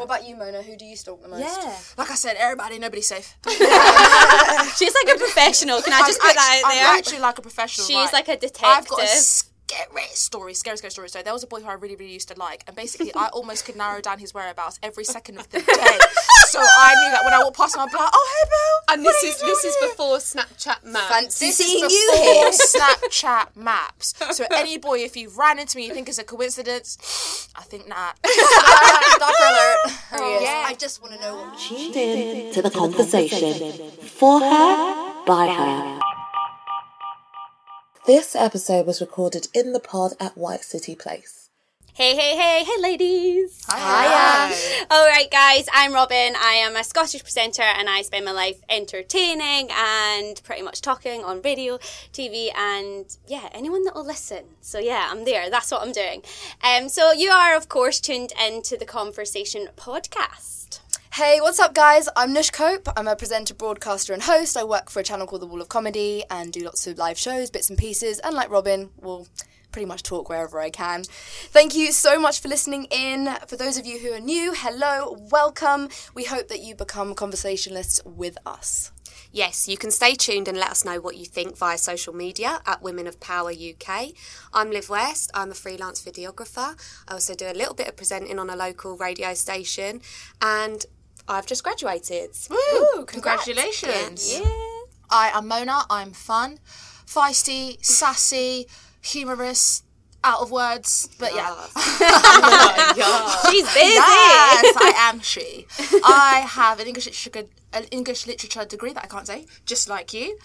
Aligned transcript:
What 0.00 0.06
about 0.06 0.26
you, 0.26 0.34
Mona? 0.34 0.62
Who 0.62 0.76
do 0.76 0.86
you 0.86 0.96
stalk 0.96 1.22
the 1.22 1.28
most? 1.28 1.42
Yeah. 1.42 1.76
Like 1.98 2.10
I 2.10 2.14
said, 2.14 2.34
everybody, 2.38 2.78
nobody's 2.78 3.06
safe. 3.06 3.36
She's 3.46 3.60
like 4.94 5.14
a 5.14 5.18
professional. 5.18 5.82
Can 5.82 5.92
I 5.92 6.00
just 6.06 6.18
put 6.18 6.34
that 6.34 6.62
out 6.64 6.72
there? 6.72 6.86
I'm 6.86 6.98
actually 6.98 7.18
like 7.18 7.38
a 7.38 7.42
professional. 7.42 7.86
She's 7.86 7.96
right? 7.96 8.12
like 8.14 8.28
a 8.28 8.38
detective. 8.38 8.64
I've 8.64 8.88
got 8.88 9.02
a 9.02 9.06
scary 9.70 10.06
story, 10.14 10.54
scary, 10.54 10.76
scary 10.76 10.90
story. 10.90 11.08
So 11.08 11.22
there 11.22 11.32
was 11.32 11.42
a 11.42 11.46
boy 11.46 11.60
who 11.60 11.68
I 11.68 11.74
really, 11.74 11.96
really 11.96 12.12
used 12.12 12.28
to 12.28 12.38
like, 12.38 12.64
and 12.66 12.74
basically 12.76 13.12
I 13.14 13.28
almost 13.28 13.64
could 13.64 13.76
narrow 13.76 14.00
down 14.00 14.18
his 14.18 14.34
whereabouts 14.34 14.78
every 14.82 15.04
second 15.04 15.38
of 15.38 15.48
the 15.50 15.58
day. 15.60 15.98
so 16.48 16.60
I 16.60 16.94
knew 17.00 17.10
that 17.12 17.20
when 17.24 17.34
I 17.34 17.38
walked 17.42 17.56
past 17.56 17.74
him, 17.76 17.82
I'd 17.82 17.90
be 17.90 17.96
like, 17.96 18.10
"Oh, 18.12 18.28
hey, 18.34 18.48
Bill." 18.50 18.94
and 18.94 19.06
this 19.06 19.22
is 19.22 19.40
this 19.40 19.64
is 19.64 19.76
before 19.80 20.16
Snapchat 20.18 20.84
maps. 20.84 21.08
Fancy 21.08 21.46
This 21.46 21.56
seeing 21.58 21.84
is 21.84 21.92
you 21.92 22.10
before 22.12 22.24
here. 22.34 22.50
Snapchat 22.50 23.56
maps. 23.56 24.14
So 24.36 24.44
any 24.52 24.78
boy, 24.78 24.98
if 24.98 25.16
you 25.16 25.30
ran 25.36 25.58
into 25.58 25.76
me, 25.76 25.86
you 25.86 25.94
think 25.94 26.08
it's 26.08 26.18
a 26.18 26.24
coincidence. 26.24 27.48
I 27.56 27.62
think 27.62 27.88
not. 27.88 28.16
Stalker 28.26 29.44
alert. 29.48 29.78
Here 30.10 30.18
he 30.18 30.34
is. 30.36 30.42
yeah. 30.42 30.64
I 30.66 30.74
just 30.78 31.02
want 31.02 31.14
to 31.14 31.20
know 31.20 31.36
what. 31.36 31.58
tuned 31.58 31.96
in 31.96 32.52
to 32.54 32.62
the 32.62 32.70
conversation. 32.70 33.72
For 34.02 34.40
her, 34.40 35.24
by 35.24 35.46
her. 35.48 36.09
This 38.06 38.34
episode 38.34 38.86
was 38.86 39.02
recorded 39.02 39.48
in 39.52 39.72
the 39.74 39.78
pod 39.78 40.12
at 40.18 40.36
White 40.36 40.64
City 40.64 40.94
Place. 40.94 41.50
Hey, 41.92 42.16
hey, 42.16 42.34
hey, 42.34 42.64
hey, 42.64 42.80
ladies. 42.80 43.62
Hiya. 43.70 44.86
All 44.90 45.06
right, 45.06 45.28
guys, 45.30 45.66
I'm 45.70 45.92
Robin. 45.92 46.34
I 46.34 46.62
am 46.64 46.76
a 46.76 46.82
Scottish 46.82 47.22
presenter 47.22 47.60
and 47.62 47.90
I 47.90 48.00
spend 48.00 48.24
my 48.24 48.32
life 48.32 48.58
entertaining 48.70 49.68
and 49.70 50.40
pretty 50.44 50.62
much 50.62 50.80
talking 50.80 51.22
on 51.24 51.42
radio, 51.42 51.76
TV, 52.12 52.48
and 52.56 53.04
yeah, 53.26 53.50
anyone 53.52 53.84
that 53.84 53.94
will 53.94 54.06
listen. 54.06 54.44
So, 54.62 54.78
yeah, 54.78 55.08
I'm 55.10 55.26
there. 55.26 55.50
That's 55.50 55.70
what 55.70 55.82
I'm 55.82 55.92
doing. 55.92 56.22
Um, 56.64 56.88
so, 56.88 57.12
you 57.12 57.30
are, 57.30 57.54
of 57.54 57.68
course, 57.68 58.00
tuned 58.00 58.32
into 58.42 58.78
the 58.78 58.86
Conversation 58.86 59.68
podcast. 59.76 60.80
Hey, 61.14 61.40
what's 61.40 61.58
up, 61.58 61.74
guys? 61.74 62.08
I'm 62.14 62.32
Nush 62.32 62.52
Cope. 62.52 62.88
I'm 62.96 63.08
a 63.08 63.16
presenter, 63.16 63.52
broadcaster, 63.52 64.12
and 64.12 64.22
host. 64.22 64.56
I 64.56 64.62
work 64.62 64.88
for 64.88 65.00
a 65.00 65.02
channel 65.02 65.26
called 65.26 65.42
The 65.42 65.46
Wall 65.46 65.60
of 65.60 65.68
Comedy 65.68 66.22
and 66.30 66.52
do 66.52 66.60
lots 66.60 66.86
of 66.86 66.98
live 66.98 67.18
shows, 67.18 67.50
bits 67.50 67.68
and 67.68 67.76
pieces. 67.76 68.20
And 68.20 68.32
like 68.32 68.48
Robin, 68.48 68.90
will 68.96 69.26
pretty 69.72 69.86
much 69.86 70.04
talk 70.04 70.28
wherever 70.28 70.60
I 70.60 70.70
can. 70.70 71.02
Thank 71.02 71.74
you 71.74 71.90
so 71.90 72.20
much 72.20 72.40
for 72.40 72.46
listening 72.46 72.84
in. 72.92 73.28
For 73.48 73.56
those 73.56 73.76
of 73.76 73.86
you 73.86 73.98
who 73.98 74.12
are 74.12 74.20
new, 74.20 74.54
hello, 74.54 75.16
welcome. 75.32 75.88
We 76.14 76.24
hope 76.24 76.46
that 76.46 76.60
you 76.60 76.76
become 76.76 77.16
conversationalists 77.16 78.00
with 78.04 78.38
us. 78.46 78.92
Yes, 79.32 79.68
you 79.68 79.76
can 79.76 79.90
stay 79.90 80.14
tuned 80.14 80.46
and 80.46 80.58
let 80.58 80.70
us 80.70 80.84
know 80.84 81.00
what 81.00 81.16
you 81.16 81.24
think 81.24 81.56
via 81.56 81.78
social 81.78 82.14
media 82.14 82.60
at 82.66 82.82
Women 82.82 83.08
of 83.08 83.18
Power 83.18 83.50
UK. 83.50 84.10
I'm 84.52 84.70
Liv 84.70 84.88
West, 84.88 85.30
I'm 85.34 85.50
a 85.50 85.54
freelance 85.54 86.02
videographer. 86.04 86.76
I 87.08 87.12
also 87.12 87.34
do 87.34 87.46
a 87.46 87.54
little 87.54 87.74
bit 87.74 87.88
of 87.88 87.96
presenting 87.96 88.38
on 88.38 88.48
a 88.48 88.56
local 88.56 88.96
radio 88.96 89.34
station 89.34 90.02
and 90.40 90.86
I've 91.30 91.46
just 91.46 91.62
graduated. 91.62 92.30
Woo! 92.50 93.04
Congratulations. 93.06 94.40
Yeah. 94.40 94.50
I 95.08 95.30
am 95.32 95.46
Mona. 95.46 95.82
I'm 95.88 96.10
fun, 96.10 96.58
feisty, 97.06 97.82
sassy, 97.84 98.66
humorous, 99.00 99.84
out 100.24 100.40
of 100.40 100.50
words. 100.50 101.08
But 101.18 101.34
yeah. 101.34 101.54
She's 103.50 103.64
busy. 103.72 103.86
Yes, 103.86 104.76
I 104.76 104.92
am 104.96 105.20
she. 105.32 105.66
I 106.04 106.44
have 106.48 106.80
an 106.80 106.88
English 106.88 107.06
literature 107.06 107.48
an 107.72 107.84
English 107.92 108.26
literature 108.26 108.64
degree 108.64 108.92
that 108.92 109.04
I 109.04 109.06
can't 109.06 109.28
say, 109.28 109.46
just 109.64 109.88
like 109.88 110.12
you. 110.12 110.36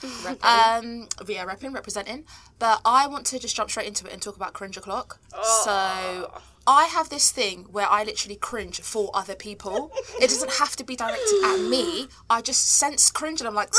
Um, 0.43 1.07
yeah, 1.27 1.43
repping, 1.45 1.73
representing. 1.73 2.25
But 2.59 2.81
I 2.85 3.07
want 3.07 3.25
to 3.27 3.39
just 3.39 3.55
jump 3.55 3.71
straight 3.71 3.87
into 3.87 4.05
it 4.05 4.13
and 4.13 4.21
talk 4.21 4.35
about 4.35 4.53
cringe 4.53 4.77
o'clock. 4.77 5.19
So 5.63 6.31
I 6.67 6.85
have 6.85 7.09
this 7.09 7.31
thing 7.31 7.65
where 7.71 7.87
I 7.87 8.03
literally 8.03 8.35
cringe 8.35 8.81
for 8.81 9.11
other 9.13 9.35
people. 9.35 9.91
It 10.19 10.29
doesn't 10.29 10.53
have 10.53 10.75
to 10.77 10.83
be 10.83 10.95
directed 10.95 11.43
at 11.43 11.59
me. 11.59 12.07
I 12.29 12.41
just 12.41 12.67
sense 12.67 13.11
cringe 13.11 13.39
and 13.39 13.47
I'm 13.47 13.53
like, 13.53 13.73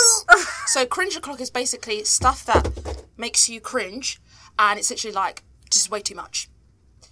so 0.67 0.87
cringe 0.87 1.17
o'clock 1.17 1.41
is 1.41 1.51
basically 1.51 2.05
stuff 2.05 2.45
that 2.47 3.03
makes 3.17 3.49
you 3.49 3.61
cringe, 3.61 4.21
and 4.59 4.79
it's 4.79 4.91
literally 4.91 5.15
like 5.15 5.43
just 5.69 5.91
way 5.91 6.01
too 6.01 6.15
much. 6.15 6.49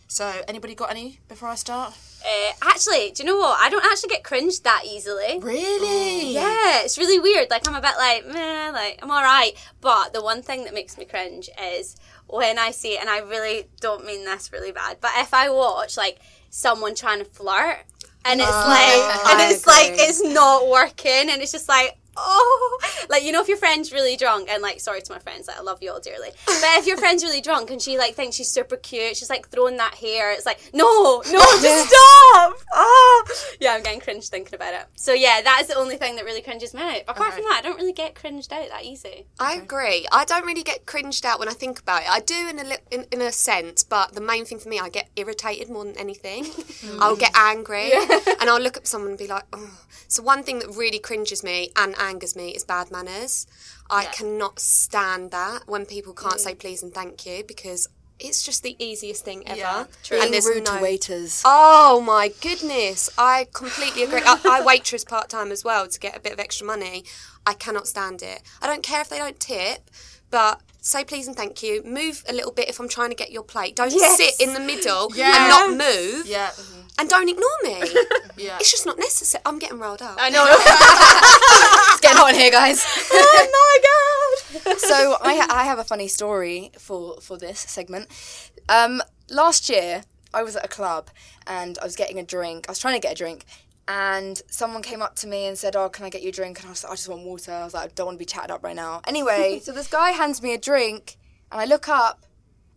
So 0.07 0.43
anybody 0.47 0.77
got 0.77 0.91
any 0.91 1.19
before 1.27 1.49
I 1.49 1.57
start? 1.57 1.95
Uh, 2.25 2.53
actually, 2.63 3.11
do 3.11 3.23
you 3.23 3.27
know 3.27 3.37
what? 3.37 3.59
I 3.61 3.69
don't 3.69 3.85
actually 3.85 4.11
get 4.11 4.23
cringed 4.23 4.63
that 4.63 4.85
easily. 4.87 5.41
Really? 5.41 6.33
Yeah, 6.33 6.83
it's 6.83 6.97
really 6.97 7.19
weird. 7.19 7.51
Like 7.51 7.67
I'm 7.67 7.75
a 7.75 7.81
bit 7.81 7.95
like, 7.99 8.27
meh, 8.27 8.71
like 8.71 9.01
I'm 9.03 9.11
all 9.11 9.23
right. 9.23 9.53
But 9.81 10.13
the 10.13 10.23
one 10.23 10.41
thing 10.41 10.65
that 10.65 10.73
makes 10.73 10.97
me 10.97 11.05
cringe 11.05 11.51
is 11.61 11.97
when 12.35 12.59
I 12.59 12.73
see, 12.73 12.95
it, 12.95 13.01
and 13.01 13.09
I 13.09 13.19
really 13.19 13.69
don't 13.81 14.05
mean 14.05 14.25
this 14.25 14.53
really 14.53 14.73
bad, 14.73 14.97
but 15.01 15.13
if 15.19 15.33
I 15.33 15.51
watch 15.51 15.97
like 15.97 16.19
someone 16.51 16.95
trying 16.95 17.21
to 17.21 17.25
flirt, 17.25 17.79
and 18.25 18.41
it's 18.41 18.51
oh, 18.51 18.69
like, 18.69 19.41
and 19.41 19.53
it's 19.53 19.67
like 19.67 19.93
it's 19.95 20.23
not 20.23 20.69
working, 20.69 21.31
and 21.31 21.41
it's 21.41 21.53
just 21.53 21.69
like. 21.69 21.97
Oh, 22.17 22.79
like 23.09 23.23
you 23.25 23.33
know, 23.33 23.41
if 23.41 23.49
your 23.49 23.57
friend's 23.57 23.93
really 23.93 24.17
drunk, 24.17 24.49
and 24.51 24.63
like, 24.63 24.81
sorry 24.81 25.03
to 25.03 25.13
my 25.13 25.19
friends, 25.19 25.47
like 25.49 25.59
I 25.59 25.63
love 25.63 25.83
you 25.83 25.91
all 25.93 26.01
dearly, 26.01 26.31
but 26.47 26.57
if 26.79 26.87
your 26.87 26.97
friend's 26.97 27.23
really 27.23 27.41
drunk 27.41 27.71
and 27.71 27.81
she 27.81 27.99
like 27.99 28.15
thinks 28.15 28.37
she's 28.37 28.51
super 28.51 28.77
cute, 28.77 29.17
she's 29.17 29.31
like 29.31 29.49
throwing 29.49 29.77
that 29.79 29.95
hair, 29.95 30.33
it's 30.33 30.47
like, 30.47 30.59
no, 30.73 31.23
no, 31.31 31.41
just 31.61 31.89
stop. 31.89 32.55
Oh, 32.75 33.25
yeah, 33.61 33.73
I'm 33.75 33.83
getting 33.83 34.01
cringed 34.01 34.29
thinking 34.31 34.55
about 34.55 34.75
it. 34.75 34.87
So 34.97 35.13
yeah, 35.13 35.41
that 35.43 35.59
is 35.63 35.69
the 35.69 35.75
only 35.77 35.97
thing 35.97 36.17
that 36.17 36.25
really 36.25 36.43
cringes 36.43 36.75
me 36.75 36.81
out. 36.83 37.03
Apart 37.09 37.29
Okay. 37.33 37.37
from 37.37 37.45
that, 37.51 37.59
I 37.59 37.63
don't 37.63 37.77
really 37.79 37.93
get 37.93 38.15
cringed 38.15 38.53
out 38.53 38.69
that 38.69 38.85
easy. 38.85 39.27
I 39.39 39.55
agree. 39.55 40.07
I 40.13 40.25
don't 40.25 40.45
really 40.47 40.63
get 40.63 40.87
cringed 40.87 41.25
out 41.25 41.39
when 41.39 41.49
I 41.49 41.53
think 41.53 41.79
about 41.81 42.03
it. 42.03 42.11
I 42.11 42.21
do 42.21 42.49
in 42.49 42.59
a 42.59 42.65
li- 42.65 42.77
in, 42.91 43.07
in 43.13 43.21
a 43.21 43.33
sense, 43.33 43.83
but 43.85 44.15
the 44.15 44.21
main 44.21 44.45
thing 44.45 44.59
for 44.59 44.69
me, 44.69 44.79
I 44.79 44.89
get 44.89 45.09
irritated 45.17 45.69
more 45.71 45.85
than 45.85 45.97
anything. 45.99 46.47
I'll 47.01 47.17
get 47.17 47.33
angry, 47.37 47.93
and 47.93 48.49
I'll 48.51 48.61
look 48.61 48.77
at 48.77 48.87
someone 48.87 49.11
and 49.11 49.19
be 49.19 49.27
like, 49.27 49.45
"Oh." 49.53 49.81
So 50.09 50.23
one 50.23 50.43
thing 50.43 50.59
that 50.61 50.69
really 50.77 50.99
cringes 50.99 51.43
me 51.43 51.71
and 51.77 51.95
angers 52.05 52.37
me 52.37 52.51
is 52.51 52.65
bad 52.65 52.91
manners. 52.91 53.47
I 53.91 54.07
cannot 54.07 54.61
stand 54.61 55.31
that 55.31 55.63
when 55.67 55.87
people 55.87 56.15
can't 56.15 56.41
say 56.41 56.55
mm. 56.55 56.59
please 56.59 56.83
and 56.83 56.93
thank 56.93 57.27
you 57.27 57.45
because 57.47 57.89
it's 58.19 58.43
just 58.43 58.63
the 58.63 58.77
easiest 58.79 59.25
thing 59.25 59.43
ever. 59.47 59.59
Yeah, 59.59 59.85
true. 60.03 60.21
And 60.21 60.33
there's 60.33 60.47
rude 60.47 60.65
no 60.65 60.77
to 60.77 60.83
waiters. 60.83 61.43
Oh 61.45 62.01
my 62.01 62.33
goodness. 62.41 63.11
I 63.19 63.49
completely 63.53 64.05
agree. 64.05 64.23
I, 64.25 64.41
I 64.45 64.63
waitress 64.65 65.05
part 65.05 65.29
time 65.29 65.51
as 65.51 65.65
well 65.65 65.89
to 65.89 65.99
get 65.99 66.17
a 66.17 66.21
bit 66.21 66.33
of 66.33 66.39
extra 66.39 66.67
money. 66.67 67.05
I 67.47 67.55
cannot 67.55 67.87
stand 67.87 68.23
it. 68.23 68.43
I 68.63 68.67
don't 68.67 68.83
care 68.83 69.01
if 69.01 69.09
they 69.09 69.19
don't 69.19 69.39
tip, 69.41 69.91
but 70.31 70.61
say 70.81 71.05
please 71.05 71.27
and 71.27 71.37
thank 71.37 71.63
you. 71.63 71.83
Move 71.85 72.25
a 72.29 72.33
little 72.33 72.53
bit 72.53 72.69
if 72.69 72.79
I'm 72.79 72.89
trying 72.89 73.11
to 73.11 73.17
get 73.17 73.33
your 73.33 73.43
plate. 73.43 73.77
Don't 73.77 73.93
Yes. 73.93 74.17
sit 74.17 74.47
in 74.47 74.55
the 74.55 74.61
middle 74.61 75.11
Yes. 75.15 75.37
and 75.37 75.49
not 75.49 75.87
move. 75.87 76.27
Yeah. 76.27 76.51
Mm-hmm. 76.51 76.81
And 76.99 77.09
don't 77.09 77.29
ignore 77.29 77.49
me. 77.63 77.83
Yeah. 78.37 78.57
It's 78.59 78.71
just 78.73 78.85
not 78.85 78.99
necessary. 78.99 79.43
I'm 79.47 79.61
getting 79.61 79.79
rolled 79.79 80.03
up. 80.03 80.17
I 80.19 80.29
know. 80.29 80.45
It's 81.93 82.01
getting 82.01 82.17
hot 82.19 82.35
in 82.35 82.41
here, 82.41 82.51
guys. 82.51 82.85
oh 83.13 84.39
my 84.59 84.61
god. 84.65 84.79
so 84.81 85.17
I, 85.23 85.37
ha- 85.37 85.47
I 85.51 85.65
have 85.65 85.79
a 85.79 85.85
funny 85.85 86.09
story 86.09 86.73
for 86.79 87.21
for 87.21 87.37
this 87.39 87.61
segment. 87.61 88.09
Um, 88.69 89.01
last 89.31 89.69
year 89.71 90.03
I 90.35 90.43
was 90.43 90.57
at 90.57 90.65
a 90.65 90.69
club 90.69 91.11
and 91.47 91.79
I 91.81 91.85
was 91.85 91.95
getting 91.95 92.19
a 92.19 92.25
drink. 92.25 92.67
I 92.69 92.73
was 92.73 92.81
trying 92.81 92.95
to 92.95 93.01
get 93.01 93.13
a 93.13 93.15
drink, 93.15 93.45
and 93.87 94.43
someone 94.51 94.83
came 94.83 95.01
up 95.01 95.15
to 95.17 95.29
me 95.29 95.47
and 95.47 95.57
said, 95.57 95.77
"Oh, 95.77 95.89
can 95.89 96.05
I 96.05 96.11
get 96.11 96.23
you 96.23 96.31
a 96.31 96.33
drink?" 96.33 96.59
And 96.59 96.67
I 96.67 96.71
was 96.71 96.83
like, 96.83 96.93
"I 96.93 96.97
just 96.97 97.09
want 97.09 97.23
water." 97.25 97.53
I 97.53 97.63
was 97.65 97.73
like, 97.75 97.85
"I 97.91 97.93
don't 97.95 98.07
want 98.07 98.19
to 98.19 98.23
be 98.23 98.25
chatted 98.27 98.51
up 98.51 98.65
right 98.65 98.75
now." 98.77 99.01
Anyway, 99.07 99.61
so 99.63 99.71
this 99.71 99.87
guy 99.87 100.11
hands 100.11 100.43
me 100.43 100.53
a 100.55 100.59
drink, 100.59 101.17
and 101.53 101.61
I 101.61 101.67
look 101.67 101.89
up, 101.89 102.25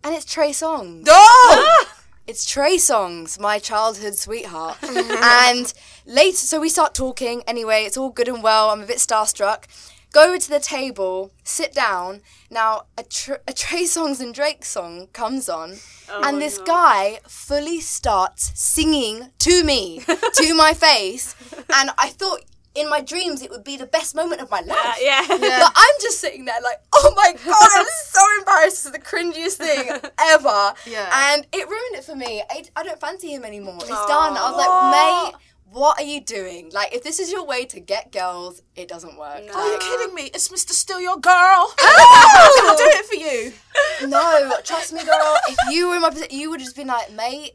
and 0.04 0.14
it's 0.14 0.26
Trey 0.26 0.52
Songz. 0.52 1.06
Oh! 1.08 1.86
It's 2.28 2.46
Trey 2.46 2.76
Songz, 2.76 3.40
my 3.40 3.58
childhood 3.58 4.16
sweetheart. 4.16 4.80
and 4.84 5.74
later, 6.06 6.36
so 6.36 6.60
we 6.60 6.68
start 6.68 6.94
talking. 6.94 7.42
Anyway, 7.48 7.84
it's 7.86 7.96
all 7.96 8.10
good 8.10 8.28
and 8.28 8.44
well. 8.44 8.70
I'm 8.70 8.82
a 8.82 8.86
bit 8.86 8.98
starstruck. 8.98 9.64
Go 10.12 10.28
over 10.28 10.38
to 10.38 10.50
the 10.50 10.60
table, 10.60 11.32
sit 11.46 11.74
down. 11.74 12.20
Now, 12.52 12.84
a, 12.98 13.04
tr- 13.04 13.44
a 13.48 13.54
Trey 13.54 13.84
Songz 13.84 14.20
and 14.20 14.34
Drake 14.34 14.66
song 14.66 15.08
comes 15.14 15.48
on, 15.48 15.76
oh 16.10 16.22
and 16.22 16.42
this 16.42 16.58
guy 16.58 17.22
fully 17.30 17.80
starts 17.80 18.52
singing 18.60 19.32
to 19.40 19.64
me, 19.64 20.02
to 20.34 20.54
my 20.54 20.74
face. 20.74 21.34
And 21.74 21.92
I 21.98 22.10
thought 22.10 22.44
in 22.77 22.89
my 22.89 23.01
dreams 23.01 23.41
it 23.41 23.50
would 23.50 23.63
be 23.63 23.75
the 23.77 23.88
best 23.88 24.15
moment 24.15 24.41
of 24.41 24.50
my 24.51 24.62
life. 24.62 24.97
yeah. 25.01 25.25
But 25.27 25.71
I'm 25.75 25.95
just 26.01 26.19
sitting 26.19 26.45
there 26.45 26.62
like, 26.63 26.77
oh 26.94 27.13
my 27.15 27.33
god, 27.45 27.69
I'm 27.75 27.85
so 28.06 28.21
embarrassed. 28.39 28.83
This 28.83 28.85
is 28.85 28.91
the 28.91 29.00
cringiest 29.00 29.56
thing 29.56 29.89
ever. 30.19 30.74
Yeah. 30.85 31.33
And 31.33 31.47
it 31.51 31.68
ruined 31.68 31.95
it 31.95 32.03
for 32.03 32.15
me. 32.15 32.44
I, 32.50 32.63
I 32.75 32.83
don't 32.83 33.00
fancy 33.00 33.33
him 33.33 33.44
anymore. 33.44 33.77
It's 33.79 33.88
done. 33.88 34.38
I 34.38 34.51
was 34.51 34.57
like, 34.57 35.31
mate, 35.33 35.41
what 35.71 36.00
are 36.00 36.03
you 36.06 36.21
doing? 36.21 36.69
Like, 36.74 36.94
if 36.94 37.03
this 37.03 37.19
is 37.19 37.31
your 37.31 37.45
way 37.45 37.65
to 37.65 37.79
get 37.79 38.12
girls, 38.12 38.62
it 38.75 38.88
doesn't 38.88 39.18
work. 39.18 39.41
Are 39.53 39.68
you 39.71 39.77
kidding 39.79 40.15
me? 40.15 40.24
It's 40.33 40.47
Mr. 40.50 40.69
Still 40.71 41.01
Your 41.01 41.18
Girl. 41.18 41.33
I'll 41.79 42.77
do 42.77 42.83
it 42.85 43.06
for 43.06 43.15
you. 43.15 44.07
No, 44.07 44.53
trust 44.63 44.94
me, 44.94 45.03
girl. 45.03 45.35
If 45.50 45.57
you 45.71 45.89
were 45.89 45.95
in 45.95 46.01
my 46.01 46.09
position, 46.09 46.38
you 46.38 46.50
would 46.51 46.62
have 46.62 46.68
just 46.68 46.77
been 46.77 46.88
like, 46.88 47.12
mate, 47.13 47.51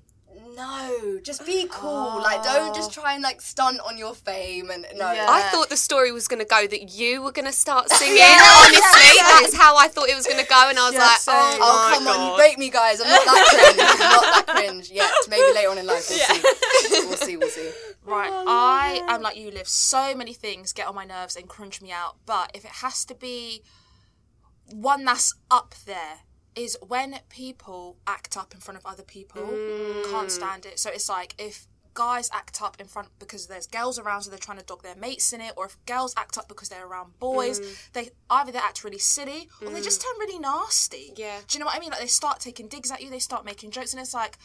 No, 0.55 1.19
just 1.23 1.47
be 1.47 1.67
cool. 1.71 2.21
Like, 2.21 2.43
don't 2.43 2.75
just 2.75 2.97
oh. 2.97 3.03
try 3.03 3.15
and 3.15 3.23
like 3.23 3.41
stunt 3.41 3.81
on 3.87 3.97
your 3.97 4.15
fame 4.15 4.71
and 4.71 4.87
no. 4.97 5.13
Yeah. 5.13 5.27
I 5.29 5.43
thought 5.51 5.69
the 5.71 5.77
story 5.77 6.13
was 6.13 6.29
going 6.29 6.41
to 6.41 6.47
go 6.47 6.67
that 6.67 6.93
you 6.95 7.23
were 7.23 7.33
going 7.33 7.47
to 7.47 7.53
start 7.53 7.89
singing. 7.91 8.21
Honestly, 8.23 9.19
that's 9.19 9.57
how 9.57 9.77
I 9.77 9.89
thought 9.89 10.09
it 10.09 10.17
was 10.17 10.27
going 10.27 10.43
to 10.43 10.49
go, 10.49 10.69
and 10.69 10.79
I 10.79 10.87
was 10.87 10.95
Yeah, 10.95 11.01
like, 11.01 11.19
same. 11.19 11.35
"Oh, 11.35 11.59
Oh 11.63 11.91
my 11.91 11.97
come 11.97 12.07
on, 12.09 12.33
you 12.33 12.51
God. 12.51 12.59
me, 12.59 12.71
guys. 12.71 13.01
I'm 13.01 13.09
not 13.09 13.25
that 13.25 13.47
cringe. 13.49 13.81
I'm 13.81 13.99
not 13.99 14.23
that 14.23 14.47
cringe 14.55 14.91
yet. 14.91 15.11
Maybe 15.29 15.55
later 15.55 15.71
on 15.71 15.79
in 15.79 15.87
life, 15.87 16.09
we'll 16.11 16.19
see. 16.19 17.07
We'll 17.07 17.17
see. 17.17 17.37
We'll 17.37 17.49
see. 17.49 17.71
Right, 18.05 18.31
oh, 18.33 18.45
I 18.49 19.01
am 19.09 19.23
like 19.23 19.37
you, 19.37 19.51
Liv. 19.51 19.69
So 19.69 20.15
many 20.15 20.35
things 20.35 20.73
get 20.73 20.87
on 20.89 20.95
my 20.95 21.05
nerves 21.05 21.37
and 21.37 21.49
crunch 21.49 21.81
me 21.81 21.93
out. 21.93 22.17
But 22.27 22.51
if 22.55 22.65
it 22.65 22.73
has 22.83 23.05
to 23.07 23.15
be 23.15 23.63
one 24.71 25.05
that's 25.05 25.35
up 25.51 25.75
there, 25.87 26.21
is 26.55 26.77
when 26.87 27.19
people 27.29 27.97
act 28.07 28.37
up 28.37 28.55
in 28.55 28.61
front 28.61 28.79
of 28.79 28.87
other 28.87 29.03
people. 29.03 29.43
Mm. 29.43 30.11
Can't 30.11 30.31
stand 30.31 30.67
it. 30.67 30.79
So 30.79 30.91
it's 30.91 31.09
like 31.09 31.35
if 31.39 31.67
guys 31.95 32.31
act 32.33 32.63
up 32.63 32.81
in 32.81 32.87
front 32.87 33.09
because 33.19 33.47
there's 33.47 33.67
girls 33.67 33.99
around, 33.99 34.23
so 34.23 34.31
they're 34.31 34.39
trying 34.39 34.59
to 34.59 34.65
dog 34.65 34.83
their 34.83 34.97
mates 34.97 35.33
in 35.33 35.41
it, 35.41 35.53
or 35.57 35.67
if 35.67 35.77
girls 35.87 36.15
act 36.17 36.39
up 36.39 36.49
because 36.49 36.69
they're 36.69 36.87
around 36.87 37.19
boys, 37.19 37.61
mm. 37.61 37.93
they 37.93 38.11
either 38.31 38.53
they 38.53 38.59
act 38.59 38.85
really 38.85 38.99
silly 38.99 39.49
or 39.61 39.71
they 39.71 39.81
mm. 39.81 39.85
just 39.85 40.03
turn 40.03 40.15
really 40.19 40.39
nasty. 40.39 41.13
Yeah. 41.17 41.39
Do 41.47 41.57
you 41.57 41.61
know 41.61 41.67
what 41.67 41.77
I 41.77 41.81
mean? 41.81 41.91
Like 41.91 42.01
they 42.01 42.07
start 42.07 42.41
taking 42.41 42.69
digs 42.69 42.91
at 42.91 43.03
you, 43.03 43.11
they 43.11 43.19
start 43.19 43.45
making 43.45 43.71
jokes, 43.71 43.93
and 43.93 44.01
it's 44.01 44.15
like 44.15 44.39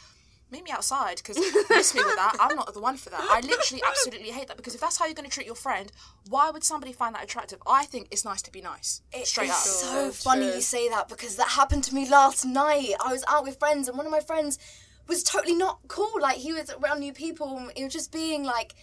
meet 0.50 0.64
me 0.64 0.70
outside 0.70 1.16
because 1.16 1.36
miss 1.68 1.94
me 1.94 2.02
with 2.04 2.16
that. 2.16 2.36
I'm 2.40 2.56
not 2.56 2.72
the 2.72 2.80
one 2.80 2.96
for 2.96 3.10
that. 3.10 3.20
I 3.20 3.40
literally 3.40 3.82
absolutely 3.86 4.30
hate 4.30 4.48
that 4.48 4.56
because 4.56 4.74
if 4.74 4.80
that's 4.80 4.98
how 4.98 5.04
you're 5.04 5.14
going 5.14 5.28
to 5.28 5.34
treat 5.34 5.46
your 5.46 5.54
friend, 5.54 5.92
why 6.28 6.50
would 6.50 6.64
somebody 6.64 6.92
find 6.92 7.14
that 7.14 7.24
attractive? 7.24 7.60
I 7.66 7.84
think 7.84 8.08
it's 8.10 8.24
nice 8.24 8.42
to 8.42 8.50
be 8.50 8.60
nice. 8.60 9.02
Straight 9.24 9.50
up. 9.50 9.56
It's 9.56 9.80
so 9.82 10.10
funny 10.10 10.46
you 10.46 10.60
say 10.60 10.88
that 10.88 11.08
because 11.08 11.36
that 11.36 11.48
happened 11.48 11.84
to 11.84 11.94
me 11.94 12.08
last 12.08 12.44
night. 12.44 12.94
I 13.04 13.12
was 13.12 13.24
out 13.28 13.44
with 13.44 13.58
friends 13.58 13.88
and 13.88 13.96
one 13.96 14.06
of 14.06 14.12
my 14.12 14.20
friends 14.20 14.58
was 15.06 15.22
totally 15.22 15.54
not 15.54 15.80
cool. 15.88 16.20
Like 16.20 16.36
he 16.36 16.52
was 16.52 16.70
around 16.70 17.00
new 17.00 17.12
people 17.12 17.56
and 17.58 17.72
he 17.74 17.84
was 17.84 17.92
just 17.92 18.12
being 18.12 18.44
like 18.44 18.74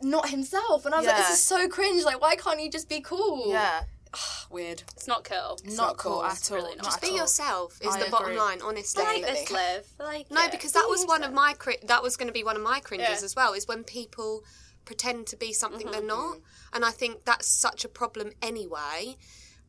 not 0.00 0.28
himself. 0.30 0.84
And 0.84 0.94
I 0.94 0.98
was 0.98 1.06
like, 1.06 1.16
this 1.16 1.30
is 1.30 1.42
so 1.42 1.68
cringe. 1.68 2.04
Like, 2.04 2.20
why 2.20 2.36
can't 2.36 2.60
you 2.60 2.70
just 2.70 2.88
be 2.88 3.00
cool? 3.00 3.50
Yeah, 3.50 3.82
Weird. 4.50 4.82
It's 4.96 5.08
not 5.08 5.24
cool. 5.24 5.58
not, 5.64 5.76
not 5.76 5.96
cool, 5.96 6.12
cool. 6.12 6.24
at 6.24 6.50
all. 6.50 6.56
really 6.56 6.76
not. 6.76 6.84
not 6.84 6.84
Just 6.84 7.02
Be 7.02 7.10
all. 7.10 7.16
yourself 7.16 7.78
is 7.80 7.94
I 7.94 8.04
the 8.04 8.10
bottom 8.10 8.36
line, 8.36 8.60
honestly. 8.62 9.02
I 9.06 9.14
like 9.14 9.22
this, 9.22 9.50
Liv. 9.50 9.86
I 10.00 10.04
like 10.04 10.30
No, 10.30 10.44
it. 10.44 10.50
because 10.50 10.72
that 10.72 10.86
was 10.88 11.04
one 11.04 11.22
of 11.22 11.32
my 11.32 11.54
cri- 11.58 11.78
that 11.84 12.02
was 12.02 12.16
going 12.16 12.28
to 12.28 12.32
be 12.32 12.44
one 12.44 12.56
of 12.56 12.62
my 12.62 12.80
cringes 12.80 13.20
Yeah. 13.20 13.24
as 13.24 13.34
well. 13.34 13.52
Is 13.54 13.66
when 13.66 13.84
people 13.84 14.44
pretend 14.84 15.26
to 15.28 15.36
be 15.36 15.52
something 15.52 15.90
they're 15.90 16.00
mm-hmm. 16.00 16.08
not, 16.08 16.36
mm-hmm. 16.36 16.74
and 16.74 16.84
I 16.84 16.90
think 16.90 17.24
that's 17.24 17.46
such 17.46 17.84
a 17.84 17.88
problem 17.88 18.32
anyway. 18.42 19.16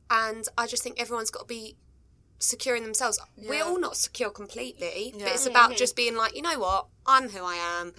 And 0.09 0.47
I 0.57 0.67
just 0.67 0.83
think 0.83 0.99
everyone's 0.99 1.31
got 1.31 1.41
to 1.41 1.45
be 1.45 1.77
secure 2.39 2.75
in 2.75 2.83
themselves. 2.83 3.19
We're 3.37 3.63
all 3.63 3.79
not 3.79 3.95
secure 3.95 4.29
completely, 4.29 5.13
but 5.17 5.29
it's 5.29 5.45
about 5.45 5.69
mm-hmm. 5.69 5.77
just 5.77 5.95
being 5.95 6.15
like, 6.15 6.35
you 6.35 6.41
know 6.41 6.59
what, 6.59 6.87
I'm 7.05 7.29
who 7.29 7.43
I 7.43 7.55
am. 7.79 7.93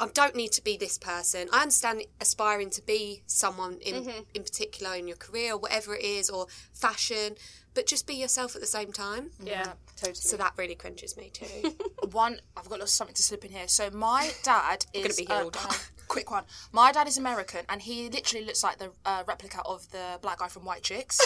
I 0.00 0.06
don't 0.12 0.36
need 0.36 0.52
to 0.52 0.62
be 0.62 0.76
this 0.76 0.96
person. 0.98 1.48
I 1.52 1.62
understand 1.62 2.02
aspiring 2.20 2.70
to 2.70 2.82
be 2.82 3.22
someone 3.26 3.78
in 3.80 4.04
mm-hmm. 4.04 4.20
in 4.34 4.42
particular 4.42 4.94
in 4.94 5.08
your 5.08 5.16
career, 5.16 5.56
whatever 5.56 5.96
it 5.96 6.04
is, 6.04 6.30
or 6.30 6.46
fashion, 6.72 7.36
but 7.78 7.86
just 7.86 8.08
be 8.08 8.14
yourself 8.14 8.56
at 8.56 8.60
the 8.60 8.66
same 8.66 8.90
time. 8.90 9.30
yeah. 9.40 9.74
Totally. 9.96 10.16
So 10.16 10.36
that 10.36 10.54
really 10.56 10.74
cringes 10.74 11.16
me 11.16 11.30
too. 11.32 11.76
One, 12.10 12.40
I've 12.56 12.68
got 12.68 12.88
something 12.88 13.14
to 13.14 13.22
slip 13.22 13.44
in 13.44 13.52
here. 13.52 13.68
So 13.68 13.88
my 13.90 14.32
dad 14.42 14.84
is 14.92 15.02
gonna 15.02 15.14
be 15.14 15.32
here 15.32 15.42
uh, 15.42 15.44
all 15.44 15.50
day. 15.50 15.60
quick 16.08 16.30
one. 16.30 16.42
My 16.72 16.90
dad 16.90 17.06
is 17.06 17.18
American, 17.18 17.60
and 17.68 17.82
he 17.82 18.08
literally 18.08 18.44
looks 18.44 18.64
like 18.64 18.78
the 18.78 18.90
uh, 19.04 19.22
replica 19.28 19.60
of 19.64 19.88
the 19.92 20.18
black 20.22 20.40
guy 20.40 20.48
from 20.48 20.64
White 20.64 20.82
Chicks. 20.82 21.18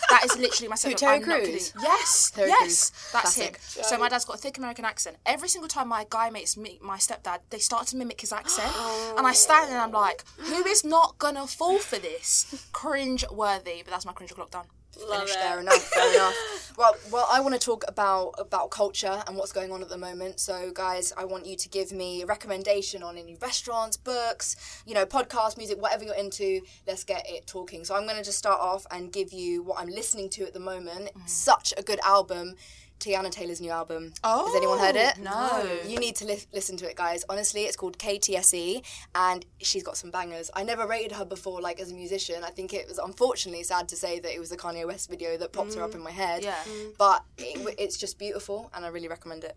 that 0.10 0.24
is 0.24 0.36
literally 0.36 0.68
my 0.68 0.74
stepdad. 0.74 0.96
Terry 0.96 1.20
Crews? 1.20 1.74
Yes, 1.80 2.32
Terry 2.34 2.48
yes, 2.48 2.58
Crews. 2.58 3.12
that's 3.12 3.34
Classic. 3.34 3.56
him. 3.56 3.84
So 3.84 3.98
my 3.98 4.08
dad's 4.08 4.24
got 4.24 4.36
a 4.36 4.38
thick 4.38 4.58
American 4.58 4.84
accent. 4.84 5.16
Every 5.26 5.48
single 5.48 5.68
time 5.68 5.88
my 5.88 6.06
guy 6.10 6.30
mates 6.30 6.56
meet 6.56 6.82
my 6.82 6.96
stepdad, 6.96 7.40
they 7.50 7.58
start 7.58 7.86
to 7.88 7.96
mimic 7.96 8.20
his 8.20 8.32
accent, 8.32 8.72
and 9.16 9.26
I 9.28 9.32
stand 9.32 9.68
there 9.68 9.76
and 9.76 9.82
I'm 9.82 9.92
like, 9.92 10.24
who 10.38 10.64
is 10.66 10.84
not 10.84 11.18
gonna 11.18 11.46
fall 11.46 11.78
for 11.78 11.98
this? 11.98 12.68
Cringe 12.72 13.24
worthy, 13.30 13.82
but 13.84 13.90
that's 13.92 14.06
my 14.06 14.12
cringe 14.12 14.32
o'clock 14.32 14.50
done. 14.50 14.66
It. 15.02 15.34
there 15.34 15.60
enough. 15.60 15.82
Fair 15.82 16.14
enough. 16.14 16.72
Well, 16.76 16.96
well, 17.12 17.28
I 17.30 17.40
want 17.40 17.54
to 17.54 17.60
talk 17.60 17.84
about 17.88 18.34
about 18.38 18.70
culture 18.70 19.22
and 19.26 19.36
what's 19.36 19.52
going 19.52 19.72
on 19.72 19.82
at 19.82 19.88
the 19.88 19.98
moment. 19.98 20.40
So, 20.40 20.70
guys, 20.72 21.12
I 21.16 21.24
want 21.24 21.46
you 21.46 21.56
to 21.56 21.68
give 21.68 21.92
me 21.92 22.22
a 22.22 22.26
recommendation 22.26 23.02
on 23.02 23.16
any 23.16 23.34
restaurants, 23.36 23.96
books, 23.96 24.82
you 24.86 24.94
know, 24.94 25.04
podcasts, 25.04 25.56
music, 25.56 25.80
whatever 25.80 26.04
you're 26.04 26.14
into. 26.14 26.60
Let's 26.86 27.04
get 27.04 27.28
it 27.28 27.46
talking. 27.46 27.84
So, 27.84 27.94
I'm 27.94 28.04
going 28.04 28.16
to 28.16 28.24
just 28.24 28.38
start 28.38 28.60
off 28.60 28.86
and 28.90 29.12
give 29.12 29.32
you 29.32 29.62
what 29.62 29.78
I'm 29.80 29.88
listening 29.88 30.28
to 30.30 30.44
at 30.44 30.54
the 30.54 30.60
moment. 30.60 31.10
Mm. 31.14 31.28
Such 31.28 31.74
a 31.76 31.82
good 31.82 32.00
album. 32.04 32.54
Teyana 33.00 33.30
Taylor's 33.30 33.60
new 33.60 33.70
album. 33.70 34.12
Oh, 34.22 34.46
has 34.46 34.54
anyone 34.54 34.78
heard 34.78 34.96
oh, 34.96 35.08
it? 35.08 35.18
no. 35.18 35.88
You 35.88 35.98
need 35.98 36.16
to 36.16 36.26
li- 36.26 36.46
listen 36.52 36.76
to 36.78 36.88
it, 36.88 36.96
guys. 36.96 37.24
Honestly, 37.28 37.62
it's 37.62 37.76
called 37.76 37.98
KTSE, 37.98 38.82
and 39.14 39.44
she's 39.58 39.82
got 39.82 39.96
some 39.96 40.10
bangers. 40.10 40.50
I 40.54 40.62
never 40.62 40.86
rated 40.86 41.12
her 41.12 41.24
before, 41.24 41.60
like 41.60 41.80
as 41.80 41.90
a 41.90 41.94
musician. 41.94 42.44
I 42.44 42.50
think 42.50 42.72
it 42.72 42.86
was 42.88 42.98
unfortunately 42.98 43.62
sad 43.64 43.88
to 43.88 43.96
say 43.96 44.20
that 44.20 44.32
it 44.32 44.38
was 44.38 44.50
the 44.50 44.56
Kanye 44.56 44.86
West 44.86 45.10
video 45.10 45.36
that 45.38 45.52
popped 45.52 45.74
her 45.74 45.82
up 45.82 45.92
mm. 45.92 45.96
in 45.96 46.02
my 46.02 46.10
head. 46.10 46.44
Yeah. 46.44 46.54
Mm. 46.68 46.96
But 46.98 47.24
it, 47.38 47.74
it's 47.78 47.96
just 47.96 48.18
beautiful, 48.18 48.70
and 48.74 48.84
I 48.84 48.88
really 48.88 49.08
recommend 49.08 49.44
it. 49.44 49.56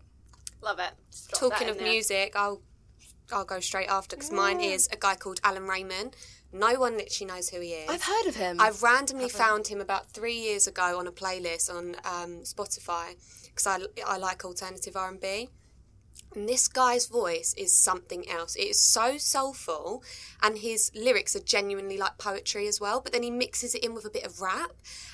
Love 0.62 0.78
it. 0.78 0.92
Talking 1.34 1.68
of 1.68 1.78
there. 1.78 1.86
music, 1.86 2.32
I'll 2.34 2.60
I'll 3.32 3.44
go 3.44 3.60
straight 3.60 3.88
after 3.88 4.16
because 4.16 4.30
mine 4.30 4.60
is 4.60 4.88
a 4.92 4.96
guy 4.96 5.14
called 5.14 5.40
Allan 5.44 5.64
Rayman. 5.64 6.12
No 6.54 6.78
one 6.78 6.96
literally 6.96 7.32
knows 7.32 7.48
who 7.50 7.60
he 7.60 7.70
is. 7.70 7.90
I've 7.90 8.04
heard 8.04 8.26
of 8.26 8.36
him. 8.36 8.60
I've 8.60 8.80
randomly 8.80 9.28
found 9.28 9.66
him 9.66 9.80
about 9.80 10.10
three 10.10 10.36
years 10.36 10.68
ago 10.68 10.98
on 11.00 11.08
a 11.08 11.12
playlist 11.12 11.68
on 11.68 11.96
um, 12.04 12.42
Spotify 12.44 13.16
because 13.46 13.66
I, 13.66 13.80
I 14.06 14.18
like 14.18 14.44
alternative 14.44 14.96
R 14.96 15.08
and 15.08 15.20
B. 15.20 15.48
And 16.34 16.48
this 16.48 16.66
guy's 16.66 17.06
voice 17.06 17.54
is 17.56 17.76
something 17.76 18.28
else. 18.28 18.56
It 18.56 18.68
is 18.68 18.80
so 18.80 19.18
soulful, 19.18 20.02
and 20.42 20.58
his 20.58 20.90
lyrics 20.94 21.36
are 21.36 21.40
genuinely 21.40 21.96
like 21.96 22.18
poetry 22.18 22.66
as 22.66 22.80
well. 22.80 23.00
But 23.00 23.12
then 23.12 23.22
he 23.22 23.30
mixes 23.30 23.74
it 23.74 23.84
in 23.84 23.94
with 23.94 24.04
a 24.04 24.10
bit 24.10 24.24
of 24.24 24.40
rap, 24.40 24.72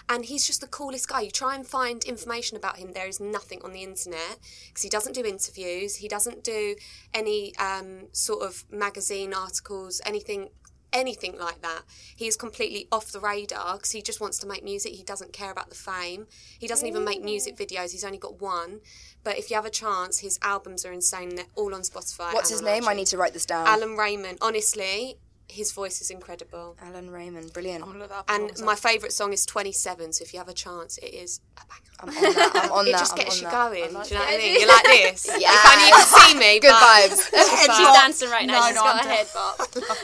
and 0.09 0.25
he's 0.25 0.47
just 0.47 0.63
the 0.63 0.67
coolest 0.67 1.09
guy. 1.09 1.21
You 1.21 1.31
try 1.31 1.55
and 1.55 1.67
find 1.67 2.03
information 2.05 2.57
about 2.57 2.79
him, 2.79 2.93
there 2.93 3.07
is 3.07 3.21
nothing 3.21 3.61
on 3.63 3.73
the 3.73 3.83
internet 3.83 4.39
because 4.69 4.83
he 4.83 4.89
doesn't 4.89 5.15
do 5.15 5.25
interviews, 5.25 5.97
he 5.97 6.09
doesn't 6.09 6.43
do 6.43 6.77
any 7.13 7.55
um, 7.57 8.09
sort 8.13 8.43
of 8.43 8.65
magazine 8.71 9.35
articles, 9.35 10.01
anything 10.07 10.49
anything 10.93 11.39
like 11.39 11.63
that. 11.63 11.83
He 12.15 12.27
is 12.27 12.37
completely 12.37 12.87
off 12.91 13.13
the 13.13 13.21
radar 13.21 13.75
because 13.75 13.93
he 13.93 14.03
just 14.03 14.21
wants 14.21 14.39
to 14.39 14.47
make 14.47 14.65
music. 14.65 14.93
He 14.93 15.03
doesn't 15.03 15.33
care 15.33 15.51
about 15.51 15.69
the 15.69 15.77
fame. 15.77 16.27
He 16.59 16.67
doesn't 16.67 16.87
even 16.87 17.05
make 17.05 17.23
music 17.23 17.57
mm. 17.57 17.67
videos. 17.67 17.93
He's 17.93 18.05
only 18.05 18.19
got 18.19 18.41
one. 18.41 18.81
But 19.23 19.39
if 19.39 19.51
you 19.51 19.57
have 19.57 19.67
a 19.67 19.71
chance, 19.71 20.19
his 20.19 20.39
albums 20.43 20.85
are 20.85 20.93
insane. 20.93 21.35
They're 21.37 21.47
all 21.57 21.75
on 21.75 21.83
Spotify. 21.83 22.33
What's 22.33 22.51
his 22.51 22.63
name? 22.63 22.89
I 22.89 22.95
need 22.95 23.07
to 23.09 23.19
write 23.19 23.33
this 23.33 23.47
down. 23.47 23.67
Allan 23.67 23.97
Rayman. 23.97 24.39
Honestly, 24.41 25.17
his 25.50 25.73
voice 25.73 26.00
is 26.00 26.11
incredible. 26.11 26.76
Allan 26.81 27.08
Rayman, 27.11 27.52
brilliant. 27.52 27.82
Oh, 27.85 27.88
I'm 27.88 27.93
gonna 27.94 28.08
that 28.08 28.25
And 28.29 28.50
as 28.52 28.62
my 28.62 28.75
favourite 28.75 29.12
song 29.12 29.32
is 29.32 29.44
27. 29.47 30.12
So 30.14 30.23
if 30.23 30.32
you 30.32 30.38
have 30.38 30.49
a 30.49 30.55
chance, 30.55 30.99
it 30.99 31.12
is 31.14 31.41
a 31.56 31.62
banger. 31.67 31.91
I'm 32.00 32.08
on 32.08 32.32
that. 32.35 32.50
I'm 32.64 32.73
on 32.73 32.87
it 32.88 32.93
that. 32.93 32.99
just 32.99 33.12
I'm 33.12 33.19
gets 33.19 33.41
you 33.41 33.49
that. 33.49 33.52
going. 33.52 33.82
Do 33.82 33.87
you 33.88 33.93
know 33.93 33.99
like 33.99 34.11
what 34.11 34.23
I 34.23 34.35
it. 34.35 34.38
mean? 34.38 34.61
You're 34.61 34.69
like 34.69 34.85
this. 34.85 35.26
yeah. 35.38 35.50
If 35.55 35.73
only 35.73 35.87
you 35.88 35.94
could 35.94 36.06
see 36.06 36.35
me. 36.38 36.61
Good 36.61 36.70
but- 36.70 37.11
vibes. 37.11 37.76
She's 37.76 38.00
dancing 38.00 38.31
right 38.31 38.47
now. 38.47 38.61
No, 38.61 38.67
She's 38.67 38.75
no, 38.76 38.81
got 38.82 38.97
I'm 39.02 39.05
her 39.08 39.14
head 39.14 39.26
bop. 39.35 39.58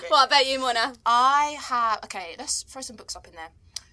What 0.08 0.26
about 0.28 0.46
you, 0.46 0.58
Mona? 0.60 0.94
I 1.06 1.56
have 1.60 2.00
okay. 2.04 2.34
Let's 2.38 2.62
throw 2.62 2.82
some 2.82 2.96
books 2.96 3.16
up 3.16 3.26
in 3.26 3.34
there. 3.34 3.48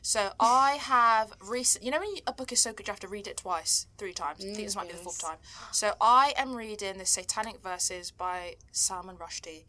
So 0.05 0.31
I 0.37 0.71
have 0.81 1.31
recent. 1.47 1.85
You 1.85 1.91
know 1.91 1.99
when 1.99 2.09
a 2.27 2.33
book 2.33 2.51
is 2.51 2.61
so 2.61 2.73
good 2.73 2.87
you 2.87 2.91
have 2.91 2.99
to 2.99 3.07
read 3.07 3.25
it 3.25 3.37
twice, 3.37 3.87
three 3.97 4.11
times. 4.11 4.39
I 4.41 4.43
think 4.43 4.57
this 4.57 4.75
might 4.75 4.87
be 4.87 4.93
the 4.93 4.99
fourth 4.99 5.21
time. 5.21 5.37
So 5.71 5.93
I 6.01 6.33
am 6.35 6.55
reading 6.57 6.97
the 6.97 7.05
Satanic 7.05 7.61
Verses 7.61 8.11
by 8.11 8.55
Salman 8.73 9.15
Rushdie. 9.15 9.63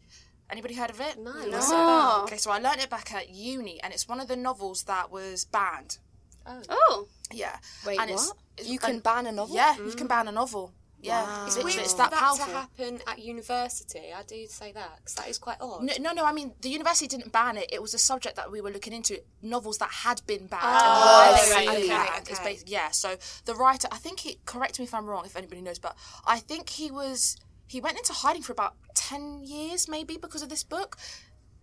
Anybody 0.49 0.75
heard 0.75 0.91
of 0.91 1.01
it? 1.01 1.17
No. 1.17 1.33
Oh. 1.35 2.21
Okay, 2.23 2.37
so 2.37 2.51
I 2.51 2.59
learned 2.59 2.81
it 2.81 2.89
back 2.89 3.13
at 3.13 3.29
uni, 3.29 3.81
and 3.81 3.93
it's 3.93 4.07
one 4.07 4.19
of 4.19 4.27
the 4.27 4.35
novels 4.35 4.83
that 4.83 5.11
was 5.11 5.45
banned. 5.45 5.97
Oh. 6.45 6.61
oh. 6.69 7.07
Yeah. 7.31 7.57
Wait, 7.85 7.99
and 7.99 8.11
It's, 8.11 8.27
what? 8.27 8.67
You 8.67 8.79
can 8.79 8.99
ban 8.99 9.25
a 9.25 9.31
novel? 9.31 9.55
yeah, 9.55 9.75
you 9.77 9.91
can 9.93 10.05
mm. 10.05 10.09
ban 10.09 10.27
a 10.27 10.31
novel. 10.31 10.73
Yeah, 11.01 11.45
It's 11.45 11.55
literally, 11.55 11.75
weird 11.75 11.85
it's 11.85 11.93
that 11.95 12.11
that 12.11 12.19
powerful. 12.19 12.45
to 12.47 12.51
happen 12.51 12.99
at 13.05 13.19
university. 13.19 14.11
I 14.15 14.23
do 14.23 14.47
say 14.47 14.71
that 14.71 14.97
because 14.97 15.13
that 15.15 15.27
is 15.27 15.37
quite 15.37 15.57
odd. 15.61 15.83
No, 15.83 15.93
no, 15.99 16.13
no. 16.13 16.25
I 16.25 16.33
mean, 16.33 16.53
the 16.61 16.69
university 16.69 17.07
didn't 17.07 17.31
ban 17.31 17.57
it. 17.57 17.69
It 17.71 17.81
was 17.81 17.93
a 17.93 17.99
subject 17.99 18.35
that 18.37 18.51
we 18.51 18.59
were 18.59 18.71
looking 18.71 18.93
into. 18.93 19.21
Novels 19.41 19.77
that 19.77 19.91
had 19.91 20.25
been 20.25 20.47
banned. 20.47 20.63
Oh, 20.63 20.67
and 20.67 21.35
why 21.35 21.35
I 21.35 21.39
see. 21.39 21.69
Okay, 21.69 21.87
banned. 21.89 22.29
Okay. 22.31 22.57
yeah. 22.65 22.89
So 22.89 23.17
the 23.45 23.53
writer, 23.53 23.87
I 23.91 23.97
think 23.97 24.21
he. 24.21 24.39
Correct 24.45 24.79
me 24.79 24.85
if 24.85 24.93
I'm 24.93 25.05
wrong. 25.05 25.25
If 25.25 25.35
anybody 25.35 25.61
knows, 25.61 25.77
but 25.77 25.95
I 26.25 26.39
think 26.39 26.69
he 26.69 26.89
was. 26.89 27.37
He 27.67 27.81
went 27.81 27.97
into 27.97 28.13
hiding 28.13 28.43
for 28.43 28.51
about 28.51 28.75
ten 28.93 29.43
years, 29.43 29.87
maybe 29.87 30.17
because 30.17 30.41
of 30.41 30.49
this 30.49 30.63
book. 30.63 30.97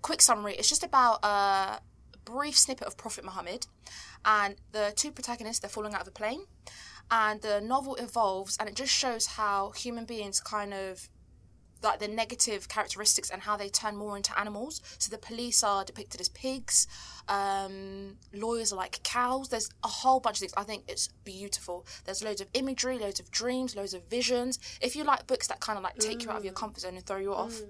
Quick 0.02 0.20
summary: 0.20 0.54
It's 0.54 0.68
just 0.68 0.82
about 0.82 1.24
a 1.24 1.80
brief 2.24 2.58
snippet 2.58 2.86
of 2.86 2.96
Prophet 2.96 3.24
Muhammad, 3.24 3.66
and 4.24 4.56
the 4.72 4.92
two 4.96 5.12
protagonists 5.12 5.60
they're 5.60 5.70
falling 5.70 5.94
out 5.94 6.02
of 6.02 6.08
a 6.08 6.12
plane, 6.12 6.46
and 7.10 7.40
the 7.42 7.60
novel 7.60 7.94
evolves, 7.96 8.56
and 8.58 8.68
it 8.68 8.74
just 8.74 8.92
shows 8.92 9.26
how 9.26 9.70
human 9.70 10.04
beings 10.04 10.40
kind 10.40 10.74
of 10.74 11.08
like 11.82 11.98
the 11.98 12.08
negative 12.08 12.68
characteristics 12.68 13.30
and 13.30 13.42
how 13.42 13.56
they 13.56 13.68
turn 13.68 13.96
more 13.96 14.16
into 14.16 14.38
animals. 14.38 14.80
So 14.98 15.10
the 15.10 15.18
police 15.18 15.62
are 15.62 15.84
depicted 15.84 16.20
as 16.20 16.28
pigs, 16.28 16.86
um, 17.28 18.16
lawyers 18.34 18.72
are 18.72 18.76
like 18.76 19.02
cows. 19.02 19.48
There's 19.48 19.70
a 19.84 19.88
whole 19.88 20.20
bunch 20.20 20.36
of 20.36 20.40
things. 20.40 20.54
I 20.56 20.64
think 20.64 20.84
it's 20.88 21.08
beautiful. 21.24 21.86
There's 22.04 22.22
loads 22.22 22.40
of 22.40 22.48
imagery, 22.54 22.98
loads 22.98 23.20
of 23.20 23.30
dreams, 23.30 23.76
loads 23.76 23.94
of 23.94 24.04
visions. 24.08 24.58
If 24.80 24.96
you 24.96 25.04
like 25.04 25.26
books 25.26 25.46
that 25.48 25.60
kind 25.60 25.76
of 25.76 25.84
like 25.84 25.96
take 25.98 26.24
you 26.24 26.30
out 26.30 26.38
of 26.38 26.44
your 26.44 26.52
mm. 26.52 26.56
comfort 26.56 26.80
zone 26.80 26.96
and 26.96 27.06
throw 27.06 27.18
you 27.18 27.32
off, 27.32 27.52
mm. 27.52 27.68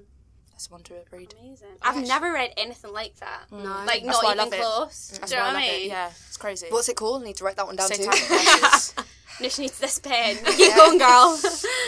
that's 0.50 0.70
one 0.70 0.82
to 0.84 0.94
read. 1.10 1.34
Amazing. 1.40 1.68
I've 1.82 2.06
never 2.06 2.32
read 2.32 2.52
anything 2.56 2.92
like 2.92 3.16
that. 3.16 3.44
Mm. 3.50 3.64
No. 3.64 3.70
Like 3.86 4.04
That's 4.04 4.04
not 4.04 4.24
why 4.24 4.30
I 4.30 4.32
even 4.32 4.44
love 4.44 4.52
it. 4.52 4.60
close. 4.60 5.18
That's 5.18 5.30
Do 5.30 5.36
you 5.36 5.42
know 5.42 5.46
what 5.48 5.56
I 5.56 5.60
I 5.60 5.64
it. 5.64 5.78
mean? 5.80 5.90
Yeah, 5.90 6.10
it's 6.28 6.36
crazy. 6.36 6.66
What's 6.70 6.88
it 6.88 6.96
called? 6.96 7.22
I 7.22 7.26
need 7.26 7.36
to 7.36 7.44
write 7.44 7.56
that 7.56 7.66
one 7.66 7.76
down 7.76 7.88
too. 7.88 8.02
Satanic 8.02 8.20
Verses. 8.28 8.94
Nish 9.40 9.58
needs 9.58 9.78
this 9.78 9.98
pen. 9.98 10.36
Keep 10.44 10.76
going, 10.76 10.98
girl. 10.98 11.38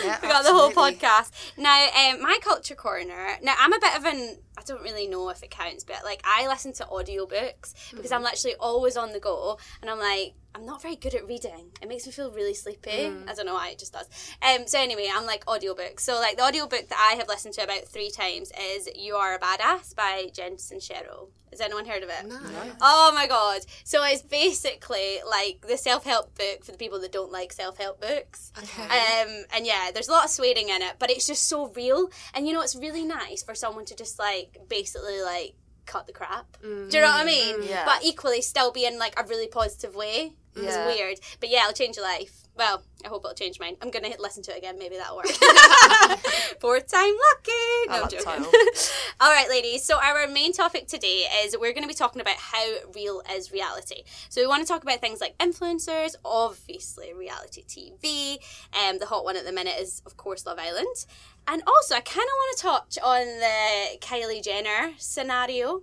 Yeah, 0.05 0.19
we 0.23 0.29
got 0.29 0.45
the 0.45 0.53
whole 0.53 0.71
podcast. 0.73 1.31
Now, 1.57 1.87
um, 1.87 2.23
my 2.23 2.39
culture 2.43 2.75
corner. 2.75 3.39
Now, 3.43 3.55
I'm 3.59 3.73
a 3.73 3.79
bit 3.81 3.97
of 3.97 4.05
an. 4.05 4.39
I 4.57 4.63
don't 4.63 4.83
really 4.83 5.07
know 5.07 5.29
if 5.31 5.43
it 5.43 5.51
counts, 5.51 5.85
but 5.85 6.05
like 6.05 6.23
I 6.25 6.47
listen 6.49 6.73
to 6.75 6.85
audiobooks 6.85 7.75
because 7.95 8.13
I'm 8.13 8.23
literally 8.23 8.57
always 8.61 8.97
on 8.97 9.13
the 9.13 9.21
go, 9.21 9.59
and 9.81 9.91
I'm 9.91 9.99
like. 9.99 10.35
I'm 10.57 10.65
not 10.67 10.81
very 10.83 10.95
good 10.95 11.17
at 11.17 11.27
reading. 11.27 11.73
It 11.83 11.89
makes 11.89 12.07
me 12.07 12.13
feel 12.13 12.31
really 12.31 12.55
sleepy. 12.55 13.07
I 13.29 13.35
don't 13.35 13.45
know 13.45 13.55
why, 13.55 13.71
it 13.71 13.79
just 13.81 13.93
does. 13.93 14.09
Um, 14.41 14.69
so 14.69 14.79
anyway, 14.81 15.09
I'm 15.13 15.27
like 15.27 15.45
audiobooks. 15.47 16.03
So 16.03 16.15
like 16.21 16.37
the 16.37 16.45
audiobook 16.45 16.89
that 16.91 17.11
I 17.13 17.17
have 17.17 17.27
listened 17.27 17.55
to 17.55 17.65
about 17.65 17.89
three 17.89 18.09
times 18.09 18.53
is 18.73 18.89
You 18.95 19.17
Are 19.17 19.35
a 19.35 19.39
Badass 19.41 19.97
by 19.97 20.29
Jen 20.33 20.53
Sincero. 20.53 21.27
Has 21.51 21.61
anyone 21.61 21.87
heard 21.87 22.05
of 22.05 22.09
it? 22.09 22.29
No. 22.29 22.39
Oh 22.81 23.11
my 23.17 23.27
god. 23.27 23.63
So 23.83 24.05
it's 24.05 24.23
basically 24.23 25.19
like 25.29 25.67
the 25.67 25.77
self 25.77 26.05
help 26.05 26.37
book 26.37 26.65
for 26.65 26.71
the 26.71 26.79
people 26.79 27.01
that 27.01 27.11
don't 27.11 27.33
like 27.33 27.53
self 27.53 27.79
help 27.79 28.01
books. 28.01 28.53
Okay. 28.57 28.83
Um, 28.83 29.45
and 29.55 29.67
yeah, 29.67 29.91
there's 29.93 30.09
a 30.09 30.13
lot 30.13 30.25
of 30.25 30.31
swearing 30.31 30.69
in 30.69 30.83
it, 30.83 30.95
but 31.01 31.11
it's 31.11 31.27
just 31.27 31.49
so 31.49 31.69
real. 31.71 32.11
And 32.33 32.47
you 32.47 32.53
know, 32.55 32.61
it's 32.61 32.77
really 32.77 33.05
nice 33.05 33.43
for 33.43 33.55
someone 33.57 33.85
to 33.87 33.97
just 33.97 34.19
like 34.21 34.44
basically 34.69 35.23
like 35.23 35.55
cut 35.87 36.07
the 36.07 36.13
crap. 36.13 36.57
Do 36.63 36.69
you 36.69 37.01
know 37.01 37.09
what 37.09 37.23
I 37.23 37.25
mean? 37.25 37.63
Yeah. 37.63 37.85
But 37.85 38.05
equally 38.05 38.43
still 38.43 38.73
be 38.73 38.87
in 38.87 38.99
like 38.99 39.19
a 39.19 39.27
really 39.27 39.49
positive 39.49 39.95
way. 39.95 40.35
Yeah. 40.57 40.63
It's 40.63 40.97
weird. 40.99 41.19
But 41.41 41.51
yeah, 41.51 41.63
it'll 41.63 41.73
change 41.73 41.97
your 41.97 42.05
life. 42.05 42.43
Well, 42.57 42.85
I 43.05 43.09
hope 43.09 43.25
it'll 43.25 43.35
change 43.35 43.59
mine. 43.59 43.77
I'm 43.83 43.91
gonna 43.91 44.09
hit 44.09 44.21
listen 44.21 44.43
to 44.45 44.53
it 44.53 44.59
again. 44.59 44.79
Maybe 44.79 44.97
that'll 44.97 45.17
work. 45.17 45.27
Fourth 46.61 46.87
time 46.87 47.13
lucky. 47.33 47.89
No, 47.89 48.03
I'm 48.05 48.09
joking. 48.09 48.45
All 49.21 49.31
right, 49.31 49.49
ladies. 49.49 49.85
So 49.85 49.99
our 49.99 50.29
main 50.29 50.53
topic 50.53 50.87
today 50.87 51.25
is 51.45 51.57
we're 51.59 51.73
going 51.73 51.83
to 51.83 51.89
be 51.89 51.95
talking 51.95 52.21
about 52.21 52.37
how 52.37 52.65
real 52.95 53.23
is 53.33 53.51
reality. 53.51 54.05
So 54.29 54.41
we 54.41 54.47
want 54.47 54.63
to 54.63 54.69
talk 54.69 54.83
about 54.83 55.01
things 55.01 55.21
like 55.21 55.37
influencers, 55.39 56.15
obviously 56.25 57.13
reality 57.13 57.65
TV. 57.65 58.39
Um, 58.73 58.99
the 58.99 59.07
hot 59.07 59.25
one 59.25 59.37
at 59.37 59.45
the 59.45 59.53
minute 59.53 59.75
is 59.79 60.03
of 60.07 60.17
course 60.17 60.47
Love 60.47 60.59
Island, 60.61 61.07
and 61.47 61.63
also 61.67 61.95
I 61.95 62.01
kind 62.01 62.27
of 62.27 62.37
want 62.37 62.59
to 62.59 62.63
touch 62.63 62.99
on 63.03 63.27
the 63.27 63.99
Kylie 64.01 64.43
Jenner 64.43 64.93
scenario. 64.99 65.83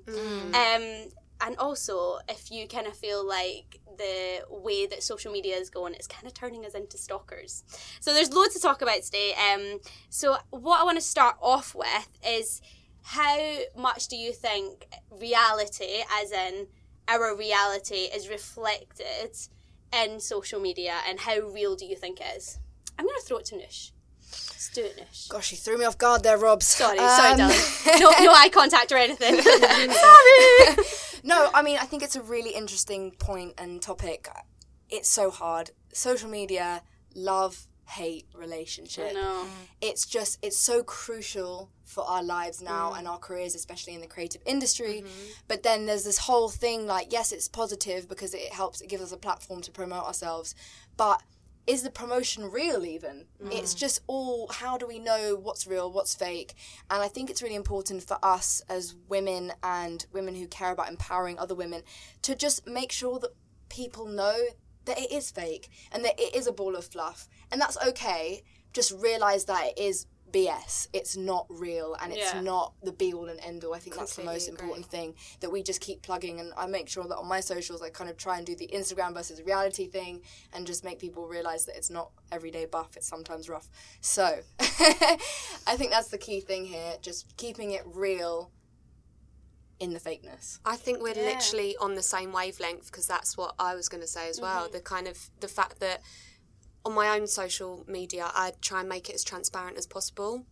Um, 0.56 1.10
and 1.44 1.58
also 1.58 2.20
if 2.30 2.52
you 2.52 2.68
kind 2.68 2.88
of 2.88 2.96
feel 2.96 3.28
like 3.28 3.80
the 3.98 4.42
way 4.50 4.86
that 4.86 5.04
social 5.04 5.32
media 5.32 5.56
is 5.58 5.70
going 5.70 5.94
is 5.96 6.08
kind 6.08 6.26
of 6.28 6.34
turning 6.34 6.66
us 6.66 6.74
into 6.74 6.98
stalkers. 6.98 7.64
So 8.00 8.14
there's 8.14 8.32
loads 8.32 8.54
to 8.56 8.60
talk 8.62 8.82
about 8.82 9.02
today. 9.04 9.34
Um, 9.34 9.80
so 10.10 10.38
what 10.52 10.82
I 10.82 10.84
want 10.84 10.98
to 10.98 11.04
start 11.04 11.36
off 11.42 11.76
with 11.76 12.10
is 12.26 12.62
how 13.04 13.58
much 13.76 14.08
do 14.08 14.16
you 14.16 14.32
think 14.32 14.88
reality, 15.10 16.04
as 16.22 16.32
in 16.32 16.68
our 17.08 17.36
reality, 17.36 18.10
is 18.16 18.30
reflected 18.30 19.36
in 19.94 20.20
social 20.20 20.60
media, 20.60 20.94
and 21.08 21.20
how 21.20 21.40
real 21.40 21.76
do 21.76 21.86
you 21.86 21.96
think 21.96 22.22
it 22.22 22.38
is? 22.38 22.60
I'm 22.98 23.06
gonna 23.06 23.20
throw 23.26 23.38
it 23.38 23.46
to 23.46 23.56
Nush. 23.56 23.92
Gosh, 25.30 25.52
you 25.52 25.58
threw 25.58 25.78
me 25.78 25.86
off 25.86 25.98
guard 25.98 26.24
there, 26.24 26.38
Robs. 26.38 26.68
Sorry, 26.68 26.98
sorry, 26.98 27.32
Um, 27.32 27.38
darling. 27.38 27.58
No, 28.00 28.10
no 28.26 28.32
eye 28.34 28.50
contact 28.50 28.92
or 28.92 28.98
anything. 28.98 29.42
sorry. 29.42 30.86
No, 31.24 31.52
I 31.54 31.62
mean, 31.62 31.78
I 31.80 31.86
think 31.86 32.02
it's 32.02 32.16
a 32.16 32.22
really 32.24 32.50
interesting 32.50 33.12
point 33.12 33.54
and 33.60 33.80
topic. 33.80 34.28
It's 34.90 35.08
so 35.08 35.30
hard. 35.30 35.70
Social 35.94 36.30
media, 36.30 36.82
love, 37.14 37.68
hate 37.88 38.26
relationship. 38.34 39.14
no. 39.14 39.46
It's 39.82 40.08
just, 40.08 40.40
it's 40.42 40.58
so 40.58 40.82
crucial 40.82 41.70
for 41.84 42.04
our 42.06 42.24
lives 42.24 42.60
now 42.62 42.94
and 42.94 43.08
our 43.08 43.20
careers, 43.20 43.54
especially 43.54 43.94
in 43.94 44.02
the 44.02 44.08
creative 44.08 44.42
industry. 44.48 45.04
But 45.48 45.62
then 45.62 45.86
there's 45.86 46.06
this 46.06 46.18
whole 46.18 46.50
thing 46.50 46.88
like, 46.88 47.12
yes, 47.14 47.32
it's 47.32 47.48
positive 47.48 48.10
because 48.10 48.34
it 48.34 48.52
helps, 48.52 48.82
it 48.82 48.88
gives 48.90 49.04
us 49.04 49.12
a 49.12 49.18
platform 49.18 49.62
to 49.62 49.72
promote 49.72 50.06
ourselves. 50.06 50.56
But 50.98 51.22
is 51.68 51.84
the 51.84 51.92
promotion 51.92 52.50
real 52.50 52.86
even? 52.86 53.26
Mm. 53.44 53.54
It's 53.54 53.74
just 53.74 54.02
all 54.08 54.48
how 54.48 54.78
do 54.78 54.88
we 54.88 55.00
know 55.00 55.38
what's 55.40 55.68
real, 55.68 55.92
what's 55.92 56.16
fake? 56.16 56.54
And 56.90 57.02
I 57.02 57.08
think 57.08 57.30
it's 57.30 57.42
really 57.42 57.56
important 57.56 58.04
for 58.04 58.18
us 58.24 58.62
as 58.70 58.96
women 59.08 59.54
and 59.64 60.06
women 60.12 60.36
who 60.36 60.48
care 60.48 60.72
about 60.72 60.90
empowering 60.90 61.38
other 61.40 61.56
women 61.56 61.84
to 62.24 62.36
just 62.36 62.68
make 62.68 62.92
sure 62.92 63.20
that 63.20 63.32
people 63.70 64.06
know 64.06 64.38
that 64.86 65.00
it 65.00 65.12
is 65.12 65.32
fake 65.32 65.70
and 65.92 66.04
that 66.04 66.20
it 66.20 66.36
is 66.36 66.48
a 66.48 66.52
ball 66.52 66.76
of 66.76 66.86
fluff. 66.86 67.28
And 67.52 67.62
that's 67.62 67.78
okay. 67.88 68.44
Just 68.74 68.92
realize 68.94 69.46
that 69.46 69.68
it 69.68 69.80
is 69.80 70.08
BS. 70.32 70.88
It's 70.94 71.16
not 71.18 71.46
real 71.50 71.96
and 72.02 72.12
it's 72.14 72.34
Yeah. 72.34 72.42
not 72.42 72.74
the 72.84 72.92
be 72.92 73.14
all 73.14 73.28
and 73.30 73.40
end 73.42 73.64
all. 73.64 73.74
I 73.74 73.80
think 73.80 73.96
that's 73.96 74.12
the 74.16 74.22
Completely 74.22 74.34
most 74.34 74.48
agree. 74.48 74.60
important 74.60 74.86
thing 74.88 75.16
that 75.42 75.52
we 75.52 75.62
just 75.64 75.82
keep 75.82 76.02
plugging 76.02 76.40
and 76.40 76.54
I 76.58 76.66
make 76.68 76.88
sure 76.90 77.04
that 77.06 77.18
on 77.18 77.28
my 77.28 77.40
socials 77.40 77.82
I 77.82 77.90
kind 77.90 78.10
of 78.10 78.18
try 78.18 78.38
and 78.38 78.46
do 78.46 78.56
the 78.56 78.70
Instagram 78.74 79.14
versus 79.14 79.42
reality 79.42 79.88
thing 79.88 80.22
and 80.54 80.66
just 80.66 80.84
make 80.84 81.00
people 81.00 81.28
realize 81.28 81.66
that 81.66 81.76
it's 81.78 81.90
not 81.90 82.12
everyday 82.32 82.66
buff, 82.66 82.96
it's 82.98 83.08
sometimes 83.08 83.50
rough. 83.50 83.70
So 84.00 84.40
I 84.60 85.76
think 85.78 85.92
that's 85.92 86.08
the 86.10 86.18
key 86.18 86.40
thing 86.42 86.66
here, 86.66 86.96
just 87.02 87.36
keeping 87.38 87.72
it 87.72 87.84
real 87.86 88.52
in 89.80 89.94
the 89.94 90.00
fakeness. 90.00 90.60
I 90.64 90.76
think 90.76 91.02
we're 91.02 91.16
Yeah. 91.16 91.24
literally 91.34 91.76
on 91.78 91.96
the 91.96 92.04
same 92.04 92.32
wavelength 92.32 92.86
because 92.92 93.08
that's 93.08 93.36
what 93.36 93.56
I 93.58 93.74
was 93.76 93.90
going 93.90 94.02
to 94.02 94.08
say 94.08 94.30
as 94.30 94.40
well. 94.40 94.66
Mm-hmm. 94.66 94.74
The 94.74 94.82
kind 94.82 95.08
of 95.08 95.30
the 95.40 95.48
fact 95.48 95.80
that 95.80 96.02
on 96.86 96.94
my 96.94 97.16
own 97.16 97.28
social 97.28 97.86
media, 97.88 98.30
I 98.34 98.54
try 98.62 98.80
and 98.80 98.90
make 98.90 99.10
it 99.10 99.16
as 99.16 99.24
transparent 99.24 99.78
as 99.78 99.86
possible. 99.86 100.46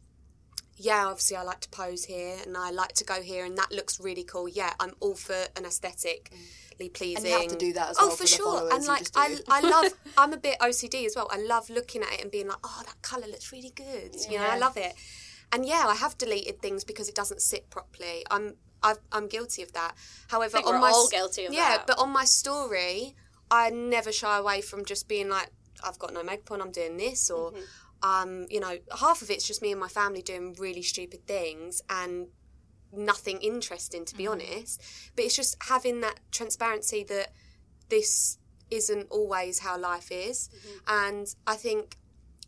Yeah, 0.75 1.07
obviously, 1.07 1.35
I 1.35 1.43
like 1.43 1.59
to 1.61 1.69
pose 1.69 2.05
here 2.05 2.37
and 2.45 2.55
I 2.55 2.71
like 2.71 2.93
to 2.93 3.03
go 3.03 3.21
here, 3.21 3.43
and 3.45 3.57
that 3.57 3.71
looks 3.71 3.99
really 3.99 4.23
cool. 4.23 4.47
Yeah, 4.47 4.73
I'm 4.79 4.93
all 5.01 5.15
for 5.15 5.35
an 5.57 5.65
aesthetically 5.65 6.89
pleasing. 6.93 7.17
And 7.17 7.25
you 7.25 7.33
have 7.33 7.47
to 7.49 7.57
do 7.57 7.73
that 7.73 7.89
as 7.89 7.97
oh, 7.99 8.07
well 8.07 8.15
for, 8.15 8.23
for 8.23 8.27
sure. 8.27 8.59
followers, 8.59 8.73
And 8.73 8.85
like. 8.85 9.07
I, 9.15 9.37
I 9.49 9.61
love. 9.61 9.91
I'm 10.17 10.31
a 10.31 10.37
bit 10.37 10.57
OCD 10.59 11.05
as 11.05 11.15
well. 11.15 11.27
I 11.31 11.37
love 11.41 11.69
looking 11.69 12.01
at 12.01 12.13
it 12.13 12.21
and 12.21 12.31
being 12.31 12.47
like, 12.47 12.59
oh, 12.63 12.81
that 12.85 13.01
color 13.01 13.27
looks 13.27 13.51
really 13.51 13.73
good. 13.75 14.15
You 14.29 14.37
know, 14.37 14.47
I 14.47 14.57
love 14.57 14.77
it. 14.77 14.93
And 15.51 15.65
yeah, 15.65 15.85
I 15.87 15.95
have 15.95 16.17
deleted 16.17 16.61
things 16.61 16.83
because 16.83 17.09
it 17.09 17.15
doesn't 17.15 17.41
sit 17.41 17.69
properly. 17.69 18.23
I'm 18.31 18.55
I've, 18.81 18.99
I'm 19.11 19.27
guilty 19.27 19.63
of 19.63 19.73
that. 19.73 19.95
However, 20.29 20.57
think 20.57 20.67
on 20.67 20.75
we're 20.75 20.79
my 20.81 20.91
all 20.91 21.07
guilty 21.09 21.45
of 21.45 21.51
that. 21.51 21.57
yeah, 21.57 21.77
that. 21.77 21.87
but 21.87 21.99
on 21.99 22.11
my 22.11 22.25
story, 22.25 23.15
I 23.51 23.69
never 23.69 24.11
shy 24.11 24.37
away 24.37 24.61
from 24.61 24.85
just 24.85 25.07
being 25.07 25.29
like, 25.29 25.49
I've 25.83 25.99
got 25.99 26.13
no 26.13 26.23
makeup 26.23 26.51
on, 26.51 26.61
I'm 26.61 26.71
doing 26.71 26.97
this, 26.97 27.29
or 27.29 27.51
Mm-hmm. 27.51 27.61
um, 28.09 28.45
you 28.49 28.59
know, 28.59 28.77
half 28.99 29.21
of 29.21 29.29
it's 29.29 29.45
just 29.45 29.61
me 29.61 29.71
and 29.71 29.79
my 29.79 29.87
family 29.89 30.21
doing 30.21 30.55
really 30.59 30.81
stupid 30.81 31.25
things 31.27 31.81
and 31.89 32.27
nothing 32.91 33.39
interesting 33.41 34.05
to 34.05 34.15
be 34.15 34.23
Mm-hmm. 34.23 34.31
honest. 34.33 34.81
But 35.15 35.25
it's 35.25 35.35
just 35.35 35.57
having 35.67 36.01
that 36.01 36.19
transparency 36.31 37.03
that 37.05 37.31
this 37.89 38.37
isn't 38.71 39.07
always 39.09 39.59
how 39.59 39.77
life 39.77 40.11
is, 40.11 40.49
Mm-hmm. 40.49 40.77
and 40.87 41.35
I 41.47 41.55
think. 41.55 41.95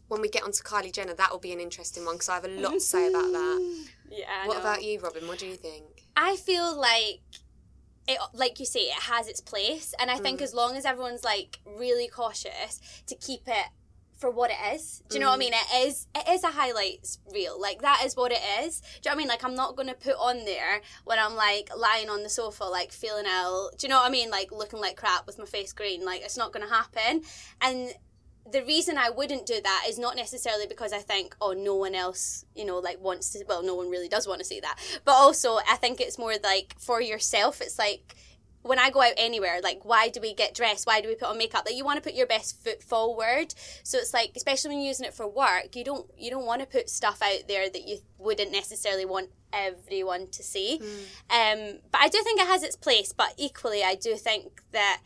When 0.07 0.19
we 0.19 0.27
get 0.27 0.43
onto 0.43 0.61
Kylie 0.61 0.91
Jenner, 0.91 1.13
that 1.13 1.31
will 1.31 1.39
be 1.39 1.53
an 1.53 1.61
interesting 1.61 2.03
one 2.03 2.15
because 2.15 2.27
I 2.27 2.33
have 2.33 2.43
a 2.43 2.49
lot 2.49 2.73
to 2.73 2.79
say 2.81 3.07
about 3.07 3.31
that. 3.31 3.85
Yeah. 4.11 4.25
I 4.43 4.45
What 4.45 4.55
know. 4.55 4.59
about 4.59 4.83
you, 4.83 4.99
Robin? 4.99 5.25
What 5.25 5.39
do 5.39 5.47
you 5.47 5.55
think? 5.55 5.85
I 6.17 6.35
feel 6.35 6.75
like 6.77 7.21
it, 8.07 8.19
like 8.33 8.59
you 8.59 8.65
say, 8.65 8.81
it 8.81 9.03
has 9.03 9.27
its 9.27 9.41
place, 9.41 9.93
and 9.99 10.09
I 10.09 10.17
think 10.17 10.39
mm. 10.39 10.43
as 10.43 10.53
long 10.53 10.75
as 10.75 10.85
everyone's 10.85 11.23
like 11.23 11.59
really 11.65 12.07
cautious 12.07 12.79
to 13.07 13.15
keep 13.15 13.47
it 13.47 13.67
for 14.21 14.29
what 14.29 14.51
it 14.51 14.75
is. 14.75 15.01
Do 15.09 15.15
you 15.15 15.19
know 15.19 15.29
what 15.29 15.33
I 15.33 15.37
mm. 15.37 15.39
mean? 15.39 15.53
It 15.53 15.87
is 15.87 16.07
it 16.15 16.29
is 16.29 16.43
a 16.43 16.51
highlights 16.51 17.17
reel. 17.33 17.59
Like 17.59 17.81
that 17.81 18.03
is 18.05 18.15
what 18.15 18.31
it 18.31 18.41
is. 18.61 18.79
Do 18.79 18.85
you 18.85 19.01
know 19.05 19.11
what 19.11 19.15
I 19.15 19.17
mean? 19.17 19.27
Like 19.27 19.43
I'm 19.43 19.55
not 19.55 19.75
gonna 19.75 19.95
put 19.95 20.13
on 20.13 20.45
there 20.45 20.81
when 21.05 21.17
I'm 21.17 21.35
like 21.35 21.69
lying 21.75 22.09
on 22.09 22.21
the 22.21 22.29
sofa, 22.29 22.65
like 22.65 22.91
feeling 22.91 23.25
ill. 23.25 23.71
Do 23.77 23.87
you 23.87 23.89
know 23.89 23.97
what 23.97 24.07
I 24.07 24.11
mean? 24.11 24.29
Like 24.29 24.51
looking 24.51 24.79
like 24.79 24.95
crap 24.95 25.25
with 25.25 25.39
my 25.39 25.45
face 25.45 25.73
green. 25.73 26.05
Like 26.05 26.21
it's 26.21 26.37
not 26.37 26.53
gonna 26.53 26.69
happen. 26.69 27.23
And 27.61 27.93
the 28.49 28.63
reason 28.63 28.97
I 28.97 29.09
wouldn't 29.09 29.45
do 29.45 29.59
that 29.61 29.85
is 29.87 29.99
not 29.99 30.15
necessarily 30.15 30.65
because 30.67 30.93
I 30.93 30.99
think, 30.99 31.35
oh, 31.41 31.53
no 31.53 31.75
one 31.75 31.95
else, 31.95 32.45
you 32.55 32.65
know, 32.65 32.79
like 32.79 32.99
wants 32.99 33.29
to. 33.31 33.43
Well, 33.47 33.63
no 33.63 33.75
one 33.75 33.89
really 33.89 34.07
does 34.07 34.27
want 34.27 34.39
to 34.39 34.45
see 34.45 34.59
that. 34.59 34.77
But 35.05 35.13
also, 35.13 35.57
I 35.69 35.75
think 35.75 36.01
it's 36.01 36.17
more 36.17 36.33
like 36.43 36.75
for 36.79 37.01
yourself. 37.01 37.61
It's 37.61 37.77
like 37.77 38.15
when 38.63 38.79
I 38.79 38.89
go 38.89 39.01
out 39.01 39.13
anywhere, 39.17 39.59
like 39.63 39.83
why 39.83 40.09
do 40.09 40.21
we 40.21 40.33
get 40.33 40.53
dressed? 40.53 40.85
Why 40.85 41.01
do 41.01 41.07
we 41.07 41.15
put 41.15 41.29
on 41.29 41.37
makeup? 41.37 41.63
Like 41.65 41.75
you 41.75 41.85
want 41.85 41.97
to 41.97 42.03
put 42.03 42.15
your 42.15 42.27
best 42.27 42.63
foot 42.63 42.83
forward. 42.83 43.53
So 43.83 43.97
it's 43.97 44.13
like, 44.13 44.31
especially 44.35 44.69
when 44.69 44.79
you're 44.79 44.89
using 44.89 45.05
it 45.05 45.13
for 45.13 45.27
work, 45.27 45.75
you 45.75 45.83
don't 45.83 46.07
you 46.17 46.29
don't 46.29 46.45
want 46.45 46.61
to 46.61 46.67
put 46.67 46.89
stuff 46.89 47.21
out 47.21 47.47
there 47.47 47.69
that 47.69 47.87
you 47.87 47.99
wouldn't 48.17 48.51
necessarily 48.51 49.05
want 49.05 49.29
everyone 49.53 50.27
to 50.31 50.43
see. 50.43 50.79
Um, 51.29 51.79
but 51.91 52.01
I 52.01 52.09
do 52.09 52.21
think 52.23 52.39
it 52.39 52.47
has 52.47 52.63
its 52.63 52.75
place. 52.75 53.13
But 53.13 53.33
equally, 53.37 53.83
I 53.83 53.95
do 53.95 54.15
think 54.15 54.61
that 54.71 55.01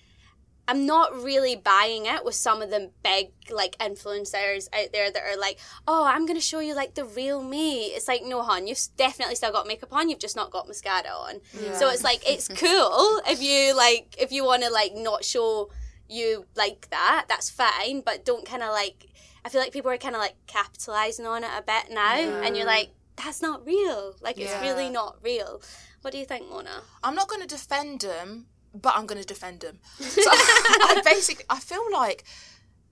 I'm 0.68 0.86
not 0.86 1.14
really 1.14 1.56
buying 1.56 2.06
it 2.06 2.26
with 2.26 2.36
some 2.36 2.62
of 2.62 2.70
the 2.70 2.92
big 3.04 3.32
like 3.52 3.78
influencers 3.78 4.68
out 4.74 4.92
there 4.92 5.12
that 5.12 5.24
are 5.24 5.38
like, 5.40 5.60
oh, 5.88 6.06
I'm 6.06 6.26
gonna 6.26 6.42
show 6.42 6.60
you 6.60 6.76
like 6.76 6.96
the 6.96 7.06
real 7.06 7.44
me. 7.44 7.86
It's 7.88 8.08
like, 8.08 8.24
no, 8.24 8.42
hon, 8.42 8.68
you've 8.68 8.80
definitely 8.98 9.36
still 9.36 9.52
got 9.52 9.68
makeup 9.68 9.94
on. 9.94 10.10
You've 10.10 10.20
just 10.20 10.36
not 10.36 10.52
got 10.52 10.68
mascara 10.68 11.10
on. 11.10 11.42
So 11.76 11.90
it's 11.90 12.04
like 12.04 12.28
it's 12.28 12.48
cool 12.64 13.22
if 13.28 13.42
you 13.42 13.76
like 13.76 14.16
if 14.20 14.32
you 14.32 14.44
want 14.44 14.64
to 14.64 14.70
like 14.72 14.96
not 14.96 15.24
show 15.24 15.70
you 16.10 16.46
like 16.56 16.90
that. 16.90 17.26
That's 17.30 17.50
fine, 17.50 18.02
but 18.02 18.26
don't 18.26 18.46
kind 18.46 18.64
of 18.64 18.72
like. 18.72 19.08
I 19.44 19.50
feel 19.50 19.62
like 19.62 19.72
people 19.72 19.92
are 19.92 19.98
kind 19.98 20.16
of 20.16 20.22
like 20.22 20.34
capitalizing 20.48 21.28
on 21.28 21.44
it 21.44 21.52
a 21.56 21.62
bit 21.62 21.94
now, 21.94 22.16
and 22.16 22.58
you're 22.58 22.66
like, 22.66 22.90
that's 23.16 23.44
not 23.44 23.64
real. 23.66 24.16
Like 24.20 24.40
it's 24.40 24.52
really 24.62 24.90
not 24.90 25.18
real. 25.22 25.62
What 26.02 26.12
do 26.12 26.18
you 26.18 26.26
think, 26.26 26.50
Mona? 26.50 26.82
I'm 27.04 27.16
not 27.16 27.28
going 27.28 27.42
to 27.42 27.48
defend 27.48 28.02
them, 28.02 28.48
but 28.82 28.94
I'm 28.96 29.06
going 29.06 29.22
to 29.22 29.28
defend 29.28 29.62
them. 29.62 29.80
So 30.00 30.22
I 30.30 31.02
basically, 31.04 31.46
I 31.50 31.60
feel 31.60 31.84
like 31.92 32.24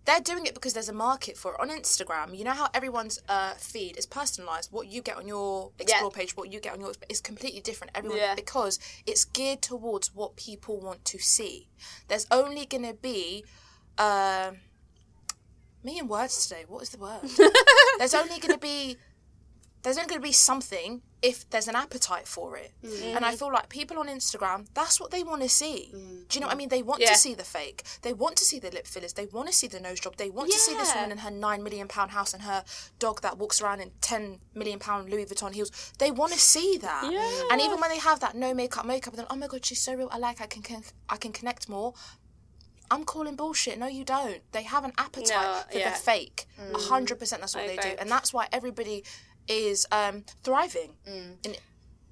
they're 0.06 0.20
doing 0.20 0.46
it 0.46 0.54
because 0.54 0.74
there's 0.74 0.90
a 0.90 0.94
market 0.94 1.38
for 1.38 1.54
it 1.54 1.60
on 1.62 1.70
Instagram. 1.70 2.38
You 2.38 2.44
know 2.44 2.52
how 2.52 2.70
everyone's 2.74 3.20
uh, 3.30 3.54
feed 3.54 3.98
is 3.98 4.06
personalized. 4.06 4.72
What 4.72 4.88
you 4.88 5.02
get 5.02 5.16
on 5.18 5.28
your 5.28 5.72
explore 5.80 6.12
page, 6.12 6.36
what 6.36 6.52
you 6.52 6.60
get 6.60 6.74
on 6.74 6.82
yours 6.82 6.98
is 7.08 7.22
completely 7.22 7.62
different. 7.62 7.92
Everyone 7.96 8.18
Yeah. 8.20 8.36
because 8.36 8.80
it's 9.06 9.24
geared 9.24 9.62
towards 9.62 10.14
what 10.14 10.36
people 10.36 10.80
want 10.80 11.06
to 11.06 11.20
see. 11.20 11.68
There's 12.08 12.28
only 12.32 12.66
going 12.66 12.84
to 12.86 12.94
be. 12.94 13.46
Um, 13.98 14.58
me 15.84 16.00
and 16.00 16.10
words 16.10 16.48
today. 16.48 16.64
What 16.68 16.82
is 16.84 16.90
the 16.90 16.98
word? 16.98 17.22
there's 17.98 18.14
only 18.14 18.40
going 18.40 18.54
to 18.54 18.58
be 18.60 18.98
there's 19.84 19.98
only 19.98 20.08
going 20.08 20.22
to 20.22 20.28
be 20.28 20.32
something 20.32 21.02
if 21.24 21.50
there's 21.50 21.70
an 21.70 21.76
appetite 21.76 22.28
for 22.28 22.58
it. 22.58 22.74
Mm. 22.86 23.16
And 23.16 23.26
I 23.26 23.34
feel 23.36 23.52
like 23.52 23.70
people 23.70 23.98
on 23.98 24.08
Instagram, 24.08 24.68
that's 24.74 25.00
what 25.00 25.10
they 25.10 25.24
want 25.24 25.42
to 25.42 25.50
see. 25.50 25.90
Mm. 25.96 26.28
Do 26.28 26.36
you 26.36 26.42
know 26.42 26.48
what 26.48 26.54
I 26.54 26.56
mm. 26.56 26.58
mean? 26.60 26.70
They 26.70 26.84
want 26.84 27.02
Yeah. 27.02 27.14
to 27.14 27.18
see 27.18 27.34
the 27.34 27.46
fake. 27.46 27.84
They 28.02 28.14
want 28.14 28.36
to 28.38 28.44
see 28.44 28.60
the 28.60 28.70
lip 28.70 28.86
fillers. 28.86 29.14
They 29.14 29.26
want 29.28 29.48
to 29.48 29.54
see 29.54 29.68
the 29.68 29.80
nose 29.80 30.02
job. 30.02 30.18
They 30.18 30.30
want 30.30 30.52
to 30.52 30.60
see 30.60 30.76
this 30.76 30.94
woman 30.94 31.14
in 31.14 31.20
her 31.20 31.32
nine 31.32 31.64
million 31.64 31.88
pound 31.88 32.12
house 32.12 32.34
and 32.34 32.44
her 32.44 32.66
dog 33.00 33.22
that 33.22 33.38
walks 33.38 33.62
around 33.62 33.80
in 33.80 33.92
ten 34.02 34.40
million 34.54 34.80
pound 34.80 35.10
Louis 35.10 35.26
Vuitton 35.26 35.54
heels. 35.54 35.72
They 35.98 36.12
want 36.12 36.34
to 36.34 36.40
see 36.40 36.78
that. 36.80 37.10
Yeah. 37.10 37.44
And 37.52 37.62
even 37.62 37.80
when 37.80 37.90
they 37.90 38.00
have 38.00 38.20
that 38.20 38.36
no 38.36 38.54
makeup 38.54 38.86
makeup, 38.86 39.16
then 39.16 39.26
oh 39.30 39.38
my 39.38 39.48
god, 39.48 39.66
she's 39.66 39.82
so 39.82 39.94
real. 39.96 40.10
I 40.12 40.18
like. 40.18 40.42
I 40.42 40.46
can, 40.46 40.62
can 40.62 40.84
I 41.10 41.16
can 41.16 41.32
connect 41.32 41.70
more. 41.70 41.94
I'm 42.92 43.06
calling 43.06 43.36
bullshit. 43.36 43.80
No, 43.80 43.88
you 43.88 44.04
don't. 44.04 44.42
They 44.52 44.64
have 44.64 44.84
an 44.84 44.92
appetite 44.98 45.30
No, 45.30 45.62
for 45.72 45.80
yeah. 45.80 45.90
the 45.92 45.96
fake. 45.96 46.46
A 46.74 46.78
hundred 46.78 47.18
percent. 47.18 47.42
That's 47.42 47.56
what 47.56 47.64
I 47.64 47.68
they 47.68 47.78
do, 47.78 47.96
and 47.98 48.10
that's 48.12 48.34
why 48.34 48.48
everybody 48.52 49.04
is 49.48 49.86
um, 49.92 50.24
thriving 50.44 50.96
mm. 51.08 51.36
in 51.44 51.56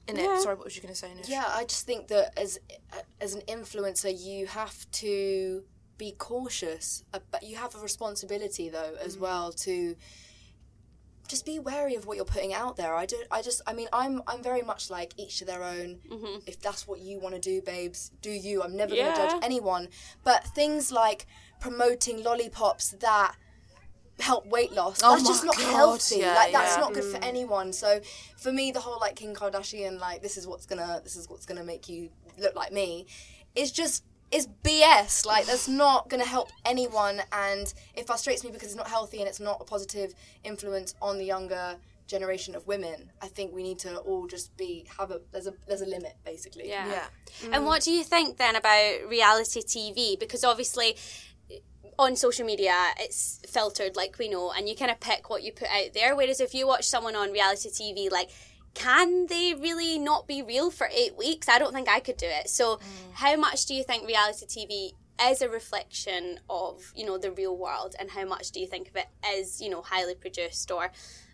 in 0.08 0.18
it. 0.18 0.42
Sorry, 0.42 0.56
what 0.56 0.66
was 0.66 0.76
you 0.76 0.82
going 0.82 0.94
to 0.94 1.00
say? 1.00 1.14
Nish? 1.14 1.30
Yeah, 1.30 1.46
I 1.48 1.64
just 1.66 1.86
think 1.86 2.08
that 2.08 2.38
as 2.38 2.60
as 3.20 3.34
an 3.34 3.42
influencer, 3.48 4.14
you 4.18 4.48
have 4.48 4.90
to 4.92 5.64
be 5.98 6.14
cautious, 6.18 7.04
but 7.12 7.44
you 7.44 7.56
have 7.58 7.76
a 7.76 7.80
responsibility 7.80 8.70
though 8.70 8.96
as 9.04 9.18
mm. 9.18 9.22
well 9.22 9.52
to 9.52 9.96
just 11.32 11.46
be 11.46 11.60
wary 11.60 11.96
of 11.96 12.06
what 12.06 12.18
you're 12.18 12.26
putting 12.26 12.54
out 12.54 12.76
there. 12.76 12.94
I 12.94 13.06
don't. 13.06 13.26
I 13.32 13.42
just. 13.42 13.62
I 13.66 13.74
mean, 13.74 13.88
I'm. 13.94 14.22
I'm 14.28 14.44
very 14.44 14.62
much 14.62 14.90
like 14.90 15.14
each 15.18 15.40
to 15.40 15.46
their 15.46 15.64
own. 15.64 16.00
Mm-hmm. 16.10 16.40
If 16.46 16.60
that's 16.60 16.88
what 16.88 17.00
you 17.00 17.20
want 17.20 17.36
to 17.36 17.42
do, 17.42 17.62
babes, 17.62 18.12
do 18.22 18.30
you. 18.30 18.62
I'm 18.62 18.76
never 18.76 18.94
Yeah. 18.94 19.16
gonna 19.16 19.32
judge 19.32 19.44
anyone. 19.44 19.88
But 20.24 20.46
things 20.48 20.92
like 20.92 21.26
promoting 21.60 22.22
lollipops 22.24 22.92
that 23.00 23.36
help 24.22 24.46
weight 24.48 24.72
loss. 24.72 25.02
Oh 25.04 25.16
that's 25.16 25.28
just 25.28 25.46
not 25.46 25.58
God, 25.58 25.74
healthy. 25.74 26.20
yeah, 26.20 26.36
like 26.36 26.52
that's 26.52 26.76
yeah. 26.76 26.82
not 26.82 26.94
good 26.94 27.04
for 27.04 27.20
mm. 27.20 27.28
anyone. 27.28 27.74
So 27.74 28.00
for 28.38 28.52
me, 28.52 28.72
the 28.72 28.80
whole 28.80 29.00
like 29.00 29.16
Kim 29.16 29.34
Kardashian, 29.34 30.00
like 30.00 30.22
this 30.22 30.38
is 30.38 30.48
what's 30.48 30.66
gonna 30.66 31.02
this 31.04 31.16
is 31.16 31.30
what's 31.30 31.46
gonna 31.46 31.64
make 31.64 31.90
you 31.90 32.10
look 32.38 32.56
like 32.56 32.72
me, 32.72 33.08
is 33.56 33.72
just 33.72 34.04
is 34.32 34.48
BS. 34.64 35.26
Like 35.26 35.46
that's 35.46 35.68
not 35.68 36.10
gonna 36.10 36.26
help 36.26 36.52
anyone, 36.66 37.22
and 37.32 37.74
it 37.96 38.08
frustrates 38.08 38.44
me 38.44 38.52
because 38.52 38.70
it's 38.70 38.78
not 38.78 38.88
healthy 38.88 39.20
and 39.20 39.28
it's 39.28 39.40
not 39.40 39.58
a 39.62 39.66
positive 39.66 40.14
influence 40.44 40.96
on 41.02 41.18
the 41.18 41.26
younger 41.26 41.78
generation 42.12 42.56
of 42.56 42.68
women. 42.68 43.10
I 43.22 43.28
think 43.28 43.54
we 43.54 43.64
need 43.64 43.80
to 43.80 43.96
all 44.00 44.28
just 44.28 44.56
be 44.58 44.86
have 45.00 45.12
a 45.12 45.22
there's 45.32 45.48
a 45.48 45.54
there's 45.68 45.82
a 45.82 45.86
limit 45.86 46.16
basically. 46.26 46.68
Yeah. 46.68 46.86
Yeah. 46.88 47.06
And 47.54 47.66
what 47.66 47.82
mm. 47.82 47.86
do 47.86 47.92
you 47.92 48.04
think 48.04 48.38
then 48.38 48.56
about 48.56 49.08
reality 49.10 49.62
TV? 49.62 50.20
Because 50.20 50.44
obviously 50.44 50.98
on 52.02 52.16
social 52.16 52.46
media 52.46 52.76
it's 53.00 53.40
filtered 53.48 53.96
like 53.96 54.18
we 54.18 54.28
know 54.28 54.52
and 54.52 54.68
you 54.68 54.76
kind 54.76 54.90
of 54.90 55.00
pick 55.00 55.30
what 55.30 55.44
you 55.44 55.52
put 55.52 55.68
out 55.68 55.94
there 55.94 56.16
whereas 56.16 56.42
if 56.42 56.54
you 56.54 56.66
watch 56.66 56.84
someone 56.84 57.16
on 57.16 57.32
reality 57.32 57.70
TV 57.70 58.12
like 58.12 58.30
can 58.74 59.28
they 59.28 59.54
really 59.54 60.00
not 60.00 60.28
be 60.28 60.42
real 60.42 60.72
for 60.72 60.88
8 60.90 61.18
weeks? 61.18 61.50
I 61.50 61.60
don't 61.60 61.74
think 61.74 61.90
I 61.90 62.00
could 62.00 62.16
do 62.16 62.26
it. 62.26 62.50
So 62.50 62.78
mm. 62.78 62.82
how 63.16 63.36
much 63.36 63.66
do 63.66 63.74
you 63.74 63.84
think 63.84 64.08
reality 64.08 64.46
TV 64.46 64.94
is 65.30 65.42
a 65.42 65.50
reflection 65.50 66.40
of, 66.50 66.92
you 66.96 67.06
know, 67.06 67.18
the 67.18 67.32
real 67.32 67.58
world 67.58 67.96
and 68.00 68.12
how 68.12 68.26
much 68.26 68.52
do 68.52 68.62
you 68.62 68.68
think 68.68 68.88
of 68.88 68.96
it 68.96 69.08
as, 69.26 69.62
you 69.62 69.70
know, 69.70 69.82
highly 69.82 70.16
produced 70.16 70.72
or 70.72 70.92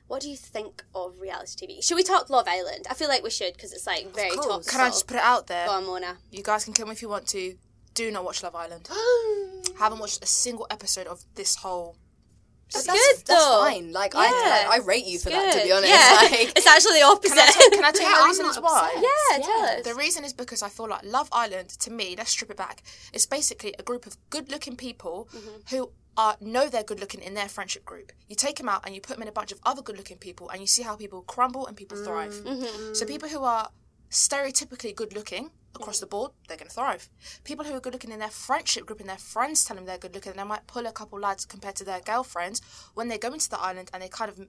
what 0.08 0.22
do 0.22 0.30
you 0.30 0.38
think 0.38 0.84
of 0.96 1.20
reality 1.20 1.68
TV? 1.68 1.84
Should 1.84 1.96
we 1.96 2.04
talk 2.04 2.30
Love 2.30 2.48
Island? 2.48 2.88
I 2.90 2.94
feel 2.94 3.10
like 3.10 3.24
we 3.24 3.30
should 3.30 3.54
because 3.54 3.74
it's 3.74 3.86
like 3.86 4.14
very 4.16 4.36
top. 4.36 4.66
Can 4.66 4.82
I 4.82 4.88
just 4.88 5.06
put 5.06 5.18
it 5.18 5.24
out 5.24 5.48
there? 5.48 5.68
Go 5.68 5.74
on, 5.74 5.86
Mona. 5.86 6.18
You 6.32 6.44
guys 6.44 6.66
can 6.66 6.74
come 6.74 6.90
if 6.90 7.02
you 7.02 7.10
want 7.10 7.28
to. 7.28 7.56
Do 7.98 8.12
not 8.12 8.24
watch 8.24 8.44
Love 8.44 8.53
Island. 8.53 8.88
Haven't 9.79 9.98
watched 9.98 10.24
a 10.24 10.27
single 10.27 10.68
episode 10.70 11.07
of 11.07 11.25
this 11.33 11.55
whole. 11.55 11.96
That's, 12.72 12.86
That's, 12.86 13.00
good 13.00 13.25
that's 13.25 13.46
though. 13.46 13.62
fine. 13.66 13.92
Like 13.92 14.14
Yeah. 14.14 14.20
I, 14.20 14.70
I 14.74 14.77
rate 14.86 15.05
you 15.07 15.18
for 15.18 15.31
that. 15.31 15.57
To 15.57 15.64
be 15.66 15.72
honest, 15.72 15.90
yeah. 15.92 16.16
like 16.22 16.53
it's 16.55 16.68
actually 16.68 17.00
the 17.00 17.05
opposite. 17.07 17.38
Can 17.38 17.48
I 17.48 17.51
tell, 17.51 17.70
can 17.72 17.86
I 17.86 17.92
tell 17.92 18.01
Yeah, 18.03 18.10
you 18.10 18.16
the 18.16 18.22
I'm 18.22 18.27
reason 18.29 18.64
why? 18.64 18.92
obsessed. 18.94 19.07
yeah, 19.31 19.46
tell 19.46 19.62
us. 19.79 19.83
The 19.83 19.96
reason 19.96 20.24
is 20.25 20.33
because 20.33 20.62
I 20.62 20.70
feel 20.70 20.88
like 20.88 21.03
Love 21.05 21.27
Island, 21.31 21.70
to 21.70 21.90
me, 21.92 22.14
let's 22.16 22.29
strip 22.29 22.51
it 22.51 22.57
back. 22.57 22.83
It's 23.14 23.25
basically 23.25 23.74
a 23.79 23.83
group 23.83 24.05
of 24.05 24.16
good-looking 24.29 24.75
people 24.75 25.27
mm-hmm. 25.36 25.75
who 25.75 25.90
are 26.18 26.36
know 26.40 26.68
they're 26.70 26.83
good-looking 26.83 27.22
in 27.22 27.33
their 27.33 27.48
friendship 27.48 27.83
group. 27.83 28.12
You 28.27 28.36
take 28.36 28.57
them 28.57 28.70
out 28.70 28.81
and 28.86 28.94
you 28.94 29.01
put 29.01 29.14
them 29.16 29.24
in 29.24 29.27
a 29.27 29.31
bunch 29.40 29.51
of 29.51 29.60
other 29.66 29.81
good-looking 29.81 30.18
people, 30.18 30.50
and 30.50 30.62
you 30.62 30.68
see 30.68 30.83
how 30.83 30.96
people 30.96 31.22
crumble 31.24 31.66
and 31.66 31.75
people 31.75 31.98
thrive. 31.98 32.33
Mm-hmm. 32.33 32.94
So 32.94 33.05
people 33.07 33.29
who 33.29 33.44
are 33.44 33.70
stereotypically 34.09 34.96
good-looking 34.96 35.51
across 35.75 36.00
the 36.00 36.07
board, 36.07 36.31
they're 36.48 36.57
going 36.57 36.70
to 36.70 36.74
thrive. 36.74 37.09
People 37.43 37.65
who 37.65 37.74
are 37.74 37.79
good-looking 37.79 38.11
in 38.11 38.20
their 38.20 38.29
friendship 38.29 38.85
group 38.85 39.00
and 39.00 39.09
their 39.09 39.17
friends 39.17 39.63
tell 39.63 39.75
them 39.75 39.85
they're 39.85 39.98
good-looking, 39.98 40.31
and 40.31 40.39
they 40.39 40.43
might 40.43 40.65
pull 40.67 40.85
a 40.85 40.91
couple 40.91 41.20
lads 41.20 41.46
compared 41.46 41.75
to 41.75 41.83
their 41.83 42.01
girlfriends 42.01 42.61
when 42.93 43.07
they 43.07 43.17
go 43.17 43.31
into 43.31 43.50
the 43.50 43.59
island 43.59 43.89
and 43.93 44.01
they 44.01 44.09
kind 44.09 44.31
of 44.31 44.39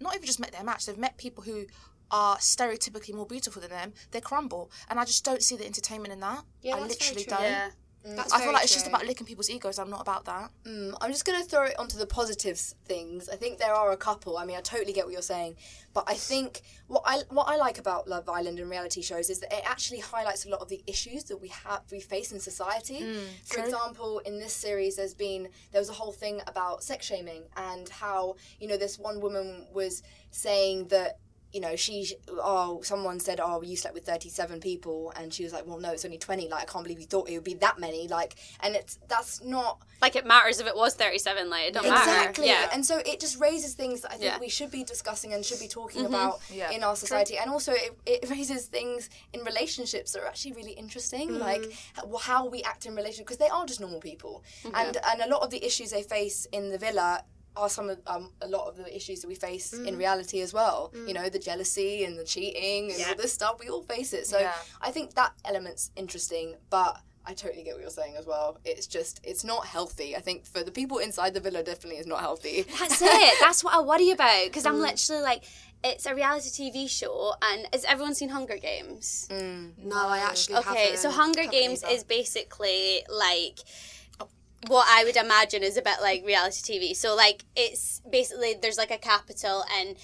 not 0.00 0.14
even 0.14 0.26
just 0.26 0.40
met 0.40 0.52
their 0.52 0.64
match, 0.64 0.86
they've 0.86 0.96
met 0.96 1.18
people 1.18 1.44
who 1.44 1.66
are 2.10 2.36
stereotypically 2.38 3.14
more 3.14 3.26
beautiful 3.26 3.60
than 3.60 3.70
them, 3.70 3.92
they 4.10 4.20
crumble. 4.20 4.70
And 4.88 4.98
I 4.98 5.04
just 5.04 5.24
don't 5.24 5.42
see 5.42 5.56
the 5.56 5.66
entertainment 5.66 6.12
in 6.12 6.20
that. 6.20 6.44
Yeah, 6.62 6.76
I 6.76 6.80
literally 6.80 7.24
don't. 7.24 7.42
yeah. 7.42 7.70
That's 8.02 8.32
I 8.32 8.40
feel 8.40 8.52
like 8.52 8.64
it's 8.64 8.72
just 8.72 8.86
about 8.86 9.04
licking 9.04 9.26
people's 9.26 9.50
egos. 9.50 9.78
I'm 9.78 9.90
not 9.90 10.00
about 10.00 10.24
that. 10.24 10.50
Mm, 10.64 10.94
I'm 11.00 11.10
just 11.10 11.26
gonna 11.26 11.44
throw 11.44 11.64
it 11.64 11.78
onto 11.78 11.98
the 11.98 12.06
positives 12.06 12.74
things. 12.86 13.28
I 13.28 13.36
think 13.36 13.58
there 13.58 13.74
are 13.74 13.92
a 13.92 13.96
couple. 13.96 14.38
I 14.38 14.46
mean, 14.46 14.56
I 14.56 14.62
totally 14.62 14.92
get 14.92 15.04
what 15.04 15.12
you're 15.12 15.20
saying, 15.20 15.56
but 15.92 16.04
I 16.06 16.14
think 16.14 16.62
what 16.86 17.02
I 17.04 17.20
what 17.28 17.48
I 17.48 17.56
like 17.56 17.78
about 17.78 18.08
Love 18.08 18.28
Island 18.28 18.58
and 18.58 18.70
reality 18.70 19.02
shows 19.02 19.28
is 19.28 19.40
that 19.40 19.52
it 19.52 19.62
actually 19.68 20.00
highlights 20.00 20.46
a 20.46 20.48
lot 20.48 20.60
of 20.60 20.68
the 20.68 20.82
issues 20.86 21.24
that 21.24 21.36
we 21.36 21.48
have 21.48 21.82
we 21.92 22.00
face 22.00 22.32
in 22.32 22.40
society. 22.40 23.00
For 23.44 23.56
true. 23.56 23.64
example, 23.64 24.18
in 24.20 24.38
this 24.38 24.54
series, 24.54 24.96
there's 24.96 25.14
been 25.14 25.48
there 25.72 25.80
was 25.80 25.90
a 25.90 25.94
whole 25.94 26.12
thing 26.12 26.40
about 26.46 26.82
sex 26.82 27.04
shaming 27.04 27.42
and 27.56 27.88
how 27.88 28.36
you 28.58 28.66
know 28.66 28.78
this 28.78 28.98
one 28.98 29.20
woman 29.20 29.66
was 29.72 30.02
saying 30.30 30.88
that 30.88 31.18
you 31.52 31.60
know, 31.60 31.74
she, 31.76 32.06
oh, 32.28 32.80
someone 32.82 33.18
said, 33.18 33.40
oh, 33.42 33.60
you 33.62 33.76
slept 33.76 33.94
with 33.94 34.04
37 34.06 34.60
people. 34.60 35.12
And 35.16 35.32
she 35.34 35.42
was 35.42 35.52
like, 35.52 35.66
well, 35.66 35.80
no, 35.80 35.90
it's 35.90 36.04
only 36.04 36.18
20. 36.18 36.48
Like, 36.48 36.62
I 36.62 36.64
can't 36.64 36.84
believe 36.84 37.00
you 37.00 37.06
thought 37.06 37.28
it 37.28 37.34
would 37.34 37.44
be 37.44 37.54
that 37.54 37.78
many. 37.78 38.06
Like, 38.06 38.36
and 38.62 38.76
it's, 38.76 38.98
that's 39.08 39.42
not, 39.42 39.80
Like 40.00 40.14
it 40.14 40.24
matters 40.24 40.60
if 40.60 40.66
it 40.66 40.76
was 40.76 40.94
37, 40.94 41.50
like 41.50 41.68
it 41.68 41.74
don't 41.74 41.88
matter. 41.88 42.08
Exactly. 42.10 42.46
Yeah. 42.46 42.68
And 42.72 42.86
so 42.86 42.98
it 42.98 43.18
just 43.18 43.40
raises 43.40 43.74
things 43.74 44.02
that 44.02 44.10
I 44.12 44.14
think 44.14 44.24
Yeah. 44.24 44.30
Mm-hmm. 44.34 44.40
we 44.42 44.48
should 44.48 44.70
be 44.70 44.84
discussing 44.84 45.32
and 45.32 45.44
should 45.44 45.58
be 45.60 45.68
talking 45.68 46.06
about 46.06 46.40
Yeah. 46.52 46.70
in 46.70 46.84
our 46.84 46.94
society. 46.94 47.36
And 47.36 47.50
also 47.50 47.72
it, 47.72 47.98
it 48.06 48.30
raises 48.30 48.66
things 48.66 49.10
in 49.32 49.42
relationships 49.44 50.12
that 50.12 50.22
are 50.22 50.26
actually 50.26 50.52
really 50.52 50.72
interesting, 50.72 51.30
Mm-hmm. 51.30 51.40
like 51.40 51.64
how, 51.94 52.16
how 52.18 52.46
we 52.48 52.62
act 52.62 52.86
in 52.86 52.94
relationships, 52.94 53.26
because 53.26 53.38
they 53.38 53.48
are 53.48 53.66
just 53.66 53.80
normal 53.80 54.00
people. 54.00 54.44
And 54.72 54.96
and 55.10 55.20
a 55.20 55.28
lot 55.28 55.42
of 55.42 55.50
the 55.50 55.64
issues 55.64 55.90
they 55.90 56.02
face 56.02 56.46
in 56.52 56.70
the 56.70 56.78
villa 56.78 57.24
are 57.56 57.68
some 57.68 57.90
of 57.90 57.98
um, 58.06 58.32
a 58.40 58.46
lot 58.48 58.68
of 58.68 58.76
the 58.76 58.94
issues 58.94 59.20
that 59.22 59.28
we 59.28 59.34
face 59.34 59.72
Mm. 59.74 59.86
in 59.88 59.96
reality 59.98 60.40
as 60.40 60.52
well. 60.54 60.92
You 61.06 61.12
know, 61.14 61.28
the 61.28 61.38
jealousy 61.38 62.04
and 62.04 62.18
the 62.18 62.24
cheating 62.24 62.92
and 62.92 63.02
all 63.08 63.14
this 63.16 63.32
stuff. 63.32 63.56
We 63.60 63.68
all 63.68 63.82
face 63.82 64.12
it. 64.12 64.26
So 64.26 64.38
Yeah. 64.38 64.54
I 64.80 64.90
think 64.90 65.14
that 65.14 65.32
element's 65.44 65.90
interesting, 65.96 66.56
but 66.70 66.96
I 67.26 67.34
totally 67.34 67.62
get 67.62 67.74
what 67.74 67.82
you're 67.82 67.90
saying 67.90 68.16
as 68.16 68.26
well. 68.26 68.58
It's 68.64 68.86
just 68.86 69.20
it's 69.24 69.44
not 69.44 69.66
healthy. 69.66 70.16
I 70.16 70.20
think 70.20 70.46
for 70.46 70.62
the 70.62 70.70
people 70.72 70.98
inside 70.98 71.34
the 71.34 71.40
villa, 71.40 71.62
definitely 71.62 71.98
is 71.98 72.06
not 72.06 72.20
healthy. 72.20 72.62
That's 72.78 73.02
it. 73.02 73.34
That's 73.40 73.62
what 73.64 73.74
I 73.74 73.80
worry 73.80 74.10
about 74.10 74.44
because 74.46 74.64
I'm 74.64 74.78
literally 74.80 75.22
like, 75.22 75.44
it's 75.84 76.06
a 76.06 76.14
reality 76.14 76.50
TV 76.70 76.88
show, 76.88 77.34
and 77.42 77.66
has 77.72 77.84
everyone 77.84 78.14
seen 78.14 78.30
Hunger 78.30 78.56
Games? 78.58 79.26
No, 79.30 79.96
I 79.96 80.18
actually 80.18 80.56
Okay, 80.56 80.80
haven't. 80.82 80.98
so 80.98 81.10
Hunger 81.10 81.46
Games 81.46 81.82
either. 81.84 81.92
is 81.94 82.04
basically 82.04 83.02
like 83.08 83.58
what 84.66 84.86
I 84.88 85.04
would 85.04 85.16
imagine 85.16 85.62
is 85.62 85.76
a 85.76 85.82
bit 85.82 86.00
like 86.02 86.24
reality 86.24 86.78
TV. 86.78 86.96
So 86.96 87.14
like 87.14 87.44
it's 87.56 88.02
basically 88.10 88.54
there's 88.60 88.78
like 88.78 88.90
a 88.90 88.98
capital 88.98 89.64
and 89.78 89.96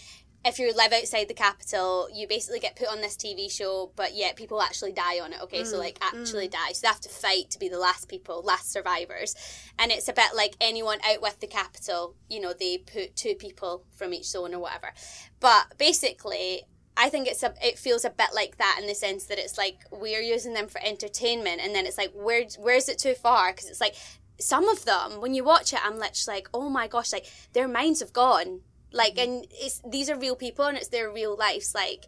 if 0.47 0.61
you 0.61 0.73
live 0.73 0.93
outside 0.93 1.27
the 1.27 1.35
capital, 1.35 2.09
you 2.15 2.29
basically 2.29 2.61
get 2.61 2.77
put 2.77 2.87
on 2.87 3.01
this 3.01 3.17
TV 3.17 3.51
show, 3.51 3.91
but 3.97 4.15
yet 4.15 4.37
people 4.37 4.63
actually 4.63 4.93
die 4.93 5.19
on 5.19 5.33
it. 5.33 5.43
Okay, 5.43 5.65
so 5.65 5.77
mm, 5.77 5.81
like 5.81 5.99
actually 6.01 6.47
mm. 6.47 6.53
die, 6.53 6.73
so 6.73 6.83
they 6.83 6.89
have 6.89 7.01
to 7.01 7.09
fight 7.09 7.51
to 7.51 7.59
be 7.59 7.69
the 7.69 7.81
last 7.81 8.09
people, 8.09 8.43
last 8.43 8.71
survivors, 8.71 9.35
and 9.77 9.91
it's 9.91 10.09
a 10.09 10.13
bit 10.13 10.37
like 10.37 10.55
anyone 10.61 10.99
out 11.05 11.21
with 11.21 11.41
the 11.41 11.49
capital. 11.49 12.15
You 12.31 12.41
know, 12.41 12.53
they 12.53 12.79
put 12.79 13.17
two 13.17 13.35
people 13.35 13.85
from 13.97 14.15
each 14.15 14.27
zone 14.27 14.55
or 14.55 14.61
whatever. 14.61 14.93
But 15.41 15.77
basically, 15.79 16.63
I 16.97 17.09
think 17.09 17.27
it's 17.27 17.43
a 17.43 17.53
it 17.61 17.77
feels 17.77 18.05
a 18.05 18.11
bit 18.11 18.29
like 18.33 18.57
that 18.59 18.79
in 18.81 18.87
the 18.87 18.95
sense 18.95 19.25
that 19.25 19.39
it's 19.39 19.59
like 19.59 19.81
we're 19.91 20.23
using 20.23 20.55
them 20.55 20.69
for 20.69 20.81
entertainment, 20.85 21.61
and 21.61 21.75
then 21.75 21.87
it's 21.87 21.99
like 21.99 22.13
where 22.15 22.45
where's 22.61 22.89
it 22.89 23.01
too 23.01 23.15
far? 23.15 23.53
Because 23.53 23.69
it's 23.69 23.81
like 23.81 23.97
some 24.39 24.69
of 24.69 24.85
them 24.85 25.21
when 25.21 25.35
you 25.35 25.45
watch 25.45 25.73
it, 25.73 25.81
I'm 25.85 25.99
literally 25.99 26.39
like, 26.39 26.49
oh 26.53 26.69
my 26.69 26.87
gosh, 26.89 27.13
like 27.13 27.27
their 27.53 27.69
minds 27.69 28.01
have 28.01 28.13
gone. 28.13 28.61
Like, 28.93 29.19
and 29.19 29.47
it's 29.51 29.83
these 29.87 30.09
are 30.09 30.17
real 30.19 30.37
people, 30.37 30.65
and 30.65 30.77
it's 30.79 30.89
their 30.89 31.11
real 31.11 31.37
lives. 31.37 31.75
Like, 31.75 32.05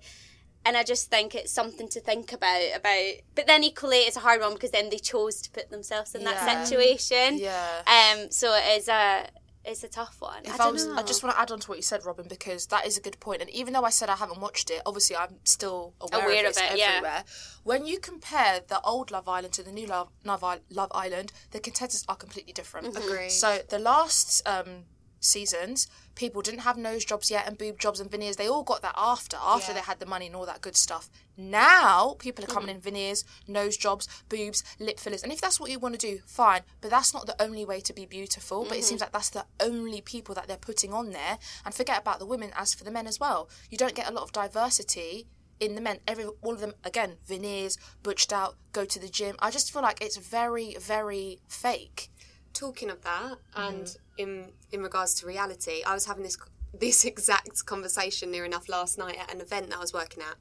and 0.65 0.77
I 0.77 0.85
just 0.85 1.11
think 1.11 1.35
it's 1.35 1.53
something 1.53 1.89
to 1.91 2.01
think 2.01 2.33
about. 2.33 2.63
About, 2.75 3.15
but 3.35 3.47
then 3.47 3.63
equally, 3.65 3.99
it's 3.99 4.17
a 4.17 4.21
hard 4.21 4.41
one 4.41 4.55
because 4.55 4.71
then 4.71 4.89
they 4.89 4.99
chose 4.99 5.43
to 5.43 5.51
put 5.51 5.71
themselves 5.71 6.15
in 6.15 6.23
Yeah. 6.23 6.33
that 6.33 6.67
situation. 6.67 7.39
Yeah. 7.39 7.83
Um. 7.87 8.31
So 8.31 8.55
it 8.55 8.79
is 8.79 8.89
a 8.89 9.27
it's 9.69 9.85
a 9.85 9.89
tough 9.89 10.17
one. 10.21 10.45
If 10.45 10.61
I, 10.61 10.69
I, 10.69 10.71
was, 10.71 10.87
know. 10.87 10.95
I 10.95 11.03
just 11.03 11.23
want 11.23 11.35
to 11.37 11.41
add 11.41 11.51
on 11.51 11.61
to 11.61 11.69
what 11.69 11.79
you 11.79 11.83
said, 11.83 12.05
Robin, 12.05 12.27
because 12.29 12.67
that 12.67 12.87
is 12.87 12.97
a 12.97 13.01
good 13.01 13.21
point. 13.21 13.41
And 13.41 13.51
even 13.51 13.73
though 13.73 13.85
I 13.85 13.91
said 13.91 14.09
I 14.09 14.17
haven't 14.17 14.41
watched 14.41 14.71
it, 14.71 14.83
obviously 14.87 15.17
I'm 15.17 15.37
still 15.45 15.95
aware, 16.01 16.25
Aware 16.25 16.47
of, 16.47 16.57
of 16.57 16.63
it, 16.63 16.73
it, 16.73 16.79
yeah. 16.79 16.87
everywhere. 16.97 17.25
When 17.65 17.87
you 17.87 17.99
compare 17.99 18.61
the 18.67 18.81
old 18.81 19.11
Love 19.11 19.29
Island 19.29 19.53
to 19.55 19.63
the 19.63 19.73
new 19.73 19.87
Love, 19.87 20.09
Love, 20.25 20.45
Love 20.71 20.91
Island, 20.93 21.33
the 21.51 21.61
contestants 21.61 22.05
are 22.09 22.17
completely 22.17 22.53
different. 22.53 22.95
Mm-hmm. 22.95 23.09
Agreed. 23.09 23.31
So 23.31 23.59
the 23.69 23.79
last 23.79 24.47
um, 24.49 24.85
seasons, 25.21 25.89
people 26.15 26.43
didn't 26.43 26.61
have 26.61 26.77
nose 26.77 27.05
jobs 27.05 27.31
yet 27.31 27.47
and 27.47 27.59
boob 27.59 27.79
jobs 27.79 28.01
and 28.01 28.11
veneers. 28.11 28.37
They 28.37 28.49
all 28.49 28.63
got 28.63 28.83
that 28.83 28.95
after, 28.97 29.37
after 29.41 29.73
they 29.73 29.81
had 29.81 30.01
the 30.01 30.07
money 30.07 30.27
and 30.27 30.37
all 30.37 30.47
that 30.47 30.61
good 30.61 30.77
stuff. 30.77 31.09
Now 31.37 32.17
people 32.19 32.45
are 32.45 32.49
coming 32.49 32.69
mm. 32.69 32.77
in 32.77 32.81
veneers, 32.81 33.25
nose 33.47 33.77
jobs, 33.77 34.09
boobs, 34.29 34.65
lip 34.81 34.99
fillers, 34.99 35.23
and 35.23 35.33
if 35.33 35.41
that's 35.41 35.61
what 35.61 35.71
you 35.71 35.79
want 35.79 35.99
to 35.99 36.07
do, 36.07 36.21
fine. 36.27 36.63
But 36.81 36.91
that's 36.91 37.15
not 37.15 37.27
the 37.27 37.41
only 37.41 37.65
way 37.65 37.81
to 37.81 37.93
be 37.93 38.07
beautiful. 38.07 38.65
But 38.65 38.73
it 38.73 38.81
mm-hmm. 38.81 38.87
seems 38.87 39.01
like 39.01 39.13
that's 39.13 39.31
the 39.31 39.47
only 39.61 40.01
people 40.01 40.35
that 40.35 40.49
they're 40.49 40.57
putting 40.57 40.93
on 40.93 41.11
there. 41.11 41.39
And 41.65 41.75
forget 41.75 42.01
about 42.01 42.19
the 42.19 42.27
women, 42.27 42.51
as 42.57 42.75
for 42.75 42.85
the 42.85 42.91
men 42.91 43.07
as 43.07 43.21
well. 43.21 43.49
You 43.71 43.79
don't 43.79 43.95
get 43.95 44.09
a 44.09 44.13
lot 44.13 44.25
of 44.25 44.33
diversity 44.33 45.29
in 45.61 45.75
the 45.75 45.81
men. 45.81 45.99
Every 46.07 46.25
all 46.43 46.55
of 46.55 46.61
them 46.61 46.75
again, 46.85 47.17
veneers, 47.27 47.79
butched 48.03 48.33
out, 48.33 48.57
go 48.73 48.85
to 48.85 48.99
the 48.99 49.09
gym. 49.09 49.37
I 49.39 49.51
just 49.51 49.73
feel 49.73 49.83
like 49.83 50.01
it's 50.01 50.17
very, 50.17 50.77
very 50.81 51.41
fake. 51.49 52.11
Talking 52.59 52.91
of 52.91 53.01
that 53.03 53.37
and 53.55 53.97
in 54.17 54.51
in 54.73 54.83
regards 54.83 55.15
to 55.15 55.27
reality 55.27 55.83
i 55.87 55.95
was 55.95 56.07
having 56.07 56.23
this 56.23 56.37
this 56.79 57.05
exact 57.05 57.65
conversation 57.67 58.31
near 58.31 58.45
enough 58.45 58.69
last 58.69 58.99
night 58.99 59.17
at 59.19 59.33
an 59.33 59.41
event 59.41 59.71
that 59.71 59.77
i 59.77 59.81
was 59.81 59.93
working 59.93 60.23
at. 60.23 60.37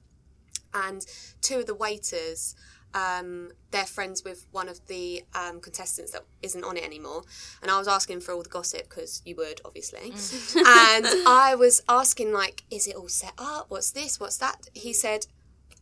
And 0.73 1.05
two 1.41 1.59
of 1.59 1.65
the 1.65 1.73
waiters 1.73 2.55
um, 2.93 3.51
they're 3.71 3.85
friends 3.85 4.23
with 4.23 4.47
one 4.51 4.69
of 4.69 4.85
the 4.87 5.23
um, 5.35 5.59
contestants 5.59 6.11
that 6.13 6.23
isn't 6.41 6.63
on 6.63 6.77
it 6.77 6.83
anymore. 6.83 7.23
And 7.61 7.69
i 7.69 7.77
was 7.77 7.87
asking 7.87 8.21
for 8.21 8.33
all 8.33 8.43
the 8.43 8.49
gossip 8.49 8.89
because 8.89 9.21
you 9.25 9.35
would 9.35 9.61
obviously. 9.65 10.11
And 10.55 11.05
i 11.27 11.55
was 11.57 11.81
asking 11.87 12.33
like 12.33 12.63
is 12.71 12.87
it 12.87 12.95
all 12.95 13.09
set 13.09 13.33
up? 13.37 13.65
What's 13.69 13.91
this? 13.91 14.19
What's 14.19 14.37
that? 14.37 14.69
He 14.73 14.93
said 14.93 15.27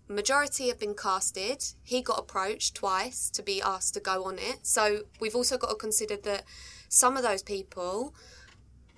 majority 0.07 0.67
have 0.69 0.79
been 0.79 0.93
casted. 0.95 1.63
He 1.83 2.01
got 2.01 2.19
approached 2.19 2.75
twice 2.75 3.29
to 3.31 3.41
be 3.43 3.61
asked 3.61 3.93
to 3.95 3.99
go 3.99 4.23
on 4.25 4.37
it. 4.39 4.59
So 4.65 5.01
we've 5.19 5.35
also 5.35 5.57
got 5.57 5.69
to 5.69 5.75
consider 5.75 6.17
that 6.17 6.43
some 6.89 7.17
of 7.17 7.23
those 7.23 7.41
people 7.43 8.13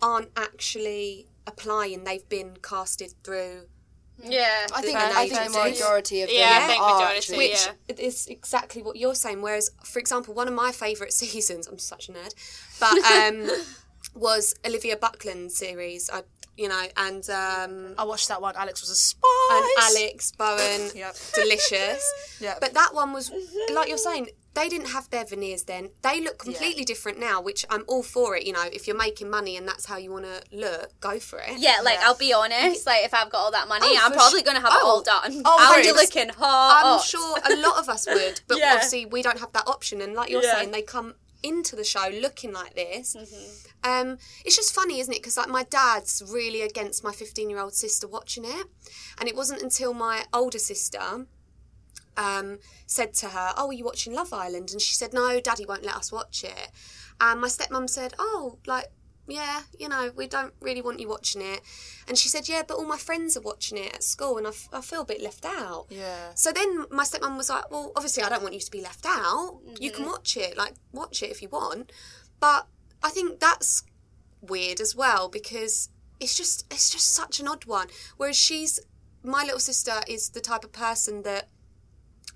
aren't 0.02 0.30
actually 0.38 1.28
applying. 1.46 2.04
They've 2.04 2.28
been 2.28 2.58
casted 2.62 3.14
through. 3.24 3.68
yeah. 4.24 4.66
I 4.74 4.82
think 4.82 4.98
I 4.98 5.30
think 5.30 5.54
the 5.54 5.60
majority 5.60 6.22
of 6.24 6.30
them 6.30 6.38
Yeah, 6.38 6.60
I 6.64 6.68
think 6.68 6.82
are 6.82 6.94
majority, 6.96 7.18
actually- 7.18 7.38
Which 7.38 7.68
Yeah. 7.90 7.96
is 8.08 8.28
exactly 8.28 8.82
what 8.82 8.96
you're 8.98 9.16
saying. 9.16 9.42
Whereas, 9.42 9.70
for 9.84 10.00
example, 10.00 10.34
one 10.34 10.48
of 10.48 10.54
my 10.54 10.72
favourite 10.72 11.14
seasons, 11.24 11.68
I'm 11.68 11.78
such 11.80 12.10
a 12.10 12.14
nerd, 12.14 12.34
but 12.80 12.98
um, 13.12 13.50
was 14.16 14.56
Olivia 14.66 14.98
Buckland's 14.98 15.56
series. 15.56 16.10
I, 16.12 16.24
you 16.58 16.68
know, 16.68 16.84
and 16.98 17.30
um, 17.30 17.94
I 17.98 18.04
watched 18.04 18.28
that 18.30 18.42
one. 18.42 18.56
Alex 18.58 18.82
was 18.82 18.90
a 18.90 18.96
spice. 18.96 19.22
and 19.52 19.66
Alex 19.80 20.32
Bowen, 20.32 20.92
Yep. 20.96 21.16
delicious. 21.34 22.14
Yep. 22.40 22.60
But 22.62 22.74
that 22.76 22.94
one 22.94 23.14
was 23.14 23.32
like 23.74 23.88
you're 23.90 23.98
saying, 23.98 24.30
they 24.54 24.70
didn't 24.70 24.90
have 24.90 25.10
their 25.10 25.26
veneers 25.26 25.64
then. 25.64 25.90
They 26.04 26.22
look 26.22 26.38
completely 26.40 26.84
different 26.84 27.20
now, 27.20 27.42
which 27.42 27.66
I'm 27.70 27.84
all 27.88 28.04
for 28.04 28.36
it. 28.36 28.46
You 28.46 28.54
know, 28.54 28.64
if 28.72 28.86
you're 28.88 28.98
making 28.98 29.30
money 29.30 29.58
and 29.58 29.68
that's 29.68 29.86
how 29.88 29.98
you 29.98 30.12
want 30.12 30.26
to 30.26 30.42
look, 30.52 31.00
go 31.00 31.18
for 31.20 31.40
it. 31.40 31.58
Yeah, 31.60 31.78
like 31.84 31.98
I'll 32.02 32.16
be 32.18 32.32
honest. 32.34 32.86
Like 32.86 33.04
if 33.06 33.14
I've 33.14 33.30
got 33.32 33.40
all 33.40 33.52
that 33.52 33.68
money, 33.68 33.88
Oh, 33.90 34.00
I'm 34.04 34.12
probably 34.12 34.40
su- 34.40 34.46
gonna 34.46 34.60
have 34.60 34.72
it 34.74 34.80
oh. 34.82 34.88
all 34.88 35.02
done. 35.04 35.42
Oh, 35.46 35.58
I'll 35.60 35.82
be 35.82 35.92
looking 35.92 36.30
hot. 36.30 36.82
I'm 36.86 37.02
sure 37.04 37.38
a 37.50 37.56
lot 37.56 37.80
of 37.80 37.90
us 37.90 38.06
would, 38.08 38.42
but 38.48 38.58
Yeah. 38.60 38.74
obviously 38.74 39.06
we 39.08 39.22
don't 39.24 39.40
have 39.40 39.52
that 39.54 39.68
option. 39.68 40.02
And 40.02 40.14
like 40.14 40.30
you're 40.30 40.44
Yeah. 40.44 40.56
saying, 40.58 40.72
they 40.72 40.82
come 40.84 41.16
into 41.44 41.76
the 41.76 41.84
show 41.84 42.10
looking 42.22 42.52
like 42.52 42.76
this. 42.76 43.16
Mm-hmm. 43.16 43.90
Um, 43.90 44.18
it's 44.46 44.56
just 44.56 44.74
funny, 44.74 45.00
isn't 45.00 45.14
it? 45.14 45.22
Because 45.22 45.38
like 45.38 45.50
my 45.50 45.64
dad's 45.64 46.24
really 46.32 46.62
against 46.62 47.04
my 47.04 47.12
15 47.12 47.50
year 47.50 47.60
old 47.60 47.74
sister 47.74 48.08
watching 48.08 48.46
it, 48.46 48.68
and 49.20 49.28
it 49.28 49.36
wasn't 49.36 49.62
until 49.62 49.94
my 49.94 50.24
older 50.34 50.60
sister 50.60 51.28
um, 52.18 52.60
said 52.86 53.14
to 53.16 53.28
her, 53.30 53.54
"Oh, 53.58 53.68
are 53.68 53.74
you 53.74 53.86
watching 53.86 54.14
Love 54.14 54.34
Island?" 54.34 54.72
And 54.72 54.82
she 54.82 54.96
said, 54.96 55.14
"No, 55.14 55.40
Daddy 55.40 55.66
won't 55.66 55.86
let 55.86 55.96
us 55.96 56.12
watch 56.12 56.44
it." 56.44 56.72
And 57.22 57.40
my 57.42 57.48
stepmom 57.48 57.90
said, 57.90 58.14
"Oh, 58.20 58.58
like." 58.66 58.86
Yeah, 59.28 59.62
you 59.78 59.90
know, 59.90 60.12
we 60.16 60.26
don't 60.28 60.54
really 60.62 60.82
want 60.82 61.00
you 61.02 61.10
watching 61.10 61.42
it. 61.42 61.62
And 62.08 62.18
she 62.18 62.30
said, 62.30 62.48
Yeah, 62.48 62.64
but 62.68 62.76
all 62.78 62.86
my 62.86 62.98
friends 62.98 63.36
are 63.36 63.42
watching 63.42 63.78
it 63.78 63.94
at 63.94 64.04
school 64.04 64.38
and 64.38 64.48
I, 64.48 64.52
f- 64.52 64.70
I 64.72 64.82
feel 64.82 65.02
a 65.02 65.06
bit 65.06 65.22
left 65.22 65.44
out. 65.46 65.88
Yeah. 65.90 66.34
So 66.36 66.52
then 66.54 66.86
my 66.92 67.04
stepmom 67.04 67.36
was 67.36 67.50
like, 67.50 67.70
Well, 67.70 67.92
obviously, 67.96 68.24
I 68.24 68.30
don't 68.30 68.42
want 68.42 68.54
you 68.54 68.62
to 68.62 68.72
be 68.72 68.82
left 68.82 69.06
out. 69.06 69.60
You 69.80 69.92
Mm-hmm. 69.92 70.04
can 70.04 70.06
watch 70.12 70.38
it, 70.38 70.56
like, 70.58 70.76
watch 70.94 71.22
it 71.22 71.30
if 71.30 71.42
you 71.42 71.50
want. 71.50 71.92
But 72.40 72.68
I 73.04 73.10
think 73.10 73.40
that's 73.40 73.84
weird 74.42 74.80
as 74.80 74.96
well 74.96 75.28
because 75.30 75.90
it's 76.20 76.36
just 76.38 76.66
it's 76.72 76.90
just 76.90 77.14
such 77.14 77.40
an 77.40 77.48
odd 77.48 77.66
one. 77.66 77.88
Whereas 78.18 78.38
she's 78.38 78.80
my 79.24 79.44
little 79.44 79.60
sister 79.60 80.02
is 80.08 80.30
the 80.30 80.40
type 80.42 80.64
of 80.64 80.72
person 80.72 81.24
that 81.24 81.50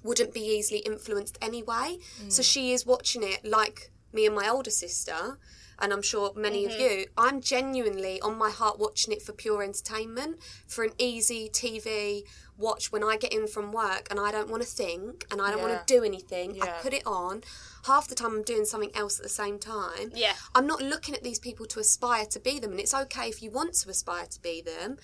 wouldn't 0.04 0.34
be 0.34 0.42
easily 0.42 0.80
influenced 0.80 1.38
anyway. 1.42 1.98
So 2.28 2.42
she 2.42 2.74
is 2.74 2.86
watching 2.86 3.24
it 3.24 3.46
like 3.46 3.92
me 4.14 4.26
and 4.26 4.36
my 4.36 4.50
older 4.50 4.72
sister, 4.72 5.38
and 5.82 5.92
I'm 5.92 6.02
sure 6.02 6.32
many 6.36 6.66
of 6.66 6.72
mm-hmm. 6.72 6.82
you. 6.82 7.06
I'm 7.18 7.42
genuinely 7.42 8.22
on 8.22 8.38
my 8.38 8.50
heart 8.50 8.80
watching 8.80 9.14
it 9.14 9.22
for 9.22 9.34
pure 9.34 9.64
entertainment, 9.64 10.38
for 10.68 10.84
an 10.84 10.92
easy 10.98 11.50
TV 11.50 12.24
watch 12.58 12.92
when 12.92 13.04
I 13.04 13.18
get 13.18 13.34
in 13.34 13.48
from 13.48 13.72
work 13.72 14.08
and 14.12 14.20
I 14.20 14.32
don't 14.32 14.50
want 14.50 14.62
to 14.62 14.70
think 14.70 15.26
and 15.32 15.42
I 15.42 15.50
don't 15.50 15.60
Yeah. 15.60 15.68
want 15.68 15.88
to 15.88 15.94
do 15.94 16.04
anything. 16.04 16.62
I 16.62 16.68
put 16.82 16.94
it 16.94 17.06
on. 17.06 17.44
Half 17.86 18.08
the 18.08 18.16
time 18.16 18.36
I'm 18.36 18.44
doing 18.44 18.66
something 18.66 18.96
else 18.96 19.18
at 19.18 19.24
the 19.24 19.30
same 19.30 19.58
time. 19.58 20.12
Yeah. 20.14 20.36
I'm 20.54 20.68
not 20.68 20.82
looking 20.82 21.16
at 21.16 21.24
these 21.24 21.40
people 21.40 21.66
to 21.68 21.80
aspire 21.80 22.26
to 22.28 22.40
be 22.40 22.60
them, 22.60 22.72
and 22.72 22.80
it's 22.80 22.94
okay 22.94 23.28
if 23.28 23.42
you 23.42 23.50
want 23.50 23.74
to 23.74 23.90
aspire 23.90 24.28
to 24.28 24.40
be 24.40 24.62
them, 24.62 24.98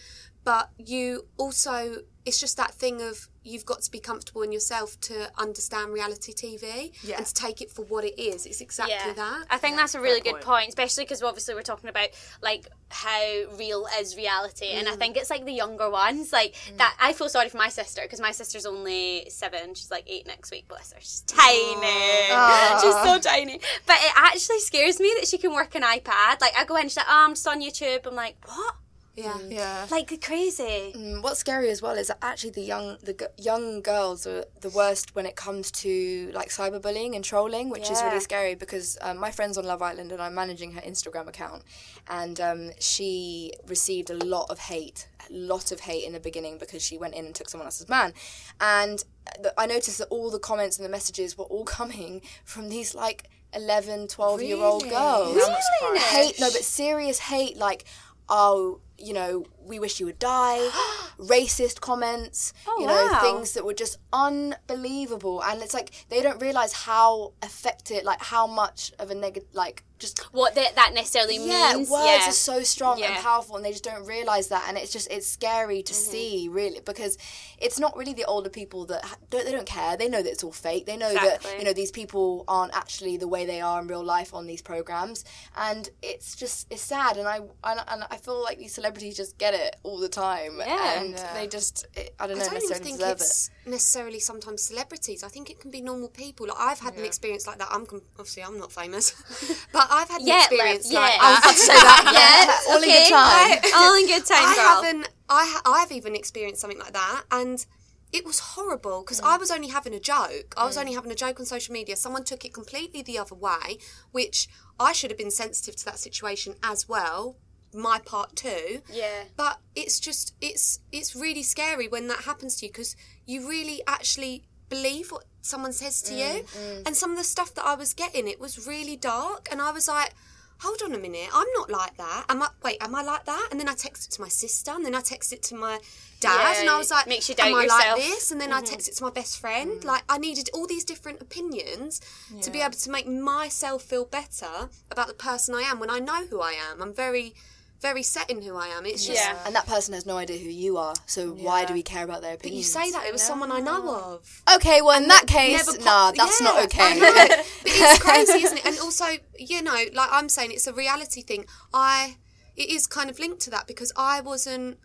but 0.47 0.69
you 0.77 1.25
also, 1.37 2.03
it's 2.23 2.39
just 2.39 2.55
that 2.55 2.73
thing 2.73 3.01
of 3.01 3.27
you've 3.43 3.65
got 3.65 3.81
to 3.81 3.91
be 3.91 3.99
comfortable 3.99 4.41
in 4.43 4.51
yourself 4.53 4.97
to 5.01 5.29
understand 5.37 5.91
reality 5.91 6.31
TV 6.33 6.91
Yeah. 7.03 7.17
and 7.17 7.25
to 7.25 7.33
take 7.33 7.61
it 7.61 7.69
for 7.69 7.81
what 7.83 8.05
it 8.05 8.17
is. 8.17 8.45
It's 8.45 8.61
exactly 8.61 9.11
that. 9.13 9.45
I 9.49 9.57
think 9.57 9.75
that's 9.75 9.93
a 9.95 9.99
really 9.99 10.21
good 10.21 10.35
point. 10.35 10.45
point, 10.45 10.69
especially 10.69 11.03
because 11.03 11.21
obviously 11.21 11.53
we're 11.53 11.63
talking 11.73 11.89
about 11.89 12.09
like 12.41 12.67
how 12.89 13.21
real 13.57 13.87
is 13.99 14.15
reality, 14.15 14.67
and 14.69 14.87
I 14.87 14.93
Mm. 14.95 14.99
think 14.99 15.17
it's 15.17 15.29
like 15.29 15.43
the 15.43 15.51
younger 15.51 15.89
ones, 15.89 16.31
like 16.31 16.55
that. 16.77 16.95
I 16.97 17.11
feel 17.11 17.27
sorry 17.27 17.49
for 17.49 17.57
my 17.57 17.67
sister 17.69 18.01
because 18.03 18.21
my 18.21 18.31
sister's 18.31 18.65
only 18.65 19.27
seven; 19.29 19.75
she's 19.75 19.91
like 19.91 20.05
eight 20.07 20.25
next 20.27 20.49
week. 20.51 20.69
Bless 20.69 20.93
her, 20.93 20.99
she's 21.01 21.23
tiny, 21.27 22.79
she's 22.81 22.99
so 23.03 23.19
tiny. 23.19 23.59
But 23.85 23.97
it 23.99 24.13
actually 24.15 24.59
scares 24.59 24.99
me 25.01 25.13
that 25.19 25.27
she 25.27 25.37
can 25.37 25.51
work 25.53 25.75
an 25.75 25.83
iPad. 25.83 26.39
Like 26.39 26.55
I 26.57 26.63
go 26.65 26.77
in, 26.77 26.83
she's 26.83 26.95
like, 26.97 27.05
"Oh, 27.09 27.25
I'm 27.25 27.31
just 27.31 27.45
on 27.47 27.61
YouTube." 27.61 28.05
I'm 28.07 28.15
like, 28.15 28.37
"What?" 28.47 28.75
Yeah. 29.17 29.37
Yeah. 29.49 29.87
Like 29.89 30.21
crazy. 30.23 30.93
Mm, 30.95 31.23
What's 31.23 31.39
scary 31.39 31.69
as 31.69 31.81
well 31.81 31.95
is 31.97 32.07
that 32.07 32.19
actually 32.21 32.51
the 32.51 32.61
young 32.61 32.97
the 33.03 33.13
g- 33.13 33.25
young 33.37 33.81
girls 33.81 34.27
are 34.27 34.45
the 34.61 34.69
worst 34.69 35.15
when 35.15 35.25
it 35.25 35.35
comes 35.35 35.71
to 35.71 36.31
like 36.33 36.49
cyberbullying 36.49 37.15
and 37.15 37.23
trolling, 37.25 37.69
which 37.69 37.89
is 37.89 38.01
really 38.03 38.19
scary 38.19 38.55
because 38.55 38.97
um, 39.01 39.17
my 39.17 39.31
friend's 39.31 39.57
on 39.57 39.65
Love 39.65 39.81
Island 39.81 40.11
and 40.11 40.21
I'm 40.21 40.35
managing 40.35 40.71
her 40.73 40.81
Instagram 40.81 41.27
account, 41.27 41.63
and 42.07 42.39
um, 42.39 42.69
she 42.79 43.51
received 43.67 44.09
a 44.09 44.15
lot 44.23 44.45
of 44.49 44.59
hate, 44.59 45.07
a 45.29 45.33
lot 45.33 45.71
of 45.71 45.79
hate 45.81 46.03
in 46.05 46.13
the 46.13 46.19
beginning 46.19 46.57
because 46.59 46.81
she 46.83 46.97
went 46.97 47.15
in 47.15 47.25
and 47.25 47.33
took 47.35 47.49
someone 47.49 47.65
else's 47.67 47.89
man, 47.89 48.13
and 48.61 49.03
th- 49.41 49.53
I 49.57 49.65
noticed 49.65 49.97
that 49.97 50.07
all 50.09 50.29
the 50.29 50.39
comments 50.39 50.77
and 50.77 50.85
the 50.85 50.89
messages 50.91 51.37
were 51.37 51.45
all 51.45 51.65
coming 51.79 52.21
from 52.45 52.69
these 52.69 52.93
like 52.93 53.29
11, 53.53 54.09
12 54.09 54.41
year 54.43 54.57
old 54.57 54.87
girls. 54.89 55.33
Surprised. 55.41 56.03
Hate, 56.03 56.39
no, 56.39 56.47
but 56.47 56.63
serious 56.63 57.17
hate, 57.19 57.57
like, 57.57 57.85
oh, 58.29 58.79
you 58.97 59.13
know, 59.13 59.45
we 59.67 59.79
wish 59.79 59.99
you 59.99 60.05
would 60.07 60.19
die, 60.19 60.69
racist 61.19 61.81
comments, 61.81 62.53
Oh, 62.67 62.77
you 62.79 62.87
know, 62.87 63.09
wow. 63.11 63.19
things 63.21 63.53
that 63.53 63.65
were 63.65 63.73
just 63.73 63.97
unbelievable. 64.13 65.43
And 65.43 65.61
it's 65.61 65.73
like 65.73 65.91
they 66.09 66.21
don't 66.21 66.41
realize 66.41 66.73
how 66.73 67.33
affected, 67.41 68.03
like, 68.03 68.21
how 68.21 68.47
much 68.47 68.91
of 68.99 69.11
a 69.11 69.15
negative, 69.15 69.49
like, 69.53 69.83
just 69.99 70.19
what 70.31 70.53
that, 70.53 70.75
that 70.75 70.91
necessarily 70.93 71.37
yeah, 71.37 71.73
means. 71.75 71.89
words 71.89 72.05
yeah. 72.05 72.29
are 72.29 72.31
so 72.31 72.61
strong 72.61 73.01
and 73.01 73.15
powerful, 73.15 73.55
and 73.55 73.65
they 73.65 73.71
just 73.71 73.83
don't 73.83 74.05
realize 74.05 74.49
that, 74.49 74.65
and 74.67 74.77
it's 74.77 74.93
just 74.93 75.09
it's 75.09 75.27
scary 75.27 75.81
to 75.81 75.93
Mm-hmm. 75.93 76.11
see, 76.11 76.47
really, 76.51 76.79
because 76.85 77.17
it's 77.57 77.79
not 77.79 77.97
really 77.97 78.13
the 78.13 78.25
older 78.25 78.49
people 78.51 78.85
that 78.85 79.03
don't 79.31 79.43
they 79.45 79.51
don't 79.51 79.65
care. 79.65 79.97
They 79.97 80.07
know 80.07 80.21
that 80.21 80.29
it's 80.29 80.43
all 80.43 80.51
fake. 80.51 80.85
They 80.85 80.97
know 80.97 81.09
Exactly. 81.09 81.49
that 81.49 81.57
you 81.59 81.65
know 81.65 81.73
these 81.73 81.89
people 81.89 82.45
aren't 82.47 82.75
actually 82.75 83.17
the 83.17 83.27
way 83.27 83.47
they 83.47 83.59
are 83.59 83.81
in 83.81 83.87
real 83.87 84.03
life 84.03 84.35
on 84.35 84.45
these 84.45 84.61
programs, 84.61 85.25
and 85.55 85.89
it's 86.03 86.35
just 86.35 86.67
it's 86.69 86.83
sad, 86.83 87.17
and 87.17 87.27
I 87.27 87.37
and, 87.63 87.79
and 87.87 88.03
I 88.11 88.17
feel 88.17 88.39
like 88.43 88.59
these 88.59 88.75
celebrities 88.75 89.17
just 89.17 89.39
get 89.39 89.55
it 89.55 89.56
all 89.83 89.99
the 89.99 90.09
time, 90.09 90.57
Yeah. 90.59 91.01
and 91.01 91.15
they 91.35 91.47
just 91.47 91.85
it, 91.95 92.13
I 92.19 92.27
don't 92.27 92.37
know 92.37 92.43
I 92.43 92.47
don't 92.47 92.57
even 92.57 92.69
necessarily 92.69 92.83
think 92.85 92.99
deserve 92.99 93.17
it's 93.21 93.49
necessarily 93.65 94.19
sometimes 94.19 94.63
celebrities. 94.63 95.23
I 95.23 95.27
think 95.29 95.49
it 95.49 95.59
can 95.59 95.71
be 95.71 95.81
normal 95.81 96.09
people. 96.09 96.47
Like 96.47 96.57
I've 96.59 96.79
had 96.79 96.95
an 96.95 97.05
experience 97.05 97.47
like 97.47 97.57
that. 97.59 97.69
I'm 97.71 97.85
com- 97.85 98.01
obviously 98.17 98.43
I'm 98.43 98.57
not 98.57 98.71
famous, 98.71 99.11
but 99.73 99.87
I've 99.89 100.09
had 100.09 100.21
an 100.21 100.27
Yeah, 100.27 100.39
experience 100.39 100.85
Liv, 100.87 100.95
like 100.95 101.13
yeah. 101.13 101.19
that. 101.19 101.51
it. 101.51 101.57
say 101.57 101.73
that, 101.73 102.11
Yes, 102.13 102.65
all 102.69 102.77
in 102.77 102.83
okay. 102.83 103.03
good 103.03 103.09
time. 103.13 103.83
All 103.83 103.95
in 103.95 104.07
good 104.07 104.25
time, 104.25 104.45
I 104.47 104.55
girl. 104.55 104.83
haven't. 104.83 105.09
I 105.29 105.45
ha- 105.53 105.61
I've 105.65 105.91
even 105.91 106.15
experienced 106.15 106.61
something 106.61 106.79
like 106.79 106.93
that, 106.93 107.23
and 107.31 107.65
it 108.13 108.25
was 108.25 108.39
horrible 108.39 109.01
because 109.01 109.19
mm. 109.21 109.27
I 109.27 109.37
was 109.37 109.51
only 109.51 109.67
having 109.67 109.93
a 109.93 109.99
joke. 109.99 110.53
I 110.55 110.65
was 110.65 110.77
mm. 110.77 110.81
only 110.81 110.93
having 110.93 111.11
a 111.11 111.15
joke 111.15 111.39
on 111.39 111.45
social 111.45 111.73
media. 111.73 111.95
Someone 111.95 112.23
took 112.23 112.45
it 112.45 112.53
completely 112.53 113.01
the 113.01 113.17
other 113.17 113.35
way, 113.35 113.79
which 114.11 114.47
I 114.79 114.93
should 114.93 115.11
have 115.11 115.17
been 115.17 115.31
sensitive 115.31 115.75
to 115.77 115.85
that 115.85 115.99
situation 115.99 116.55
as 116.63 116.87
well. 116.87 117.35
My 117.77 117.99
part 117.99 118.35
too. 118.35 118.81
Yeah. 118.91 119.23
But 119.35 119.59
it's 119.75 119.99
just 119.99 120.33
it's 120.41 120.79
it's 120.91 121.15
really 121.15 121.43
scary 121.43 121.87
when 121.87 122.07
that 122.07 122.21
happens 122.21 122.55
to 122.57 122.65
you 122.65 122.71
because 122.71 122.95
you 123.25 123.47
really 123.47 123.81
actually 123.87 124.43
believe 124.69 125.11
what 125.11 125.25
someone 125.41 125.71
says 125.71 126.01
to 126.01 126.13
mm, 126.13 126.17
you, 126.17 126.43
mm. 126.43 126.83
and 126.85 126.95
some 126.95 127.11
of 127.11 127.17
the 127.17 127.23
stuff 127.23 127.53
that 127.53 127.65
I 127.65 127.75
was 127.75 127.93
getting 127.93 128.27
it 128.27 128.39
was 128.39 128.67
really 128.67 128.97
dark, 128.97 129.47
and 129.51 129.61
I 129.61 129.71
was 129.71 129.87
like. 129.87 130.13
Hold 130.61 130.81
on 130.83 130.91
a 130.95 130.97
minute, 130.97 131.29
I'm 131.31 131.45
not 131.53 131.69
like 131.69 131.97
that. 131.97 132.25
Am 132.29 132.41
I? 132.41 132.47
Wait, 132.63 132.77
am 132.81 132.95
I 132.95 133.03
like 133.03 133.25
that? 133.25 133.49
And 133.51 133.59
then 133.59 133.69
I 133.69 133.73
texted 133.73 134.07
it 134.07 134.11
to 134.13 134.21
my 134.21 134.27
sister, 134.27 134.71
and 134.71 134.83
then 134.83 134.95
I 134.95 135.01
texted 135.01 135.33
it 135.33 135.43
to 135.43 135.55
my 135.55 135.77
dad, 136.19 136.55
Yeah, 136.55 136.61
and 136.61 136.69
I 136.69 136.77
was 136.79 136.89
like, 136.89 137.05
makes 137.07 137.29
you 137.29 137.35
"Am 137.37 137.51
doubt 137.51 137.59
I 137.59 137.63
yourself. 137.63 137.81
like 137.83 137.97
this?" 137.97 138.31
And 138.31 138.41
then 138.41 138.51
I 138.51 138.61
mm-hmm. 138.61 138.73
texted 138.73 138.87
it 138.89 138.95
to 138.95 139.03
my 139.03 139.11
best 139.11 139.39
friend. 139.39 139.81
Mm. 139.81 139.85
Like 139.85 140.03
I 140.09 140.17
needed 140.17 140.49
all 140.53 140.65
these 140.65 140.83
different 140.83 141.21
opinions 141.21 142.01
to 142.41 142.49
be 142.49 142.61
able 142.61 142.73
to 142.73 142.89
make 142.89 143.07
myself 143.07 143.83
feel 143.83 144.05
better 144.05 144.69
about 144.89 145.07
the 145.07 145.13
person 145.13 145.53
I 145.53 145.61
am 145.61 145.79
when 145.79 145.89
I 145.89 145.99
know 145.99 146.25
who 146.25 146.41
I 146.41 146.53
am. 146.53 146.81
I'm 146.81 146.93
very, 146.93 147.35
very 147.81 148.03
set 148.03 148.29
in 148.29 148.41
who 148.41 148.55
I 148.55 148.67
am. 148.67 148.85
It's 148.85 149.05
just 149.05 149.23
Yeah. 149.23 149.37
And 149.45 149.55
that 149.55 149.67
person 149.67 149.93
has 149.93 150.05
no 150.05 150.17
idea 150.17 150.37
who 150.37 150.49
you 150.49 150.77
are, 150.77 150.95
so 151.05 151.29
why 151.29 151.65
do 151.65 151.73
we 151.73 151.83
care 151.83 152.03
about 152.03 152.21
their 152.21 152.33
opinion? 152.33 152.55
But 152.55 152.57
you 152.57 152.63
say 152.63 152.91
that 152.91 153.05
it 153.05 153.13
was 153.13 153.21
someone 153.21 153.51
I 153.51 153.59
know 153.59 153.95
of. 153.95 154.41
Okay, 154.55 154.81
well 154.81 154.99
in 155.01 155.07
that 155.09 155.27
case, 155.27 155.65
Never 155.65 155.77
pop- 155.77 155.85
nah, 155.85 156.11
that's 156.11 156.41
not 156.41 156.63
okay. 156.65 156.99
But 156.99 157.45
it's 157.65 157.99
crazy, 157.99 158.43
isn't 158.45 158.57
it? 158.57 158.65
And 158.65 158.79
also, 158.79 159.05
you 159.37 159.61
know, 159.61 159.77
like 159.93 160.09
I'm 160.11 160.29
saying, 160.29 160.51
it's 160.51 160.67
a 160.67 160.73
reality 160.73 161.21
thing. 161.21 161.45
I, 161.73 162.17
it 162.55 162.69
is 162.69 162.87
kind 162.87 163.09
of 163.09 163.19
linked 163.19 163.41
to 163.41 163.49
that 163.51 163.67
because 163.67 163.91
I 163.95 164.21
wasn't 164.21 164.79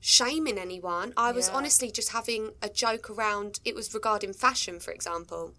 shaming 0.00 0.58
anyone. 0.58 1.12
I 1.16 1.32
was 1.32 1.48
honestly 1.48 1.90
just 1.90 2.12
having 2.12 2.52
a 2.62 2.68
joke 2.68 3.10
around. 3.10 3.58
It 3.64 3.74
was 3.74 3.92
regarding 3.92 4.32
fashion, 4.32 4.78
for 4.78 4.92
example. 4.92 5.54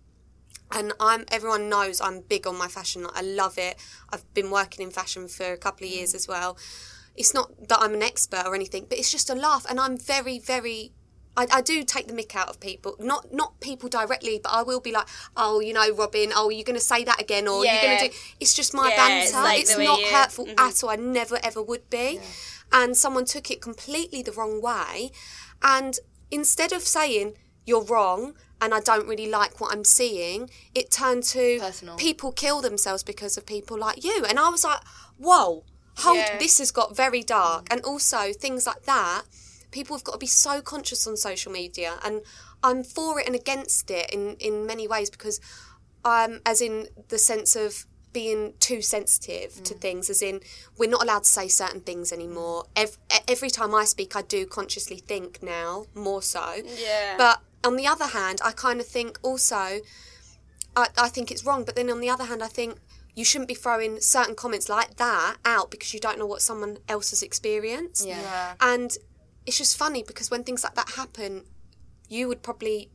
And 0.72 0.94
I'm 1.00 1.26
everyone 1.32 1.68
knows 1.70 2.00
I'm 2.00 2.22
big 2.22 2.46
on 2.46 2.58
my 2.58 2.68
fashion. 2.68 3.06
I 3.14 3.22
love 3.22 3.58
it. 3.58 3.78
I've 4.12 4.32
been 4.34 4.52
working 4.52 4.84
in 4.86 4.92
fashion 4.92 5.28
for 5.28 5.52
a 5.52 5.58
couple 5.58 5.86
of 5.88 5.92
years 5.94 6.14
as 6.14 6.28
well. 6.28 6.58
It's 7.16 7.34
not 7.34 7.68
that 7.70 7.80
I'm 7.82 7.94
an 7.94 8.04
expert 8.04 8.44
or 8.46 8.56
anything, 8.56 8.86
but 8.88 8.98
it's 8.98 9.12
just 9.12 9.30
a 9.30 9.36
laugh. 9.36 9.66
And 9.70 9.80
I'm 9.80 9.98
very, 9.98 10.40
very 10.40 10.92
I, 11.38 11.48
I 11.54 11.62
do 11.62 11.84
take 11.84 12.08
the 12.08 12.14
mick 12.14 12.36
out 12.36 12.50
of 12.50 12.60
people, 12.60 12.96
not 13.00 13.34
not 13.34 13.60
people 13.62 13.88
directly, 13.88 14.40
but 14.44 14.52
I 14.52 14.62
will 14.64 14.80
be 14.80 14.92
like, 14.92 15.08
oh, 15.38 15.60
you 15.60 15.74
know, 15.74 15.90
Robin, 15.94 16.32
oh, 16.36 16.50
you're 16.50 16.64
going 16.66 16.80
to 16.80 16.84
say 16.86 17.04
that 17.04 17.20
again, 17.22 17.48
or 17.48 17.64
you're 17.66 17.82
gonna 17.82 18.00
do. 18.00 18.16
It's 18.40 18.54
just 18.54 18.74
my 18.74 18.90
Yeah, 18.90 18.96
banter. 18.98 19.24
it's 19.26 19.34
like 19.34 19.62
it's 19.62 19.78
not 19.78 20.00
you- 20.00 20.08
hurtful 20.08 20.46
Mhm. 20.48 20.60
at 20.60 20.84
all. 20.84 20.90
I 20.90 20.96
never 20.98 21.40
ever 21.44 21.62
would 21.62 21.90
be. 21.90 22.20
And 22.72 22.96
someone 22.98 23.26
took 23.26 23.50
it 23.52 23.62
completely 23.62 24.22
the 24.22 24.32
wrong 24.32 24.62
way, 24.62 25.12
and 25.62 25.98
instead 26.30 26.72
of 26.74 26.86
saying 26.86 27.36
you're 27.70 27.84
wrong 27.94 28.22
and 28.62 28.70
I 28.74 28.82
don't 28.90 29.08
really 29.08 29.30
like 29.40 29.54
what 29.62 29.70
I'm 29.74 29.86
seeing, 30.00 30.50
it 30.80 30.92
turned 30.92 31.24
to 31.36 31.46
Personal. 31.60 31.96
people 32.08 32.30
kill 32.44 32.60
themselves 32.62 33.04
because 33.12 33.34
of 33.38 33.44
people 33.46 33.78
like 33.88 34.04
you, 34.04 34.18
and 34.30 34.38
I 34.46 34.50
was 34.50 34.64
like, 34.70 34.82
whoa. 35.18 35.64
Hold, 36.06 36.18
Yeah. 36.18 36.38
this 36.46 36.58
has 36.60 36.72
got 36.72 36.96
very 37.06 37.24
dark, 37.24 37.64
and 37.72 37.80
also 37.92 38.20
things 38.34 38.66
like 38.72 38.84
that 38.96 39.24
people 39.72 39.96
have 39.96 40.04
got 40.04 40.14
to 40.14 40.18
be 40.18 40.34
so 40.46 40.54
conscious 40.62 41.06
on 41.10 41.16
social 41.16 41.52
media 41.52 41.92
and 42.04 42.16
i'm 42.64 42.84
for 42.96 43.20
it 43.20 43.28
and 43.28 43.36
against 43.36 43.92
it 43.92 44.08
in 44.16 44.36
in 44.48 44.66
many 44.66 44.86
ways 44.94 45.10
because 45.16 45.40
I'm, 46.04 46.32
um 46.34 46.40
as 46.52 46.60
in 46.68 46.88
the 47.14 47.20
sense 47.20 47.52
of 47.66 47.86
being 48.12 48.54
too 48.60 48.82
sensitive 48.82 49.52
to 49.68 49.74
things 49.76 50.10
as 50.10 50.22
in 50.30 50.36
we're 50.78 50.90
not 50.90 51.04
allowed 51.04 51.24
to 51.30 51.30
say 51.40 51.48
certain 51.48 51.82
things 51.82 52.12
anymore 52.12 52.60
every, 52.76 52.98
every 53.28 53.52
time 53.58 53.72
i 53.82 53.84
speak 53.86 54.16
i 54.16 54.24
do 54.24 54.42
consciously 54.48 54.98
think 55.12 55.44
now 55.44 55.86
more 55.94 56.24
so 56.24 56.46
Yeah. 56.88 57.14
but 57.24 57.38
on 57.64 57.76
the 57.76 57.86
other 57.88 58.06
hand 58.08 58.40
i 58.44 58.52
kind 58.52 58.80
of 58.80 58.86
think 58.88 59.20
also 59.22 59.80
I, 60.76 60.88
I 60.98 61.10
think 61.10 61.32
it's 61.32 61.46
wrong 61.46 61.64
but 61.66 61.76
then 61.76 61.90
on 61.90 62.00
the 62.00 62.10
other 62.10 62.26
hand 62.26 62.42
i 62.44 62.48
think 62.48 62.78
you 63.16 63.26
shouldn't 63.26 63.48
be 63.48 63.56
throwing 63.56 64.00
certain 64.00 64.36
comments 64.36 64.70
like 64.70 64.96
that 64.98 65.38
out 65.44 65.72
because 65.72 65.94
you 65.94 66.00
don't 66.00 66.18
know 66.20 66.26
what 66.26 66.42
someone 66.42 66.78
else 66.88 67.10
has 67.10 67.22
experienced 67.22 68.06
Yeah. 68.08 68.22
Yeah. 68.22 68.54
and 68.62 68.96
it's 69.46 69.58
just 69.58 69.76
funny 69.78 70.04
because 70.04 70.30
when 70.30 70.44
things 70.44 70.64
like 70.64 70.76
that 70.76 70.92
happen, 70.92 71.44
you 72.08 72.28
would 72.28 72.44
probably 72.44 72.92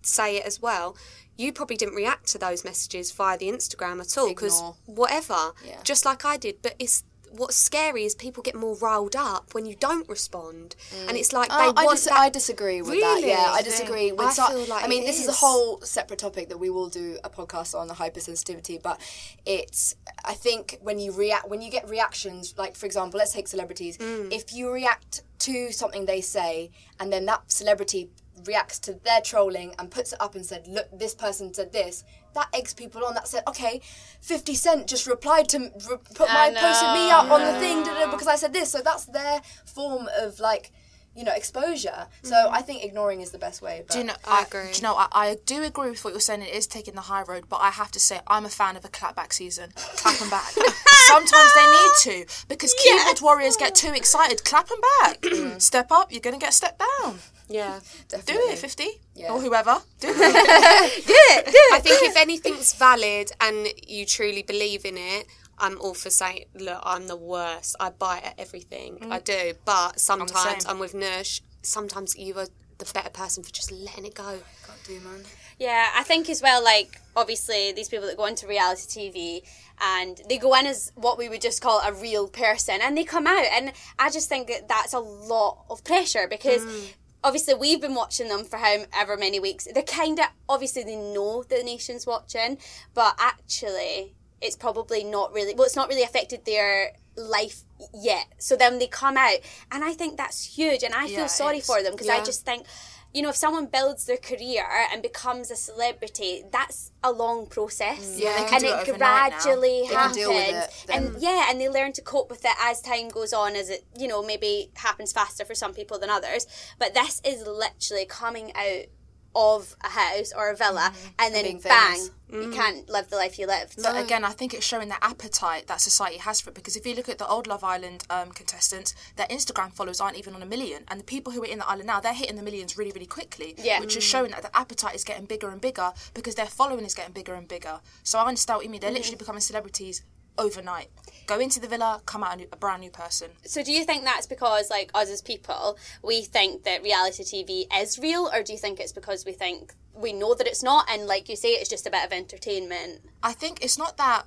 say 0.00 0.36
it 0.38 0.46
as 0.46 0.62
well. 0.62 0.96
You 1.36 1.52
probably 1.52 1.76
didn't 1.76 1.94
react 1.94 2.28
to 2.28 2.38
those 2.38 2.64
messages 2.64 3.12
via 3.12 3.36
the 3.36 3.48
Instagram 3.50 4.00
at 4.00 4.16
all 4.16 4.28
because 4.28 4.62
whatever, 4.86 5.52
Yeah. 5.66 5.80
just 5.84 6.04
like 6.06 6.24
I 6.24 6.38
did. 6.38 6.62
But 6.62 6.76
it's 6.78 7.04
what's 7.32 7.56
scary 7.56 8.04
is 8.04 8.14
people 8.14 8.42
get 8.42 8.54
more 8.54 8.76
riled 8.76 9.16
up 9.16 9.54
when 9.54 9.66
you 9.66 9.74
don't 9.74 10.08
respond, 10.08 10.76
and 11.08 11.16
it's 11.16 11.32
like 11.32 11.48
they 11.48 11.54
Oh, 11.56 11.72
I, 11.76 11.86
dis- 11.88 12.04
that. 12.04 12.12
I 12.18 12.28
disagree 12.28 12.82
with 12.82 13.00
that. 13.00 13.22
Yeah, 13.24 13.50
I 13.52 13.62
disagree 13.62 14.12
with. 14.12 14.38
I 14.38 14.50
feel 14.50 14.66
like 14.66 14.84
I 14.84 14.88
mean, 14.88 15.04
this 15.04 15.20
is 15.20 15.28
a 15.28 15.32
whole 15.32 15.80
separate 15.80 16.18
topic 16.18 16.48
that 16.48 16.58
we 16.58 16.70
will 16.70 16.88
do 16.88 17.18
a 17.24 17.30
podcast 17.30 17.78
on 17.78 17.88
the 17.88 17.94
hypersensitivity. 17.94 18.82
But 18.82 19.00
it's, 19.46 19.96
I 20.24 20.34
think, 20.34 20.78
when 20.82 20.98
you 20.98 21.12
react, 21.12 21.48
when 21.48 21.62
you 21.62 21.70
get 21.70 21.88
reactions, 21.88 22.54
like 22.56 22.76
for 22.76 22.86
example, 22.86 23.18
let's 23.18 23.32
take 23.32 23.48
celebrities. 23.48 23.98
Mm. 23.98 24.32
If 24.32 24.52
you 24.52 24.70
react 24.70 25.22
to 25.40 25.72
something 25.72 26.06
they 26.06 26.20
say, 26.20 26.70
and 27.00 27.12
then 27.12 27.26
that 27.26 27.50
celebrity 27.50 28.10
reacts 28.46 28.78
to 28.80 28.94
their 28.94 29.20
trolling 29.20 29.74
and 29.78 29.90
puts 29.90 30.12
it 30.12 30.20
up 30.20 30.34
and 30.34 30.44
said, 30.44 30.66
"Look, 30.66 30.88
this 30.92 31.14
person 31.14 31.52
said 31.54 31.72
this." 31.72 32.04
That 32.34 32.48
eggs 32.54 32.72
people 32.74 33.04
on. 33.04 33.14
That 33.14 33.28
said, 33.28 33.42
"Okay, 33.46 33.80
Fifty 34.20 34.54
Cent 34.54 34.86
just 34.86 35.06
replied 35.06 35.48
to 35.50 35.58
re- 35.58 35.96
put 36.14 36.30
I 36.30 36.50
my 36.50 36.60
posted 36.60 36.92
me 36.92 37.10
up 37.10 37.30
on 37.30 37.40
the 37.42 37.52
know. 37.52 37.60
thing 37.60 37.82
da, 37.82 37.94
da, 38.04 38.10
because 38.10 38.26
I 38.28 38.36
said 38.36 38.52
this." 38.52 38.70
So 38.70 38.80
that's 38.80 39.04
their 39.04 39.42
form 39.64 40.08
of 40.18 40.40
like 40.40 40.72
you 41.16 41.24
know 41.24 41.32
exposure. 41.32 42.06
So 42.22 42.34
mm-hmm. 42.34 42.54
I 42.54 42.62
think 42.62 42.84
ignoring 42.84 43.20
is 43.20 43.30
the 43.30 43.38
best 43.38 43.62
way. 43.62 43.82
But 43.86 43.92
Do 43.94 43.98
you 43.98 44.04
know? 44.04 44.14
I 44.26 44.40
I, 44.40 44.42
agree. 44.42 44.72
Do 44.72 44.76
you 44.78 44.82
know? 44.82 44.94
I, 44.96 45.08
I 45.12 45.36
do 45.46 45.62
agree 45.62 45.90
with 45.90 46.04
what 46.04 46.12
you're 46.12 46.20
saying. 46.20 46.42
It 46.42 46.54
is 46.54 46.66
taking 46.66 46.94
the 46.94 47.02
high 47.02 47.22
road, 47.22 47.44
but 47.48 47.56
I 47.60 47.70
have 47.70 47.90
to 47.92 48.00
say 48.00 48.20
I'm 48.26 48.44
a 48.44 48.48
fan 48.48 48.76
of 48.76 48.84
a 48.84 48.88
clapback 48.88 49.32
season. 49.32 49.70
Clap 49.76 50.20
'em 50.22 50.30
back. 50.30 50.52
Sometimes 51.06 51.54
they 51.54 51.66
need 51.66 52.26
to 52.26 52.44
because 52.48 52.72
keyboard 52.74 53.20
warriors 53.20 53.56
get 53.56 53.74
too 53.74 53.92
excited. 53.92 54.44
Clap 54.44 54.70
'em 54.70 54.78
back. 55.00 55.20
Mm. 55.22 55.60
Step 55.70 55.90
up. 55.92 56.12
You're 56.12 56.20
gonna 56.20 56.38
get 56.38 56.54
stepped 56.54 56.78
down. 56.80 57.18
yeah. 57.48 57.80
definitely. 58.08 58.34
Do 58.46 58.52
it, 58.52 58.58
fifty 58.58 59.00
Yeah. 59.14 59.32
or 59.32 59.40
whoever. 59.40 59.78
Do 60.00 60.08
it. 60.08 60.16
Do 61.06 61.14
it. 61.34 61.54
I 61.74 61.80
think 61.80 62.02
if 62.10 62.16
anything's 62.16 62.72
valid 62.74 63.32
and 63.40 63.68
you 63.86 64.06
truly 64.06 64.42
believe 64.42 64.84
in 64.86 64.96
it, 64.96 65.26
I'm 65.58 65.80
all 65.80 65.94
for 65.94 66.10
saying, 66.10 66.46
look, 66.54 66.80
I'm 66.82 67.06
the 67.06 67.16
worst. 67.16 67.76
I 67.78 67.90
bite 67.90 68.24
at 68.24 68.34
everything. 68.38 68.98
I 69.10 69.18
mm. 69.18 69.24
do. 69.24 69.52
But 69.64 70.00
sometimes 70.00 70.64
same. 70.64 70.70
I'm, 70.70 70.78
with 70.78 70.94
Nush. 70.94 71.40
Sometimes 71.62 72.16
you 72.16 72.36
are 72.38 72.46
the 72.78 72.90
better 72.92 73.10
person 73.10 73.44
for 73.44 73.50
just 73.50 73.70
letting 73.70 74.06
it 74.06 74.14
go. 74.14 74.38
Can't 74.66 74.84
do, 74.84 75.00
man. 75.00 75.22
Yeah, 75.58 75.90
I 75.94 76.02
think 76.02 76.28
as 76.28 76.42
well, 76.42 76.62
like, 76.64 77.00
obviously, 77.14 77.72
these 77.72 77.88
people 77.88 78.06
that 78.06 78.16
go 78.16 78.26
into 78.26 78.46
reality 78.46 79.10
TV 79.10 79.42
and 79.80 80.20
they 80.28 80.38
go 80.38 80.54
in 80.54 80.66
as 80.66 80.90
what 80.96 81.18
we 81.18 81.28
would 81.28 81.40
just 81.40 81.60
call 81.60 81.80
a 81.80 81.92
real 81.92 82.26
person 82.26 82.80
and 82.82 82.96
they 82.96 83.04
come 83.04 83.26
out. 83.26 83.44
And 83.52 83.72
I 83.98 84.10
just 84.10 84.28
think 84.28 84.48
that 84.48 84.68
that's 84.68 84.92
a 84.92 85.00
lot 85.00 85.64
of 85.70 85.84
pressure 85.84 86.26
because. 86.28 86.64
Mm. 86.64 86.94
Obviously, 87.24 87.54
we've 87.54 87.80
been 87.80 87.94
watching 87.94 88.26
them 88.26 88.42
for 88.42 88.56
however 88.56 89.16
many 89.16 89.38
weeks. 89.38 89.68
They're 89.72 89.84
kind 89.84 90.18
of 90.18 90.26
obviously 90.48 90.82
they 90.82 90.96
know 90.96 91.44
the 91.44 91.62
nation's 91.62 92.04
watching, 92.04 92.58
but 92.94 93.14
actually, 93.16 94.16
it's 94.42 94.56
probably 94.56 95.04
not 95.04 95.32
really. 95.32 95.54
Well, 95.54 95.64
it's 95.64 95.76
not 95.76 95.88
really 95.88 96.02
affected 96.02 96.44
their 96.44 96.92
life 97.16 97.62
yet. 97.94 98.26
So 98.38 98.56
then 98.56 98.78
they 98.78 98.86
come 98.86 99.16
out, 99.16 99.38
and 99.70 99.84
I 99.84 99.92
think 99.92 100.16
that's 100.16 100.56
huge. 100.56 100.82
And 100.82 100.94
I 100.94 101.06
Yeah, 101.06 101.16
feel 101.16 101.28
sorry 101.28 101.60
for 101.60 101.82
them 101.82 101.92
because 101.92 102.08
I 102.08 102.22
just 102.24 102.44
think 102.44 102.66
you 103.14 103.20
know, 103.20 103.28
if 103.28 103.36
someone 103.36 103.66
builds 103.66 104.06
their 104.06 104.16
career 104.16 104.64
and 104.90 105.02
becomes 105.02 105.50
a 105.50 105.56
celebrity, 105.56 106.44
that's 106.50 106.92
a 107.04 107.12
long 107.12 107.46
process. 107.46 108.16
Mm. 108.16 108.20
Yeah, 108.20 108.36
they 108.36 108.44
can 108.44 108.54
and 108.54 108.62
do 108.64 108.68
it, 108.68 108.88
it 108.88 108.98
gradually 108.98 109.84
happens. 109.84 110.16
it 110.18 110.86
and 110.88 111.14
yeah, 111.18 111.46
and 111.50 111.60
they 111.60 111.68
learn 111.68 111.92
to 111.92 112.02
cope 112.02 112.30
with 112.30 112.44
it 112.44 112.56
as 112.60 112.80
time 112.80 113.08
goes 113.08 113.34
on, 113.34 113.54
as 113.54 113.68
it, 113.68 113.84
you 113.98 114.08
know, 114.08 114.22
maybe 114.22 114.70
happens 114.76 115.12
faster 115.12 115.44
for 115.44 115.54
some 115.54 115.74
people 115.74 115.98
than 115.98 116.08
others. 116.08 116.46
But 116.78 116.94
this 116.94 117.20
is 117.24 117.46
literally 117.46 118.06
coming 118.06 118.52
out 118.54 118.86
of 119.34 119.76
a 119.82 119.88
house 119.88 120.32
or 120.36 120.50
a 120.50 120.56
villa 120.56 120.92
mm-hmm. 120.92 121.08
and 121.18 121.34
then 121.34 121.44
being 121.44 121.60
bang, 121.60 121.94
famous. 121.94 122.10
you 122.30 122.38
mm-hmm. 122.38 122.52
can't 122.52 122.88
live 122.88 123.08
the 123.10 123.16
life 123.16 123.38
you 123.38 123.46
lived. 123.46 123.82
But 123.82 124.02
again, 124.02 124.24
I 124.24 124.30
think 124.30 124.54
it's 124.54 124.64
showing 124.64 124.88
the 124.88 125.02
appetite 125.04 125.66
that 125.66 125.80
society 125.80 126.18
has 126.18 126.40
for 126.40 126.50
it. 126.50 126.54
Because 126.54 126.76
if 126.76 126.86
you 126.86 126.94
look 126.94 127.08
at 127.08 127.18
the 127.18 127.26
old 127.26 127.46
Love 127.46 127.64
Island 127.64 128.04
um, 128.10 128.30
contestants, 128.30 128.94
their 129.16 129.26
Instagram 129.26 129.72
followers 129.72 130.00
aren't 130.00 130.16
even 130.16 130.34
on 130.34 130.42
a 130.42 130.46
million, 130.46 130.84
and 130.88 131.00
the 131.00 131.04
people 131.04 131.32
who 131.32 131.42
are 131.42 131.46
in 131.46 131.58
the 131.58 131.68
island 131.68 131.86
now, 131.86 132.00
they're 132.00 132.14
hitting 132.14 132.36
the 132.36 132.42
millions 132.42 132.76
really, 132.76 132.92
really 132.92 133.06
quickly. 133.06 133.54
Yeah. 133.58 133.80
Which 133.80 133.96
is 133.96 134.04
mm. 134.04 134.10
showing 134.10 134.30
that 134.32 134.42
the 134.42 134.56
appetite 134.56 134.94
is 134.94 135.04
getting 135.04 135.26
bigger 135.26 135.48
and 135.48 135.60
bigger 135.60 135.92
because 136.14 136.34
their 136.34 136.46
following 136.46 136.84
is 136.84 136.94
getting 136.94 137.12
bigger 137.12 137.34
and 137.34 137.48
bigger. 137.48 137.80
So 138.02 138.18
I 138.18 138.26
understand 138.26 138.58
what 138.58 138.64
you 138.64 138.70
mean. 138.70 138.80
They're 138.80 138.90
mm-hmm. 138.90 138.96
literally 138.96 139.16
becoming 139.16 139.40
celebrities 139.40 140.02
overnight. 140.38 140.88
Go 141.32 141.40
into 141.40 141.60
the 141.60 141.68
villa, 141.68 142.00
come 142.04 142.22
out 142.22 142.34
a, 142.34 142.36
new, 142.36 142.46
a 142.52 142.56
brand 142.56 142.80
new 142.82 142.90
person. 142.90 143.30
So 143.44 143.62
do 143.62 143.72
you 143.72 143.84
think 143.84 144.04
that's 144.04 144.26
because 144.26 144.70
like 144.70 144.90
us 144.94 145.10
as 145.10 145.22
people, 145.22 145.78
we 146.02 146.22
think 146.22 146.64
that 146.64 146.82
reality 146.82 147.22
TV 147.24 147.66
is 147.80 147.98
real 147.98 148.30
or 148.32 148.42
do 148.42 148.52
you 148.52 148.58
think 148.58 148.80
it's 148.80 148.92
because 148.92 149.24
we 149.24 149.32
think 149.32 149.74
we 149.94 150.12
know 150.12 150.34
that 150.34 150.46
it's 150.46 150.62
not 150.62 150.86
and 150.90 151.06
like 151.06 151.28
you 151.28 151.36
say 151.36 151.50
it's 151.50 151.68
just 151.70 151.86
a 151.86 151.90
bit 151.90 152.04
of 152.04 152.12
entertainment? 152.12 153.00
I 153.22 153.32
think 153.32 153.64
it's 153.64 153.78
not 153.78 153.96
that 153.96 154.26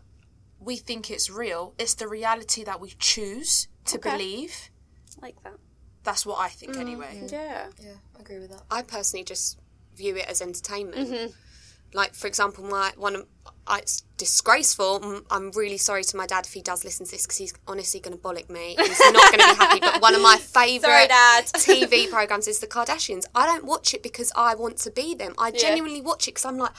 we 0.59 0.77
think 0.77 1.11
it's 1.11 1.29
real; 1.29 1.75
it's 1.77 1.93
the 1.93 2.07
reality 2.07 2.63
that 2.63 2.79
we 2.79 2.93
choose 2.97 3.67
to 3.85 3.97
Okay. 3.97 4.09
believe. 4.11 4.69
I 5.21 5.25
like 5.27 5.43
that. 5.43 5.53
That's 6.03 6.25
what 6.25 6.39
I 6.39 6.49
think, 6.49 6.77
anyway. 6.77 7.21
Yeah. 7.27 7.67
Yeah, 7.79 7.89
I 8.17 8.21
agree 8.21 8.39
with 8.39 8.51
that. 8.51 8.63
I 8.71 8.81
personally 8.81 9.23
just 9.23 9.59
view 9.95 10.15
it 10.15 10.25
as 10.27 10.41
entertainment. 10.41 11.09
Mm-hmm. 11.09 11.31
Like 11.93 12.13
for 12.13 12.27
example, 12.27 12.63
my 12.65 12.91
one 12.97 13.15
of 13.15 13.25
I- 13.67 13.79
it's 13.79 14.01
disgraceful. 14.17 15.23
I'm 15.31 15.51
really 15.51 15.77
sorry 15.77 16.03
to 16.03 16.17
my 16.17 16.25
dad 16.27 16.45
if 16.45 16.53
he 16.53 16.61
does 16.61 16.83
listen 16.83 17.05
to 17.05 17.11
this 17.11 17.23
because 17.25 17.37
he's 17.37 17.53
honestly 17.67 17.99
going 17.99 18.15
to 18.15 18.21
bollock 18.21 18.49
me. 18.49 18.75
He's 18.79 18.99
not 18.99 19.31
going 19.31 19.39
to 19.39 19.55
be 19.55 19.63
happy. 19.63 19.79
But 19.79 20.01
one 20.01 20.13
of 20.15 20.21
my 20.21 20.37
Sorry, 20.39 20.79
favourite. 20.79 21.07
TV 21.55 22.09
programs 22.09 22.47
is 22.47 22.59
The 22.59 22.67
Kardashians. 22.67 23.23
I 23.33 23.45
don't 23.47 23.65
watch 23.65 23.93
it 23.93 24.03
because 24.03 24.31
I 24.35 24.55
want 24.55 24.77
to 24.79 24.91
be 24.91 25.15
them. 25.15 25.33
I 25.37 25.51
genuinely 25.51 26.01
watch 26.01 26.27
it 26.27 26.31
because 26.35 26.45
I'm 26.45 26.57
like, 26.57 26.73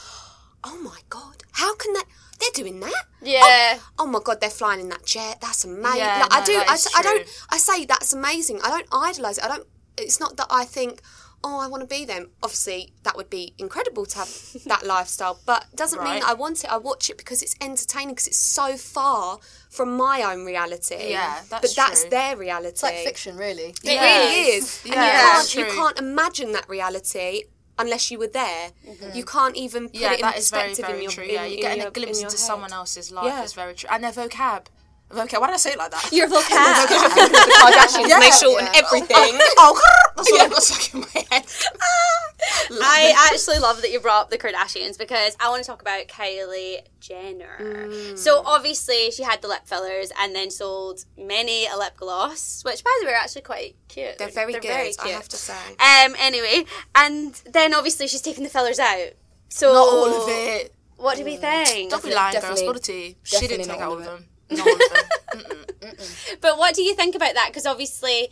oh 0.64 0.78
my 0.82 0.98
god, 1.08 1.42
how 1.52 1.74
can 1.76 1.92
that? 1.94 2.04
They're 2.38 2.50
doing 2.64 2.80
that. 2.80 3.04
Yeah. 3.22 3.40
Oh, 3.42 3.88
oh 4.00 4.06
my 4.06 4.20
god, 4.22 4.40
they're 4.40 4.50
flying 4.50 4.80
in 4.80 4.88
that 4.90 5.04
jet. 5.06 5.38
That's 5.40 5.64
amazing. 5.64 5.98
Yeah, 5.98 6.26
Like, 6.30 6.32
I 6.32 6.44
do. 6.44 6.52
I, 6.54 6.78
I 6.98 7.02
don't. 7.02 7.26
I 7.50 7.56
say 7.56 7.84
that's 7.86 8.12
amazing. 8.12 8.60
I 8.62 8.68
don't 8.68 8.86
idolize 8.92 9.38
it. 9.38 9.44
I 9.44 9.48
don't. 9.48 9.66
It's 9.96 10.20
not 10.20 10.36
that 10.36 10.46
I 10.50 10.64
think. 10.64 11.00
Oh, 11.48 11.60
I 11.60 11.68
want 11.68 11.80
to 11.82 11.86
be 11.86 12.04
them. 12.04 12.30
Obviously, 12.42 12.92
that 13.04 13.16
would 13.16 13.30
be 13.30 13.54
incredible 13.56 14.04
to 14.06 14.18
have 14.18 14.30
that 14.66 14.84
lifestyle, 14.84 15.38
but 15.46 15.64
doesn't 15.76 16.00
mean 16.02 16.14
Right. 16.14 16.22
that 16.22 16.30
I 16.30 16.34
want 16.34 16.64
it. 16.64 16.72
I 16.72 16.76
watch 16.76 17.08
it 17.08 17.16
because 17.18 17.40
it's 17.40 17.54
entertaining 17.60 18.14
because 18.16 18.26
it's 18.26 18.38
so 18.60 18.76
far 18.76 19.38
from 19.70 19.96
my 19.96 20.22
own 20.22 20.44
reality. 20.44 21.10
Yeah, 21.10 21.34
that's 21.34 21.48
but 21.48 21.60
that's 21.62 21.74
that's 21.74 22.00
true. 22.02 22.10
their 22.10 22.36
reality. 22.36 22.68
It's 22.70 22.82
like 22.82 22.96
fiction, 22.96 23.36
really. 23.36 23.68
It 23.70 23.78
Yeah. 23.84 24.02
really 24.02 24.40
is. 24.56 24.80
And 24.84 24.94
Yeah, 24.94 25.12
you 25.14 25.20
can't 25.22 25.54
you 25.54 25.64
can't 25.78 25.98
imagine 26.00 26.52
that 26.52 26.68
reality 26.68 27.44
unless 27.78 28.10
you 28.10 28.18
were 28.18 28.26
there. 28.42 28.72
Mm-hmm. 28.88 29.16
You 29.16 29.24
can't 29.24 29.54
even 29.56 29.82
put 29.90 29.96
Yeah, 30.00 30.12
it 30.12 30.20
in 30.20 30.20
that 30.22 30.38
is 30.38 30.50
very, 30.50 30.70
perspective 30.70 30.86
very 30.86 30.98
in 30.98 31.02
your 31.04 31.12
true. 31.12 31.24
in- 31.24 31.30
Yeah, 31.34 31.44
you're 31.44 31.60
getting 31.60 31.78
your- 31.82 31.88
a 31.88 31.98
glimpse 31.98 32.18
in 32.20 32.24
into 32.24 32.36
head. 32.38 32.46
someone 32.50 32.72
else's 32.72 33.12
life. 33.12 33.26
Yeah. 33.26 33.42
It's 33.44 33.52
very 33.52 33.74
true. 33.74 33.88
And 33.92 34.02
their 34.02 34.12
vocab. 34.12 34.62
Vocab. 35.10 35.40
Why 35.40 35.46
did 35.46 35.54
I 35.54 35.56
say 35.58 35.70
it 35.72 35.78
like 35.78 35.92
that? 35.92 36.08
Your 36.12 36.26
vocab. 36.26 36.42
the 36.48 37.52
Kardashians 37.62 38.12
and 38.12 38.22
they 38.22 38.30
shorten 38.32 38.66
Yeah. 38.72 38.80
everything. 38.84 39.38
oh, 39.58 39.80
that's 40.16 40.30
what 40.32 40.40
I've 40.42 40.50
got 40.50 40.62
stuck 40.62 40.94
in 40.94 41.00
my 41.00 41.24
head. 41.30 41.46
I 42.82 43.30
actually 43.32 43.58
love 43.58 43.82
that 43.82 43.90
you 43.90 44.00
brought 44.00 44.22
up 44.24 44.30
the 44.30 44.38
Kardashians 44.38 44.98
because 44.98 45.36
I 45.40 45.48
want 45.48 45.62
to 45.62 45.66
talk 45.66 45.80
about 45.80 46.06
Kylie 46.08 46.80
Jenner. 47.00 48.16
So 48.16 48.42
obviously 48.44 49.10
she 49.10 49.22
had 49.22 49.42
the 49.42 49.48
lip 49.48 49.62
fillers 49.66 50.10
and 50.18 50.34
then 50.34 50.50
sold 50.50 51.04
many 51.16 51.66
a 51.66 51.76
lip 51.76 51.96
gloss, 51.96 52.62
which 52.64 52.82
by 52.84 52.90
the 53.00 53.06
way 53.06 53.12
are 53.12 53.16
actually 53.16 53.42
quite 53.42 53.76
cute. 53.88 54.18
They're 54.18 54.28
very 54.28 54.52
good, 54.54 54.70
I 55.02 55.08
have 55.08 55.28
to 55.28 55.36
say. 55.36 55.54
Um. 55.78 56.14
Anyway, 56.18 56.64
and 56.94 57.34
then 57.50 57.74
obviously 57.74 58.08
she's 58.08 58.22
taking 58.22 58.42
the 58.44 58.50
fillers 58.50 58.78
out. 58.78 59.10
So 59.48 59.72
Not 59.72 59.78
all 59.88 60.22
of 60.22 60.28
it. 60.28 60.74
What 60.96 61.16
do 61.16 61.24
we 61.24 61.36
think? 61.36 61.90
Don't 61.90 62.02
be 62.02 62.12
lying, 62.14 62.32
girl. 62.32 62.42
definitely- 62.42 62.72
the 62.72 62.78
tea. 62.80 63.16
She 63.22 63.46
didn't 63.46 63.66
definitely 63.68 63.72
take 63.74 63.80
out 63.82 63.88
all 63.92 63.98
of 63.98 64.04
them. 64.04 64.26
Not 64.50 64.66
all 64.66 64.74
of 64.74 65.80
them. 65.80 65.92
But 66.40 66.58
what 66.58 66.74
do 66.74 66.82
you 66.82 66.94
think 66.94 67.14
about 67.14 67.34
that? 67.34 67.48
Because 67.50 67.66
obviously, 67.66 68.30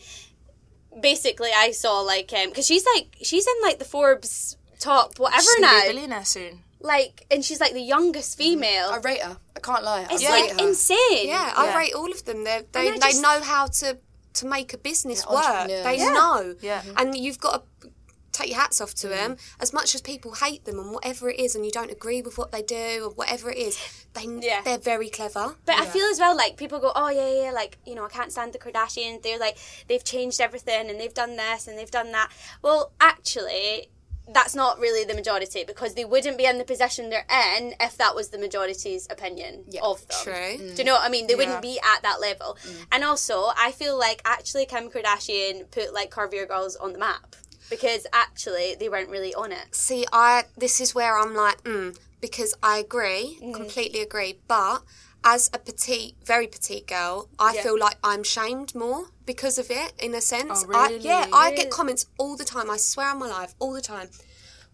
basically, 1.00 1.50
I 1.54 1.70
saw 1.72 2.00
like 2.00 2.32
um 2.32 2.48
because 2.48 2.66
she's 2.66 2.84
like 2.94 3.16
she's 3.22 3.46
in 3.46 3.54
like 3.62 3.78
the 3.78 3.84
Forbes 3.84 4.56
top 4.78 5.18
whatever 5.18 5.42
She's 5.42 5.54
gonna 5.56 5.66
be 5.68 5.72
now, 5.72 5.82
a 5.84 5.92
billionaire 5.92 6.24
soon. 6.24 6.62
like, 6.80 7.26
and 7.30 7.44
she's 7.44 7.60
like 7.60 7.72
the 7.72 7.80
youngest 7.80 8.36
female. 8.36 8.88
I 8.90 8.98
rate 8.98 9.20
her. 9.22 9.36
I 9.56 9.60
can't 9.60 9.82
lie. 9.84 10.06
It's 10.10 10.22
rate 10.24 10.48
like 10.50 10.60
her. 10.60 10.68
insane. 10.68 10.96
Yeah, 11.28 11.52
I 11.56 11.66
Yeah. 11.66 11.78
rate 11.78 11.94
all 11.94 12.10
of 12.10 12.24
them. 12.24 12.44
They're, 12.44 12.64
they 12.72 12.90
they 12.92 12.98
just- 12.98 13.22
know 13.22 13.40
how 13.42 13.66
to 13.66 13.98
to 14.34 14.46
make 14.46 14.74
a 14.74 14.78
business 14.78 15.24
Yeah, 15.30 15.60
work. 15.62 15.68
They 15.68 15.96
Yeah. 15.98 16.12
know. 16.12 16.54
Yeah. 16.60 16.82
And 16.96 17.16
you've 17.16 17.38
got 17.38 17.64
to 17.80 17.88
take 18.34 18.48
your 18.50 18.58
hats 18.60 18.80
off 18.80 18.92
to 18.96 19.06
Mm. 19.06 19.10
them. 19.10 19.36
As 19.60 19.72
much 19.72 19.94
as 19.94 20.00
people 20.02 20.34
hate 20.34 20.64
them 20.66 20.78
and 20.78 20.90
whatever 20.92 21.30
it 21.30 21.38
is, 21.40 21.54
and 21.54 21.64
you 21.64 21.70
don't 21.70 21.90
agree 21.90 22.20
with 22.20 22.36
what 22.36 22.52
they 22.52 22.62
do 22.62 23.04
or 23.06 23.10
whatever 23.10 23.50
it 23.50 23.56
is, 23.58 23.78
they 24.12 24.24
Yeah. 24.26 24.60
they're 24.62 24.76
very 24.76 25.08
clever. 25.08 25.56
But 25.64 25.76
I 25.76 25.86
feel 25.86 26.06
as 26.06 26.18
well 26.20 26.36
like 26.36 26.56
people 26.56 26.78
go, 26.80 26.92
oh 26.94 27.08
yeah, 27.08 27.44
yeah, 27.44 27.50
like 27.52 27.78
you 27.86 27.94
know, 27.94 28.04
I 28.04 28.08
can't 28.08 28.32
stand 28.32 28.52
the 28.52 28.58
Kardashians. 28.58 29.22
They're 29.22 29.38
like 29.38 29.56
they've 29.88 30.04
changed 30.04 30.40
everything 30.40 30.90
and 30.90 31.00
they've 31.00 31.14
done 31.14 31.36
this 31.36 31.66
and 31.68 31.78
they've 31.78 31.90
done 31.90 32.12
that. 32.12 32.30
Well, 32.60 32.92
actually, 33.00 33.90
that's 34.26 34.54
not 34.54 34.78
really 34.80 35.04
the 35.04 35.12
majority 35.12 35.64
because 35.64 35.92
they 35.94 36.04
wouldn't 36.04 36.38
be 36.38 36.46
in 36.46 36.56
the 36.56 36.64
position 36.64 37.10
they're 37.10 37.26
in 37.58 37.74
if 37.78 37.98
that 37.98 38.14
was 38.14 38.30
the 38.30 38.38
majority's 38.38 39.06
opinion 39.10 39.64
of 39.82 40.06
them. 40.08 40.18
True. 40.24 40.56
Do 40.56 40.74
you 40.78 40.84
know 40.84 40.94
what 40.94 41.02
I 41.02 41.10
mean? 41.10 41.26
They 41.26 41.34
Yeah. 41.34 41.38
wouldn't 41.38 41.60
be 41.62 41.78
at 41.80 42.02
that 42.02 42.20
level. 42.22 42.56
And 42.90 43.04
also, 43.04 43.52
I 43.54 43.70
feel 43.70 43.98
like 43.98 44.22
actually 44.24 44.64
Kim 44.64 44.88
Kardashian 44.90 45.70
put 45.70 45.92
like 45.92 46.10
curvier 46.10 46.48
girls 46.48 46.74
on 46.76 46.94
the 46.94 46.98
map 46.98 47.36
because 47.70 48.06
actually 48.12 48.74
they 48.78 48.88
weren't 48.88 49.10
really 49.10 49.34
on 49.34 49.52
it. 49.52 49.74
See, 49.74 50.04
I 50.12 50.44
this 50.56 50.80
is 50.80 50.94
where 50.94 51.18
I'm 51.18 51.34
like, 51.34 51.62
mm, 51.64 51.96
because 52.20 52.54
I 52.62 52.78
agree, 52.78 53.38
Mm. 53.42 53.54
completely 53.54 54.00
agree. 54.00 54.40
But 54.48 54.82
as 55.24 55.48
a 55.54 55.58
petite, 55.58 56.16
very 56.24 56.46
petite 56.46 56.86
girl, 56.86 57.28
I 57.38 57.54
Yeah. 57.54 57.62
feel 57.62 57.78
like 57.78 57.96
I'm 58.04 58.22
shamed 58.22 58.74
more 58.74 59.06
because 59.24 59.56
of 59.58 59.70
it. 59.70 59.92
In 59.98 60.14
a 60.14 60.20
sense, 60.20 60.64
Oh, 60.66 60.72
I, 60.74 60.88
really? 60.88 60.98
yeah, 61.08 61.26
I 61.32 61.50
get 61.52 61.70
comments 61.70 62.06
all 62.18 62.36
the 62.36 62.44
time. 62.44 62.70
I 62.70 62.76
swear 62.76 63.08
on 63.10 63.18
my 63.18 63.28
life, 63.28 63.54
all 63.58 63.72
the 63.72 63.80
time. 63.80 64.10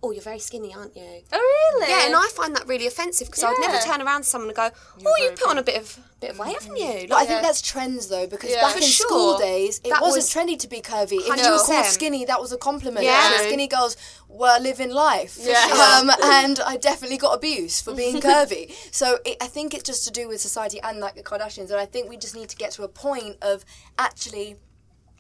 Oh, 0.02 0.12
you're 0.12 0.22
very 0.22 0.38
skinny, 0.38 0.72
aren't 0.74 0.96
you? 0.96 1.20
Oh 1.30 1.74
really? 1.78 1.90
Yeah, 1.92 2.06
and 2.06 2.16
I 2.16 2.26
find 2.34 2.56
that 2.56 2.66
really 2.66 2.86
offensive 2.86 3.26
because 3.28 3.44
I'd 3.44 3.54
never 3.60 3.74
Yeah. 3.74 3.80
turn 3.80 4.00
around 4.00 4.22
to 4.22 4.28
someone 4.28 4.48
and 4.48 4.56
go, 4.56 4.70
"Oh, 5.04 5.14
you 5.18 5.24
very 5.24 5.36
put 5.36 5.48
on 5.48 5.58
a 5.58 5.62
bit 5.62 5.76
of 5.76 5.98
bit 6.20 6.30
of 6.30 6.38
weight, 6.38 6.54
haven't 6.58 6.76
you?" 6.78 7.06
But 7.06 7.14
I 7.16 7.18
Like, 7.18 7.28
think 7.28 7.42
that's 7.42 7.60
trends 7.60 8.08
though, 8.08 8.26
because 8.26 8.48
Yeah. 8.50 8.62
back 8.62 8.72
For 8.72 8.78
in 8.78 8.84
school 8.84 9.36
days, 9.36 9.78
it 9.84 9.90
That 9.90 10.00
wasn't 10.00 10.24
was- 10.24 10.30
trendy 10.32 10.58
to 10.58 10.68
be 10.68 10.80
curvy. 10.80 11.18
If 11.20 11.26
you 11.26 11.32
were 11.32 11.36
called 11.36 11.68
100%. 11.68 11.92
skinny, 11.92 12.24
that 12.24 12.40
was 12.40 12.50
a 12.50 12.56
compliment. 12.56 13.04
Yeah. 13.04 13.34
And 13.34 13.46
skinny 13.46 13.66
girls 13.68 13.98
were 14.26 14.58
living 14.58 14.88
life. 14.90 15.36
Yeah. 15.38 15.98
Um, 16.00 16.10
and 16.22 16.60
I 16.60 16.78
definitely 16.78 17.18
got 17.18 17.34
abuse 17.34 17.82
for 17.82 17.92
being 17.92 18.20
curvy. 18.22 18.72
So 18.90 19.18
it, 19.26 19.36
I 19.42 19.48
think 19.48 19.74
it's 19.74 19.82
just 19.84 20.04
to 20.06 20.10
do 20.10 20.28
with 20.28 20.40
society 20.40 20.80
and 20.80 20.98
like 21.00 21.14
the 21.14 21.22
Kardashians. 21.22 21.70
And 21.70 21.74
I 21.78 21.84
think 21.84 22.08
we 22.08 22.16
just 22.16 22.34
need 22.34 22.48
to 22.48 22.56
get 22.56 22.70
to 22.72 22.84
a 22.84 22.88
point 22.88 23.36
of 23.42 23.66
actually 23.98 24.56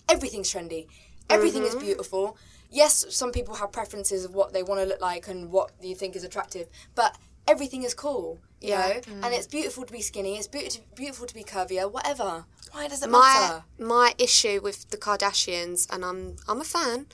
everything's 0.08 0.50
trendy. 0.50 0.86
Everything 1.28 1.64
is 1.64 1.74
beautiful. 1.76 2.36
Yes, 2.70 3.04
some 3.10 3.32
people 3.32 3.56
have 3.56 3.72
preferences 3.72 4.24
of 4.24 4.34
what 4.34 4.52
they 4.52 4.62
want 4.62 4.80
to 4.80 4.86
look 4.86 5.00
like 5.00 5.28
and 5.28 5.50
what 5.50 5.72
you 5.82 5.94
think 5.94 6.14
is 6.16 6.24
attractive, 6.24 6.68
but 6.94 7.16
everything 7.48 7.82
is 7.82 7.94
cool, 7.94 8.38
you 8.60 8.70
Yeah. 8.70 8.86
know? 8.88 9.00
Mm. 9.00 9.24
And 9.24 9.34
it's 9.34 9.46
beautiful 9.46 9.84
to 9.84 9.92
be 9.92 10.00
skinny, 10.00 10.36
it's 10.38 10.46
beautiful 10.46 10.84
beautiful 10.94 11.26
to 11.26 11.34
be 11.34 11.42
curvier, 11.42 11.90
whatever. 11.90 12.44
Why 12.72 12.86
does 12.86 13.02
it 13.02 13.10
my 13.10 13.18
matter? 13.18 13.64
my 13.78 14.14
issue 14.18 14.60
with 14.62 14.90
the 14.90 14.96
Kardashians, 14.96 15.88
and 15.92 16.04
I'm 16.04 16.36
I'm 16.46 16.60
a 16.60 16.64
fan, 16.64 17.06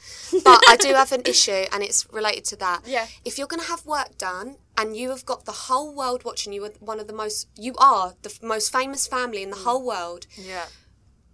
but 0.45 0.61
I 0.69 0.77
do 0.77 0.93
have 0.93 1.13
an 1.13 1.23
issue, 1.35 1.65
and 1.73 1.83
it's 1.83 2.07
related 2.13 2.45
to 2.47 2.57
that. 2.57 2.83
Yeah. 2.87 3.07
If 3.25 3.39
you're 3.39 3.47
going 3.47 3.63
to 3.63 3.69
have 3.69 3.87
work 3.87 4.19
done, 4.19 4.57
and 4.77 4.95
you 4.95 5.09
have 5.11 5.25
got 5.25 5.47
the 5.47 5.53
whole 5.53 5.95
world 5.95 6.25
watching 6.25 6.53
you, 6.53 6.65
are 6.67 6.73
one 6.81 7.01
of 7.01 7.07
the 7.07 7.15
most 7.15 7.49
you 7.57 7.75
are 7.79 8.15
the 8.23 8.29
f- 8.29 8.43
most 8.43 8.71
famous 8.71 9.07
family 9.07 9.43
in 9.43 9.51
the 9.51 9.57
mm. 9.57 9.65
whole 9.65 9.85
world. 9.87 10.27
Yeah. 10.37 10.67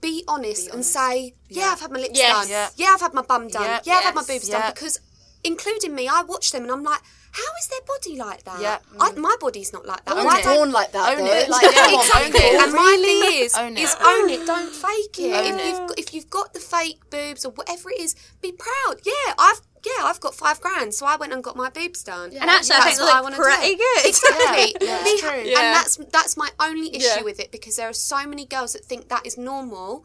Be 0.03 0.25
honest, 0.29 0.69
and 0.75 0.85
say, 0.85 1.33
yeah, 1.49 1.71
I've 1.73 1.81
had 1.81 1.91
my 1.93 2.01
lips 2.01 2.19
Yes. 2.19 2.35
done. 2.35 2.49
Yeah. 2.51 2.69
Yeah. 2.77 2.91
I've 2.95 3.01
had 3.01 3.15
my 3.15 3.23
bum 3.23 3.49
done. 3.49 3.63
Yeah. 3.63 3.81
Yeah, 3.85 3.95
I've 3.95 4.05
had 4.05 4.15
my 4.17 4.25
boobs 4.25 4.49
Yeah. 4.49 4.61
done. 4.61 4.73
Because, 4.75 4.99
including 5.45 5.95
me, 5.95 6.09
I 6.09 6.23
watch 6.23 6.51
them 6.53 6.63
and 6.65 6.73
I'm 6.73 6.83
like, 6.83 7.01
how 7.33 7.51
is 7.59 7.69
their 7.69 7.81
body 7.87 8.17
like 8.19 8.43
that? 8.45 8.61
Yeah. 8.61 8.79
I, 9.01 9.11
mm. 9.13 9.17
my 9.17 9.35
body's 9.41 9.73
not 9.73 9.87
like 9.87 10.05
that. 10.05 10.17
Own 10.19 10.25
Why 10.27 10.41
it. 10.41 10.45
don't- 10.45 10.57
born 10.57 10.73
like 10.73 10.93
that, 10.93 11.17
Own 11.17 11.25
though. 11.25 11.33
it. 11.33 11.49
Like, 11.49 11.63
Yeah, 11.63 11.71
come 11.73 11.95
on, 11.95 12.01
exactly. 12.05 12.41
people. 12.41 12.61
and 12.61 12.73
my 12.75 12.97
thing 13.01 13.43
is, 13.45 13.55
Own 13.57 13.77
it. 13.79 13.81
is 13.85 13.97
own 14.05 14.29
it. 14.29 14.47
Don't 14.47 14.75
fake 14.75 15.19
it. 15.19 15.35
Own 15.35 15.59
if 15.59 15.61
it. 15.61 15.67
you've 15.71 15.89
got, 15.89 15.99
if 15.99 16.15
you've 16.15 16.31
got 16.31 16.53
the 16.53 16.61
fake 16.61 17.01
boobs 17.11 17.45
or 17.47 17.53
whatever 17.53 17.91
it 17.91 18.01
is, 18.01 18.15
be 18.43 18.53
proud. 18.53 18.97
Yeah, 19.07 19.35
I've 19.39 19.61
yeah 19.85 20.05
I've 20.05 20.21
got 20.21 20.35
five 20.35 20.61
grand, 20.61 20.95
so 20.95 21.07
I 21.07 21.17
went 21.17 21.33
and 21.33 21.43
got 21.43 21.57
my 21.57 21.71
boobs 21.71 22.03
done. 22.03 22.31
And 22.33 22.49
actually, 22.51 22.77
I 22.77 22.81
think 22.81 22.97
That's 22.97 22.99
they 22.99 23.05
what 23.05 23.15
I 23.17 23.21
wanna 23.21 23.37
do. 23.37 23.43
pretty 23.43 23.75
good. 23.77 24.07
Exactly. 24.07 24.77
Yeah, 24.87 25.03
Be- 25.03 25.11
it's 25.11 25.21
true. 25.23 25.31
And 25.31 25.57
that's 25.77 25.97
that's 26.13 26.37
my 26.37 26.51
only 26.61 26.95
issue 26.95 27.07
Yeah. 27.19 27.23
with 27.23 27.41
it 27.41 27.51
because 27.53 27.77
there 27.77 27.89
are 27.89 27.93
so 27.93 28.27
many 28.27 28.45
girls 28.47 28.73
that 28.75 28.85
think 28.85 29.09
that 29.09 29.27
is 29.27 29.37
normal. 29.37 30.05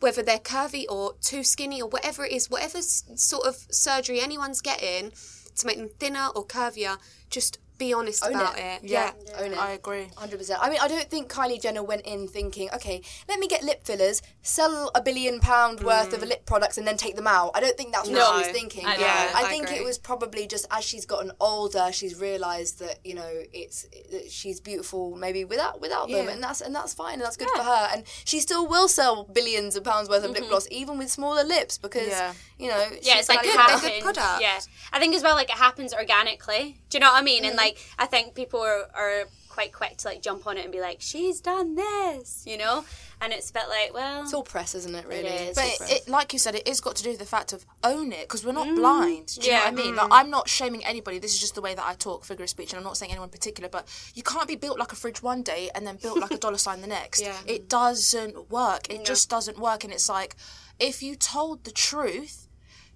Whether 0.00 0.22
they're 0.22 0.38
curvy 0.38 0.84
or 0.88 1.14
too 1.20 1.44
skinny 1.44 1.82
or 1.82 1.88
whatever 1.88 2.24
it 2.24 2.32
is, 2.32 2.48
whatever 2.48 2.78
s- 2.78 3.04
sort 3.16 3.46
of 3.46 3.66
surgery 3.70 4.20
anyone's 4.20 4.62
getting 4.62 5.12
to 5.56 5.66
make 5.66 5.76
them 5.76 5.90
thinner 5.98 6.28
or 6.34 6.46
curvier, 6.46 6.96
just 7.28 7.58
be 7.80 7.92
honest 7.92 8.24
Own 8.24 8.34
about 8.36 8.56
it. 8.58 8.62
it. 8.84 8.90
Yeah. 8.90 9.10
Own 9.38 9.52
it. 9.52 9.58
I 9.58 9.72
agree. 9.72 10.06
Hundred 10.16 10.38
percent. 10.38 10.60
I 10.62 10.70
mean, 10.70 10.78
I 10.80 10.86
don't 10.86 11.08
think 11.10 11.28
Kylie 11.32 11.60
Jenner 11.60 11.82
went 11.82 12.02
in 12.02 12.28
thinking, 12.28 12.68
okay, 12.76 13.02
let 13.28 13.40
me 13.40 13.48
get 13.48 13.64
lip 13.64 13.84
fillers, 13.84 14.22
sell 14.42 14.90
a 14.94 15.02
billion 15.02 15.40
pound 15.40 15.80
worth 15.80 16.12
of 16.12 16.22
lip 16.22 16.46
products, 16.46 16.78
and 16.78 16.86
then 16.86 16.96
take 16.96 17.16
them 17.16 17.26
out. 17.26 17.50
I 17.54 17.60
don't 17.60 17.76
think 17.76 17.92
that's 17.92 18.08
what 18.08 18.16
No. 18.18 18.30
she 18.32 18.38
was 18.46 18.48
thinking. 18.58 18.86
I. 18.86 18.96
Yeah, 18.96 19.32
I 19.34 19.42
I 19.44 19.48
think 19.50 19.66
agree. 19.66 19.78
it 19.78 19.84
was 19.84 19.98
probably 19.98 20.46
just 20.46 20.66
as 20.70 20.84
she's 20.84 21.06
gotten 21.06 21.32
older, 21.40 21.88
she's 21.92 22.14
realised 22.20 22.78
that 22.80 22.98
you 23.04 23.14
know 23.14 23.30
it's 23.52 23.86
that 24.12 24.30
she's 24.30 24.60
beautiful 24.60 25.16
maybe 25.16 25.44
without 25.44 25.80
without 25.80 26.08
them, 26.10 26.28
and 26.28 26.42
that's 26.42 26.60
and 26.60 26.74
that's 26.74 26.92
fine, 26.94 27.14
and 27.14 27.22
that's 27.22 27.36
good 27.36 27.48
for 27.56 27.62
her. 27.62 27.88
And 27.92 28.04
she 28.24 28.38
still 28.40 28.66
will 28.66 28.88
sell 28.88 29.24
billions 29.24 29.74
of 29.76 29.82
pounds 29.84 30.08
worth 30.08 30.24
of 30.24 30.30
lip 30.32 30.46
gloss, 30.48 30.66
even 30.70 30.98
with 30.98 31.10
smaller 31.10 31.44
lips, 31.44 31.78
because 31.78 32.08
Yeah. 32.08 32.32
you 32.58 32.68
know 32.68 32.84
yeah, 33.00 33.14
she's 33.14 33.20
it's 33.20 33.28
like 33.30 33.42
good. 33.42 33.58
they're 33.58 33.78
good 33.90 34.02
products. 34.02 34.40
Yeah, 34.42 34.60
I 34.92 34.98
think 35.00 35.14
as 35.14 35.22
well, 35.22 35.34
like 35.34 35.48
it 35.50 35.56
happens 35.56 35.94
organically. 35.94 36.76
Do 36.90 36.98
you 36.98 37.00
know 37.00 37.10
what 37.12 37.20
I 37.22 37.24
mean? 37.24 37.44
Mm. 37.44 37.48
And 37.48 37.56
like, 37.56 37.69
I 37.98 38.06
think 38.06 38.34
people 38.34 38.60
are, 38.60 38.88
are 38.94 39.24
quite 39.48 39.72
quick 39.72 39.96
to 39.98 40.08
like 40.08 40.22
jump 40.22 40.46
on 40.46 40.56
it 40.56 40.64
and 40.64 40.72
be 40.72 40.80
like, 40.80 40.98
"She's 41.00 41.40
done 41.40 41.74
this," 41.74 42.44
you 42.46 42.56
know, 42.56 42.84
and 43.20 43.32
it's 43.32 43.50
a 43.50 43.52
bit 43.52 43.64
like, 43.68 43.92
well, 43.92 44.22
It's 44.22 44.32
all 44.32 44.42
press, 44.42 44.74
isn't 44.74 44.94
it? 44.94 45.06
Really. 45.06 45.28
It's 45.28 45.58
But 45.58 45.86
all 45.86 45.94
it, 45.94 46.02
it, 46.02 46.08
like 46.08 46.32
you 46.32 46.38
said, 46.38 46.54
it 46.54 46.66
is 46.66 46.80
got 46.80 46.96
to 46.96 47.02
do 47.02 47.10
with 47.10 47.18
the 47.18 47.26
fact 47.26 47.52
of 47.52 47.66
own 47.84 48.12
it 48.12 48.22
because 48.22 48.44
we're 48.44 48.52
not 48.52 48.68
mm. 48.68 48.76
blind. 48.76 49.26
Do 49.38 49.42
you 49.42 49.52
Yeah. 49.52 49.58
know 49.58 49.64
what 49.64 49.72
I 49.72 49.76
mean? 49.76 49.96
Like, 49.96 50.08
mm. 50.08 50.18
I'm 50.18 50.30
not 50.30 50.48
shaming 50.48 50.84
anybody. 50.84 51.18
This 51.18 51.34
is 51.34 51.40
just 51.40 51.54
the 51.54 51.60
way 51.60 51.74
that 51.74 51.84
I 51.84 51.94
talk, 51.94 52.24
figure 52.24 52.44
of 52.44 52.50
speech, 52.50 52.72
and 52.72 52.78
I'm 52.78 52.84
not 52.84 52.96
saying 52.96 53.10
anyone 53.10 53.26
in 53.26 53.32
particular. 53.32 53.68
But 53.68 53.86
you 54.14 54.22
can't 54.22 54.48
be 54.48 54.56
built 54.56 54.78
like 54.78 54.92
a 54.92 54.96
fridge 54.96 55.22
one 55.22 55.42
day 55.42 55.70
and 55.74 55.86
then 55.86 55.96
built 55.96 56.18
like 56.18 56.30
a 56.30 56.38
dollar 56.44 56.58
sign 56.58 56.80
the 56.80 56.86
next. 56.86 57.20
Yeah. 57.20 57.36
It 57.46 57.68
doesn't 57.68 58.50
work. 58.50 58.88
It 58.88 59.04
just 59.04 59.28
doesn't 59.28 59.58
work. 59.58 59.84
And 59.84 59.92
it's 59.92 60.08
like, 60.08 60.36
if 60.78 61.02
you 61.02 61.14
told 61.14 61.64
the 61.64 61.72
truth, 61.72 62.48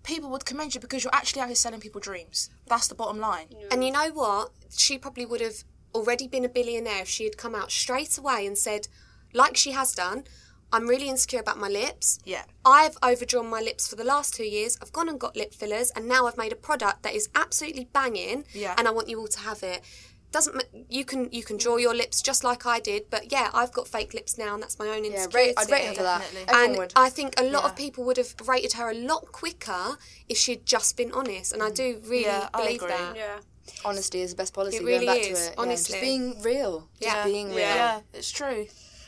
people 0.05 0.31
would 0.31 0.45
commend 0.45 0.75
you 0.75 0.81
because 0.81 1.03
you're 1.03 1.15
actually 1.15 1.43
out 1.43 1.49
here 1.49 1.57
selling 1.57 1.81
people 1.81 2.01
dreams. 2.01 2.51
That's 2.67 2.87
the 2.87 2.95
bottom 2.95 3.19
line. 3.19 3.49
And 3.73 3.85
you 3.85 3.91
know 3.91 4.11
what? 4.13 4.53
She 4.71 4.99
probably 4.99 5.27
would 5.27 5.41
have 5.41 5.65
already 5.95 6.29
been 6.29 6.45
a 6.45 6.49
billionaire 6.49 7.03
if 7.03 7.09
she 7.09 7.25
had 7.25 7.37
come 7.37 7.55
out 7.55 7.73
straight 7.73 8.17
away 8.17 8.47
and 8.47 8.57
said, 8.57 8.89
like 9.33 9.57
she 9.57 9.73
has 9.73 9.93
done, 9.95 10.25
I'm 10.73 10.89
really 10.89 11.09
insecure 11.09 11.41
about 11.41 11.59
my 11.59 11.69
lips. 11.69 12.19
Yeah. 12.25 12.45
I've 12.65 12.97
overdrawn 13.03 13.49
my 13.49 13.61
lips 13.61 13.87
for 13.87 13.97
the 13.97 14.05
last 14.05 14.35
two 14.35 14.45
years. 14.45 14.77
I've 14.83 14.93
gone 14.93 15.09
and 15.09 15.21
got 15.21 15.37
lip 15.37 15.55
fillers, 15.55 15.91
and 15.93 16.09
now 16.09 16.27
I've 16.27 16.37
made 16.37 16.53
a 16.53 16.57
product 16.57 17.03
that 17.05 17.15
is 17.15 17.29
absolutely 17.35 17.89
banging. 17.93 18.45
Yeah. 18.53 18.75
And 18.77 18.89
I 18.89 18.91
want 18.91 19.09
you 19.09 19.21
all 19.21 19.29
to 19.29 19.41
have 19.41 19.63
it. 19.63 19.83
Doesn't 20.35 20.64
you 20.89 21.05
can 21.05 21.30
you 21.30 21.45
can 21.45 21.57
draw 21.57 21.76
your 21.76 21.95
lips 21.95 22.20
just 22.20 22.43
like 22.43 22.66
I 22.66 22.80
did, 22.80 23.09
but 23.09 23.30
yeah, 23.30 23.51
I've 23.55 23.70
got 23.70 23.87
fake 23.87 24.14
lips 24.14 24.37
now, 24.37 24.55
and 24.55 24.61
that's 24.61 24.80
my 24.80 24.89
own 24.89 25.05
yeah, 25.05 25.12
insecurity. 25.12 25.51
rate, 25.51 25.55
I'd 25.57 25.70
rate 25.70 25.85
her 25.87 25.95
for 25.95 26.03
that. 26.03 26.20
Definitely. 26.22 26.55
And 26.64 26.76
would. 26.78 26.93
I 26.97 27.09
think 27.09 27.39
a 27.39 27.45
lot 27.45 27.62
Yeah. 27.62 27.70
of 27.70 27.76
people 27.76 28.03
would 28.03 28.16
have 28.16 28.35
rated 28.45 28.72
her 28.72 28.91
a 28.91 28.95
lot 28.95 29.30
quicker 29.30 29.97
if 30.28 30.37
she'd 30.37 30.66
just 30.66 30.97
been 30.97 31.12
honest. 31.12 31.53
And 31.53 31.62
I 31.62 31.70
mm. 31.70 31.76
do 31.76 32.01
really 32.07 32.24
Yeah, 32.24 32.49
I 32.53 32.62
believe 32.64 32.82
agree. 32.82 32.91
that. 32.91 33.16
yeah. 33.16 33.39
Honesty 33.85 34.22
is 34.22 34.30
the 34.30 34.37
best 34.37 34.53
policy. 34.55 34.78
It 34.78 34.80
going 34.80 34.93
really 34.93 35.07
back 35.07 35.18
is, 35.18 35.26
to 35.26 35.45
it. 35.45 35.49
Yeah, 35.51 35.62
honestly. 35.62 35.93
just 35.93 36.03
being 36.03 36.43
real. 36.43 36.89
Yeah. 36.99 37.12
Just 37.14 37.26
being 37.26 37.49
real. 37.51 37.59
Yeah. 37.59 37.76
Yeah, 37.76 38.01
it's 38.12 38.32
true. 38.32 38.66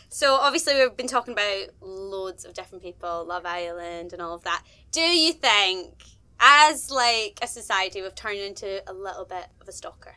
So 0.08 0.34
obviously 0.36 0.74
we've 0.76 0.96
been 0.96 1.08
talking 1.08 1.32
about 1.32 1.70
loads 1.80 2.44
of 2.44 2.54
different 2.54 2.84
people, 2.84 3.24
Love 3.26 3.44
Island 3.46 4.12
and 4.12 4.22
all 4.22 4.34
of 4.34 4.44
that. 4.44 4.62
Do 4.92 5.00
you 5.00 5.32
think, 5.32 5.92
as 6.38 6.88
like 6.88 7.40
a 7.42 7.48
society, 7.48 8.00
we've 8.00 8.14
turned 8.14 8.38
into 8.38 8.88
a 8.88 8.92
little 8.92 9.24
bit 9.24 9.46
of 9.60 9.66
a 9.66 9.72
stalker? 9.72 10.14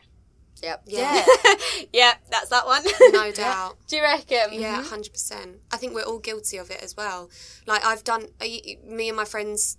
Yep. 0.62 0.82
Yeah, 0.86 1.24
yeah, 1.92 2.14
that's 2.30 2.48
that 2.50 2.66
one. 2.66 2.82
no 3.12 3.32
doubt. 3.34 3.76
Do 3.88 3.96
you 3.96 4.02
reckon? 4.02 4.52
Yeah, 4.52 4.78
mm-hmm. 4.78 4.88
hundred 4.88 5.12
percent. 5.12 5.56
I 5.72 5.76
think 5.76 5.94
we're 5.94 6.02
all 6.02 6.18
guilty 6.18 6.58
of 6.58 6.70
it 6.70 6.82
as 6.82 6.96
well. 6.96 7.30
Like 7.66 7.84
I've 7.84 8.04
done, 8.04 8.26
uh, 8.40 8.46
me 8.86 9.08
and 9.08 9.16
my 9.16 9.24
friends 9.24 9.78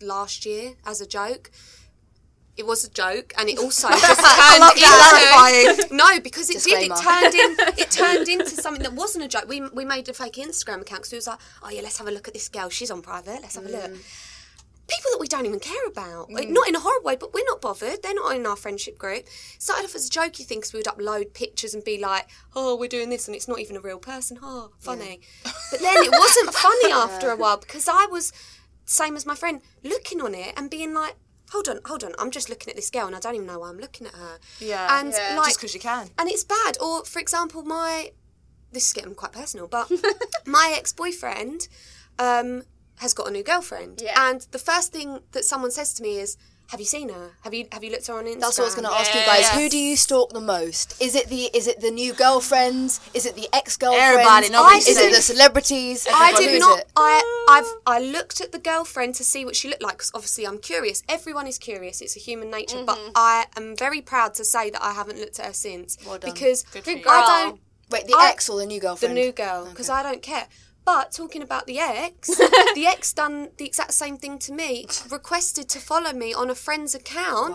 last 0.00 0.46
year 0.46 0.74
as 0.86 1.00
a 1.00 1.06
joke. 1.06 1.50
It 2.54 2.66
was 2.66 2.84
a 2.84 2.90
joke, 2.90 3.32
and 3.38 3.48
it 3.48 3.58
also 3.58 3.88
just 3.90 4.20
turned 4.20 5.78
into 5.78 5.94
no, 5.94 6.20
because 6.20 6.50
it 6.50 6.62
did. 6.62 6.90
It 6.90 6.96
turned 6.96 7.34
in. 7.34 7.56
It 7.78 7.90
turned 7.90 8.28
into 8.28 8.50
something 8.50 8.82
that 8.82 8.92
wasn't 8.92 9.24
a 9.24 9.28
joke. 9.28 9.48
We 9.48 9.62
we 9.70 9.86
made 9.86 10.06
a 10.10 10.12
fake 10.12 10.34
Instagram 10.34 10.82
account 10.82 11.00
because 11.00 11.12
we 11.12 11.16
was 11.16 11.26
like, 11.26 11.38
oh 11.62 11.70
yeah, 11.70 11.80
let's 11.80 11.96
have 11.96 12.08
a 12.08 12.10
look 12.10 12.28
at 12.28 12.34
this 12.34 12.48
girl. 12.50 12.68
She's 12.68 12.90
on 12.90 13.00
private. 13.00 13.40
Let's 13.40 13.54
have 13.54 13.64
a 13.64 13.70
look. 13.70 13.90
Mm. 13.90 14.31
People 14.88 15.10
that 15.12 15.18
we 15.20 15.28
don't 15.28 15.46
even 15.46 15.60
care 15.60 15.86
about, 15.86 16.30
Like, 16.30 16.48
not 16.48 16.68
in 16.68 16.74
a 16.74 16.80
horrible 16.80 17.06
way, 17.06 17.16
but 17.16 17.32
we're 17.32 17.44
not 17.46 17.60
bothered. 17.60 18.02
They're 18.02 18.14
not 18.14 18.34
in 18.34 18.44
our 18.44 18.56
friendship 18.56 18.98
group. 18.98 19.26
Started 19.58 19.84
off 19.84 19.94
as 19.94 20.08
a 20.08 20.10
jokey 20.10 20.44
thing 20.44 20.58
because 20.58 20.72
we 20.72 20.80
would 20.80 20.86
upload 20.86 21.32
pictures 21.34 21.72
and 21.72 21.84
be 21.84 21.98
like, 21.98 22.28
"Oh, 22.54 22.74
we're 22.76 22.88
doing 22.88 23.08
this," 23.08 23.26
and 23.28 23.34
it's 23.36 23.46
not 23.48 23.60
even 23.60 23.76
a 23.76 23.80
real 23.80 23.98
person. 23.98 24.38
Oh, 24.42 24.72
funny. 24.80 25.20
But 25.44 25.80
then 25.80 25.96
it 26.02 26.10
wasn't 26.10 26.52
funny 26.66 26.92
after 26.92 27.30
a 27.30 27.36
while 27.36 27.58
because 27.58 27.88
I 27.88 28.06
was 28.06 28.32
same 28.84 29.16
as 29.16 29.24
my 29.24 29.34
friend 29.36 29.62
looking 29.84 30.20
on 30.20 30.34
it 30.34 30.52
and 30.56 30.68
being 30.68 30.92
like, 30.92 31.14
"Hold 31.52 31.68
on, 31.68 31.78
hold 31.84 32.02
on, 32.02 32.12
I'm 32.18 32.30
just 32.32 32.50
looking 32.50 32.68
at 32.70 32.76
this 32.76 32.90
girl 32.90 33.06
and 33.06 33.14
I 33.14 33.20
don't 33.20 33.34
even 33.36 33.46
know 33.46 33.60
why 33.60 33.68
I'm 33.68 33.78
looking 33.78 34.06
at 34.08 34.14
her." 34.14 34.38
Yeah. 34.58 34.98
and 34.98 35.12
Yeah. 35.12 35.36
like 35.36 35.46
Just 35.50 35.58
because 35.60 35.74
you 35.74 35.80
can. 35.80 36.10
and 36.18 36.28
it's 36.28 36.44
bad. 36.44 36.76
Or, 36.80 37.04
for 37.04 37.20
example, 37.20 37.62
my 37.62 38.12
this 38.72 38.86
is 38.88 38.92
getting 38.92 39.14
quite 39.14 39.32
personal, 39.32 39.68
but 39.68 39.90
my 40.46 40.74
ex 40.76 40.92
boyfriend 40.92 41.68
um, 42.18 42.62
has 43.02 43.12
got 43.18 43.26
a 43.28 43.30
new 43.30 43.42
girlfriend, 43.52 44.00
Yeah. 44.02 44.14
and 44.28 44.38
the 44.56 44.58
first 44.70 44.92
thing 44.92 45.08
that 45.34 45.44
someone 45.44 45.70
says 45.78 45.92
to 45.94 46.02
me 46.02 46.12
is, 46.24 46.30
"Have 46.72 46.80
you 46.84 46.86
seen 46.96 47.08
her? 47.16 47.26
Have 47.44 47.52
you 47.56 47.64
have 47.74 47.82
you 47.84 47.90
looked 47.94 48.06
her 48.10 48.14
on 48.20 48.24
Instagram?" 48.24 48.40
That's 48.42 48.58
what 48.58 48.64
I 48.66 48.70
was 48.70 48.74
going 48.78 48.88
to 48.92 48.96
ask 49.00 49.10
you 49.14 49.20
guys. 49.32 49.46
yeah. 49.46 49.58
Who 49.58 49.68
do 49.68 49.78
you 49.88 49.96
stalk 50.06 50.28
the 50.32 50.40
most? 50.56 50.86
Is 51.06 51.14
it 51.20 51.26
the 51.34 51.42
is 51.58 51.66
it 51.72 51.78
the 51.86 51.90
new 51.90 52.12
girlfriends? 52.24 53.00
Is 53.18 53.24
it 53.26 53.34
the 53.40 53.48
ex 53.60 53.76
girlfriends? 53.76 54.08
Everybody, 54.18 54.48
nobody 54.50 54.78
Is 54.78 54.96
it 55.04 55.12
the 55.18 55.24
celebrities? 55.32 56.06
I 56.10 56.32
did 56.42 56.60
not. 56.60 56.78
it? 56.80 56.86
I 56.96 57.14
I've 57.54 57.70
I 57.96 57.98
looked 58.16 58.38
at 58.40 58.50
the 58.56 58.62
girlfriend 58.70 59.12
to 59.20 59.24
see 59.32 59.42
what 59.44 59.54
she 59.56 59.66
looked 59.68 59.82
like 59.88 59.96
because 59.98 60.12
obviously 60.14 60.44
I'm 60.46 60.58
curious. 60.58 61.02
Everyone 61.16 61.46
is 61.52 61.58
curious. 61.58 62.00
It's 62.04 62.16
a 62.16 62.22
human 62.28 62.48
nature. 62.58 62.82
But 62.90 62.98
mm-hmm. 62.98 63.10
I 63.32 63.46
am 63.58 63.76
very 63.76 64.00
proud 64.12 64.30
to 64.40 64.44
say 64.54 64.64
that 64.70 64.82
I 64.82 64.92
haven't 65.00 65.18
looked 65.22 65.38
at 65.40 65.46
her 65.46 65.52
since 65.68 65.88
Well 66.06 66.18
done. 66.18 66.30
because 66.32 66.62
Good 66.72 66.84
for 66.84 66.90
you. 66.92 67.04
I 67.08 67.20
don't 67.44 67.60
Wait, 67.90 68.06
the 68.06 68.14
I- 68.16 68.30
ex 68.30 68.48
or 68.48 68.56
the 68.58 68.66
new 68.72 68.80
girlfriend? 68.80 69.14
the 69.16 69.20
new 69.20 69.32
girl 69.32 69.66
because 69.68 69.90
I 69.90 70.02
don't 70.02 70.22
care. 70.22 70.46
But 70.84 71.12
talking 71.12 71.42
about 71.42 71.66
the 71.66 71.78
ex, 71.78 72.28
the 72.74 72.84
ex 72.86 73.12
done 73.12 73.50
the 73.56 73.64
exact 73.64 73.92
same 73.94 74.16
thing 74.18 74.38
to 74.40 74.52
me. 74.52 74.86
Requested 75.10 75.68
to 75.70 75.78
follow 75.78 76.12
me 76.12 76.34
on 76.34 76.50
a 76.50 76.54
friend's 76.54 76.94
account 76.94 77.54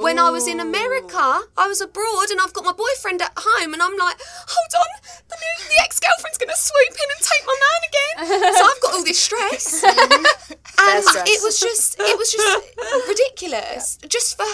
when 0.00 0.18
I 0.18 0.30
was 0.30 0.48
in 0.48 0.58
America. 0.58 1.40
I 1.56 1.68
was 1.68 1.80
abroad 1.80 2.30
and 2.30 2.40
I've 2.40 2.52
got 2.52 2.64
my 2.64 2.72
boyfriend 2.72 3.22
at 3.22 3.32
home, 3.36 3.72
and 3.74 3.82
I'm 3.82 3.96
like, 3.96 4.16
hold 4.20 4.72
on, 4.82 4.90
the, 5.28 5.36
new, 5.36 5.68
the 5.68 5.82
ex 5.84 6.00
girlfriend's 6.00 6.38
gonna 6.38 6.56
swoop 6.56 6.94
in 6.98 7.08
and 7.14 7.22
take 7.22 7.46
my 7.46 7.58
man 7.64 7.80
again. 7.88 8.54
so 8.54 8.64
I've 8.64 8.80
got 8.80 8.94
all 8.94 9.04
this 9.04 9.20
stress, 9.20 9.84
and 9.84 11.04
stress. 11.04 11.28
it 11.28 11.42
was 11.42 11.60
just 11.60 11.96
it 12.00 12.18
was 12.18 12.32
just 12.32 12.68
ridiculous. 13.08 13.98
Just 14.08 14.36
for 14.36 14.44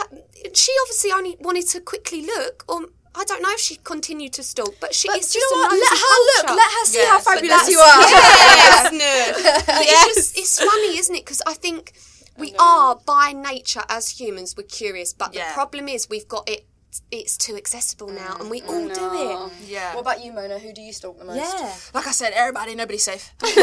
she 0.54 0.72
obviously 0.82 1.12
only 1.12 1.36
wanted 1.40 1.66
to 1.68 1.80
quickly 1.80 2.24
look 2.26 2.64
or. 2.68 2.86
I 3.14 3.24
don't 3.24 3.42
know 3.42 3.50
if 3.52 3.60
she 3.60 3.76
continued 3.76 4.32
to 4.34 4.42
stalk, 4.42 4.74
but 4.80 4.94
she 4.94 5.08
But 5.08 5.16
it's 5.18 5.32
just 5.32 5.44
you 5.50 5.56
know 5.56 5.66
a 5.66 5.68
what? 5.68 5.72
Let 5.72 5.90
nosy 5.90 6.02
her 6.02 6.18
look. 6.30 6.56
Let 6.56 6.72
her 6.72 6.84
see 6.86 6.98
Yes, 6.98 7.08
how 7.08 7.18
fabulous 7.18 7.68
you 7.68 7.78
are. 7.78 8.00
Yes, 8.00 9.64
But 9.66 9.76
It's 9.80 10.14
just 10.14 10.38
it's 10.38 10.60
funny, 10.60 10.98
isn't 10.98 11.14
it? 11.14 11.24
Because 11.24 11.42
I 11.46 11.54
think 11.54 11.92
we 12.38 12.54
are 12.58 12.96
by 13.04 13.32
nature 13.32 13.82
as 13.88 14.08
humans 14.20 14.54
we're 14.56 14.62
curious, 14.64 15.12
but 15.12 15.34
Yeah. 15.34 15.48
the 15.48 15.54
problem 15.54 15.88
is 15.88 16.08
we've 16.08 16.28
got 16.28 16.48
it. 16.48 16.66
It's 17.12 17.36
too 17.36 17.54
accessible 17.56 18.08
now, 18.08 18.36
and 18.40 18.50
we 18.50 18.62
mm, 18.62 18.68
all 18.68 18.88
do 18.88 19.46
it. 19.48 19.52
Yeah. 19.68 19.94
What 19.94 20.00
about 20.00 20.24
you, 20.24 20.32
Mona? 20.32 20.58
Who 20.58 20.72
do 20.72 20.80
you 20.80 20.92
stalk 20.92 21.18
the 21.20 21.24
most? 21.24 21.38
Yeah. 21.38 21.72
Like 21.94 22.08
I 22.08 22.10
said, 22.10 22.32
everybody, 22.34 22.74
nobody's 22.74 23.04
safe. 23.04 23.32
She's 23.44 23.56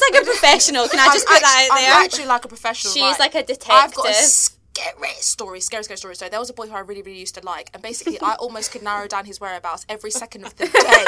like 0.00 0.22
a 0.22 0.24
professional. 0.24 0.88
Can 0.88 0.98
I 0.98 1.06
just 1.12 1.26
I'm 1.28 1.34
put 1.34 1.42
that 1.42 1.68
out 1.70 1.76
there? 1.78 1.92
I'm 1.94 2.04
actually 2.04 2.24
like 2.26 2.44
a 2.46 2.48
professional. 2.48 2.94
She's 2.94 3.02
right? 3.02 3.20
like 3.20 3.34
a 3.34 3.40
I've 3.40 3.46
got 3.94 4.06
a 4.06 4.12
detective. 4.12 4.59
Scary 4.74 5.12
story, 5.20 5.60
scary, 5.60 5.84
scary 5.84 5.98
story. 5.98 6.14
So 6.16 6.28
there 6.28 6.38
was 6.40 6.50
a 6.50 6.54
boy 6.54 6.66
who 6.66 6.74
I 6.74 6.80
really, 6.80 7.02
really 7.02 7.18
used 7.18 7.34
to 7.36 7.44
like, 7.44 7.70
and 7.74 7.82
basically 7.82 8.18
I 8.20 8.34
almost 8.38 8.72
could 8.72 8.82
narrow 8.82 9.06
down 9.08 9.24
his 9.24 9.40
whereabouts 9.40 9.84
every 9.88 10.10
second 10.10 10.44
of 10.44 10.56
the 10.56 10.66
day. 10.66 11.04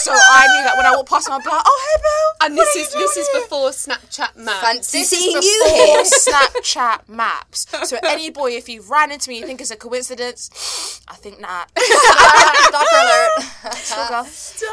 so 0.00 0.12
I 0.12 0.46
knew 0.52 0.64
that 0.64 0.74
when 0.76 0.86
I 0.86 0.92
walked 0.94 1.08
past 1.08 1.28
him, 1.28 1.34
I'd 1.34 1.42
be 1.42 1.48
like, 1.50 1.62
"Oh, 1.64 1.80
hey, 1.94 2.02
Bill." 2.02 2.48
And 2.48 2.58
this 2.58 2.76
is 2.76 2.92
this 2.92 3.16
is 3.16 3.28
before 3.34 3.70
Snapchat 3.70 4.36
maps. 4.36 4.60
Fancy 4.60 4.98
This 5.00 5.10
seeing 5.10 5.38
is 5.38 5.44
you 5.44 5.62
before 5.64 5.86
here. 5.86 6.02
Snapchat 6.04 7.08
maps. 7.08 7.66
So 7.88 7.98
any 8.04 8.30
boy, 8.40 8.52
if 8.52 8.68
you 8.68 8.82
ran 8.82 9.10
into 9.12 9.30
me, 9.30 9.38
you 9.38 9.46
think 9.46 9.60
it's 9.60 9.70
a 9.70 9.76
coincidence? 9.76 11.00
I 11.08 11.14
think 11.14 11.40
not. 11.40 11.70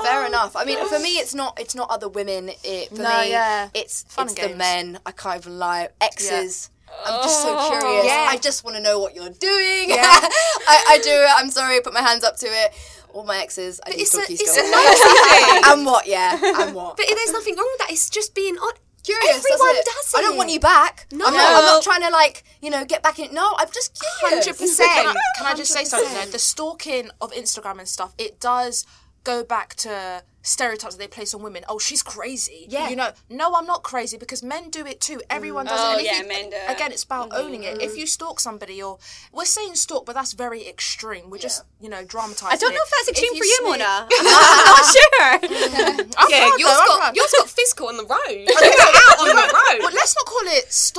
Fair 0.03 0.25
enough. 0.25 0.55
I 0.55 0.63
mean, 0.65 0.85
for 0.87 0.99
me, 0.99 1.17
it's 1.17 1.33
not. 1.33 1.59
It's 1.59 1.75
not 1.75 1.89
other 1.89 2.09
women. 2.09 2.51
It 2.63 2.89
for 2.89 3.01
No, 3.01 3.21
me, 3.21 3.29
yeah. 3.31 3.69
it's 3.73 4.03
Fun 4.03 4.25
it's 4.27 4.35
the 4.35 4.55
men. 4.55 4.99
I 5.05 5.11
can't 5.11 5.41
even 5.41 5.57
lie. 5.59 5.89
Exes. 6.01 6.69
I'm 7.05 7.21
just 7.23 7.41
so 7.41 7.55
curious. 7.69 7.83
Oh, 7.83 8.03
yeah. 8.05 8.27
I 8.29 8.37
just 8.37 8.63
want 8.63 8.77
to 8.77 8.81
know 8.81 8.99
what 8.99 9.15
you're 9.15 9.29
doing. 9.29 9.91
I, 9.91 10.85
I 10.89 10.99
do 11.03 11.09
it. 11.09 11.29
I'm 11.37 11.49
sorry. 11.49 11.77
I 11.77 11.79
put 11.81 11.93
my 11.93 12.01
hands 12.01 12.23
up 12.23 12.37
to 12.37 12.47
it. 12.47 12.73
All 13.13 13.23
my 13.23 13.37
exes. 13.37 13.79
I 13.85 13.91
it's 13.91 14.15
a 14.15 14.21
it's 14.21 14.57
a 14.57 14.61
thing. 14.61 15.61
and 15.71 15.85
what? 15.85 16.07
Yeah. 16.07 16.33
And 16.33 16.73
what? 16.73 16.97
But 16.97 17.05
there's 17.07 17.31
nothing 17.31 17.55
wrong 17.55 17.69
with 17.73 17.79
that. 17.79 17.91
It's 17.91 18.09
just 18.09 18.33
being 18.33 18.57
odd. 18.57 18.79
Curious. 19.03 19.35
Everyone 19.35 19.75
it. 19.75 19.85
does 19.85 20.13
I 20.15 20.21
don't 20.21 20.37
want 20.37 20.49
you 20.49 20.61
back. 20.61 21.07
No. 21.11 21.25
I'm, 21.25 21.33
not, 21.33 21.55
I'm 21.55 21.65
not 21.65 21.83
trying 21.83 22.01
to 22.03 22.09
like 22.09 22.43
you 22.61 22.69
know 22.69 22.85
get 22.85 23.03
back 23.03 23.19
in. 23.19 23.33
No, 23.33 23.53
I'm 23.57 23.67
just 23.73 24.01
curious. 24.19 24.45
Hundred 24.45 24.57
percent. 24.57 24.89
Can 24.89 25.07
I, 25.07 25.13
can 25.37 25.45
I 25.45 25.53
just 25.55 25.73
say 25.73 25.83
something 25.83 26.13
though? 26.13 26.31
The 26.31 26.39
stalking 26.39 27.11
of 27.19 27.31
Instagram 27.33 27.79
and 27.79 27.87
stuff, 27.87 28.13
it 28.17 28.39
does 28.39 28.85
go 29.25 29.43
back 29.43 29.75
to 29.75 30.23
stereotypes 30.43 30.93
that 30.95 30.99
they 30.99 31.07
place 31.07 31.33
on 31.33 31.41
women. 31.41 31.63
Oh, 31.67 31.79
she's 31.79 32.03
crazy. 32.03 32.65
Yeah. 32.69 32.89
You 32.89 32.95
know, 32.95 33.11
no, 33.29 33.55
I'm 33.55 33.65
not 33.65 33.81
crazy 33.81 34.17
because 34.17 34.43
men 34.43 34.69
do 34.69 34.85
it 34.85 35.01
too. 35.01 35.21
Everyone 35.29 35.65
does 35.65 35.79
Oh, 35.79 35.97
it. 35.97 36.05
Mm. 36.05 36.05
And 36.05 36.05
if 36.05 36.11
oh, 36.11 36.15
yeah, 36.15 36.21
you- 36.21 36.27
men 36.27 36.49
do. 36.51 36.57
Again, 36.73 36.91
it's 36.91 37.03
about 37.03 37.29
mm-hmm. 37.29 37.41
owning 37.45 37.63
it. 37.63 37.81
If 37.81 37.97
you 37.97 38.05
stalk 38.05 38.39
somebody, 38.39 38.83
or 38.83 38.99
we're 39.31 39.45
saying 39.45 39.75
stalk, 39.75 40.05
but 40.05 40.13
that's 40.15 40.33
very 40.33 40.67
extreme. 40.67 41.29
We're 41.29 41.37
just 41.39 41.63
you 41.81 41.89
know 41.89 42.03
dramatizing. 42.03 42.53
I 42.53 42.57
don't 42.57 42.73
know 42.73 42.79
it. 42.79 42.87
if 42.87 42.91
that's 42.91 43.09
extreme 43.09 43.37
for 43.37 43.45
you, 43.45 43.57
sneak- 43.57 43.79
Mona. 43.79 44.07
I'm 44.19 44.65
not 44.67 44.85
sure. 44.93 45.31
I'm 46.17 46.29
Yeah, 46.29 46.47
proud 46.47 46.59
yours 46.59 46.75
though, 46.75 46.81
I'm 46.81 46.87
got 46.87 46.99
proud. 46.99 47.15
yours 47.15 47.33
got 47.39 47.49
physical 47.49 47.87
on 47.87 47.97
the 47.97 48.03
road. 48.03 48.47
out 48.51 49.19
on 49.19 49.27
the 49.27 49.35
road. 49.47 49.79
Well, 49.81 49.93
let's 49.95 50.13
not 50.15 50.25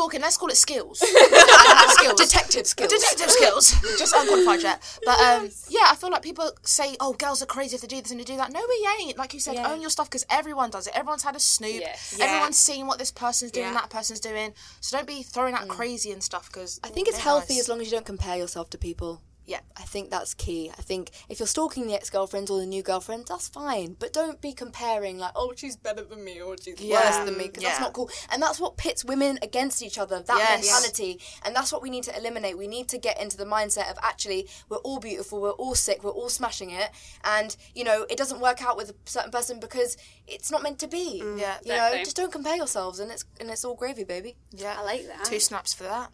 stalking. 0.04 0.20
Let's 0.20 0.36
call 0.36 0.48
it 0.48 0.56
skills. 0.56 0.98
skills. 0.98 2.20
Detective 2.20 2.66
skills. 2.66 2.92
Detective 2.92 3.30
skills. 3.30 3.70
Just 3.98 4.14
unqualified 4.14 4.62
yet. 4.62 4.98
But 5.04 5.18
um, 5.20 5.50
yeah, 5.68 5.86
I 5.90 5.96
feel 5.96 6.10
like 6.10 6.22
people 6.22 6.50
say, 6.62 6.96
"Oh, 7.00 7.12
girls 7.14 7.42
are 7.42 7.46
crazy 7.46 7.74
if 7.74 7.82
they 7.82 7.88
do 7.88 8.00
this 8.00 8.10
and 8.10 8.20
they 8.20 8.24
do 8.24 8.36
that." 8.36 8.52
No, 8.52 8.60
we 8.68 8.88
ain't. 9.00 9.18
Like 9.18 9.34
you 9.34 9.40
said, 9.40 9.56
own 9.56 9.80
your 9.80 9.90
stuff 9.90 10.08
because 10.08 10.26
everyone 10.30 10.70
does 10.70 10.86
it. 10.86 10.96
Everyone's 10.96 11.22
had 11.24 11.36
a 11.36 11.40
snoop. 11.40 11.80
Yes. 11.80 12.16
Yeah. 12.18 12.26
Everyone's 12.26 12.58
seen 12.58 12.86
what 12.86 12.98
this 12.98 13.10
person's 13.10 13.50
doing, 13.50 13.66
Yeah. 13.66 13.74
that 13.74 13.90
person's 13.90 14.20
doing. 14.20 14.54
So 14.80 14.96
don't 14.96 15.06
be 15.06 15.22
throwing 15.22 15.54
out 15.54 15.68
crazy 15.68 16.12
and 16.12 16.22
stuff 16.22 16.50
because 16.52 16.80
I 16.84 16.88
think 16.88 17.08
it's 17.08 17.18
healthy 17.18 17.58
as 17.58 17.68
long 17.68 17.80
as 17.80 17.86
you 17.86 17.92
don't 17.92 18.06
compare 18.06 18.36
yourself 18.36 18.70
to 18.70 18.78
people. 18.78 19.22
Yeah. 19.46 19.60
I 19.76 19.82
think 19.82 20.10
that's 20.10 20.32
key. 20.34 20.70
I 20.78 20.80
think 20.82 21.10
if 21.28 21.38
you're 21.38 21.46
stalking 21.46 21.86
the 21.86 21.94
ex 21.94 22.08
girlfriends 22.10 22.50
or 22.50 22.58
the 22.58 22.66
new 22.66 22.82
girlfriends, 22.82 23.28
that's 23.28 23.48
fine. 23.48 23.94
But 23.98 24.12
don't 24.12 24.40
be 24.40 24.52
comparing, 24.52 25.18
like, 25.18 25.32
oh, 25.36 25.52
she's 25.56 25.76
better 25.76 26.02
than 26.02 26.24
me 26.24 26.40
or 26.40 26.56
she's 26.60 26.80
Yeah. 26.80 26.96
worse 27.18 27.24
than 27.26 27.36
me, 27.36 27.48
because 27.48 27.62
that's 27.62 27.80
not 27.80 27.92
cool. 27.92 28.08
And 28.30 28.42
that's 28.42 28.58
what 28.58 28.76
pits 28.76 29.04
women 29.04 29.38
against 29.42 29.82
each 29.82 29.98
other, 29.98 30.20
that 30.20 30.36
Yes. 30.38 30.62
mentality. 30.64 31.20
And 31.44 31.54
that's 31.54 31.72
what 31.72 31.82
we 31.82 31.90
need 31.90 32.04
to 32.04 32.16
eliminate. 32.16 32.56
We 32.56 32.66
need 32.68 32.88
to 32.88 32.98
get 32.98 33.20
into 33.20 33.36
the 33.36 33.44
mindset 33.44 33.90
of 33.90 33.98
actually, 34.02 34.48
we're 34.68 34.78
all 34.78 34.98
beautiful, 34.98 35.40
we're 35.40 35.50
all 35.50 35.74
sick, 35.74 36.02
we're 36.02 36.10
all 36.10 36.30
smashing 36.30 36.70
it. 36.70 36.90
And, 37.22 37.54
you 37.74 37.84
know, 37.84 38.06
it 38.08 38.16
doesn't 38.16 38.40
work 38.40 38.62
out 38.62 38.76
with 38.76 38.90
a 38.90 38.94
certain 39.04 39.30
person 39.30 39.60
because 39.60 39.96
it's 40.26 40.50
not 40.50 40.62
meant 40.62 40.78
to 40.78 40.86
be. 40.88 41.20
Mm. 41.22 41.38
Yeah. 41.38 41.58
You 41.62 41.68
know, 41.72 41.74
Exactly. 41.76 42.04
just 42.04 42.16
don't 42.16 42.32
compare 42.32 42.56
yourselves 42.56 42.98
and 42.98 43.10
it's, 43.12 43.24
and 43.38 43.50
it's 43.50 43.64
all 43.64 43.74
gravy, 43.74 44.04
baby. 44.04 44.36
Yeah, 44.52 44.76
I 44.78 44.82
like 44.82 45.06
that. 45.06 45.26
Two 45.26 45.38
snaps 45.40 45.74
for 45.74 45.82
that. 45.84 46.10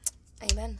Amen. 0.50 0.78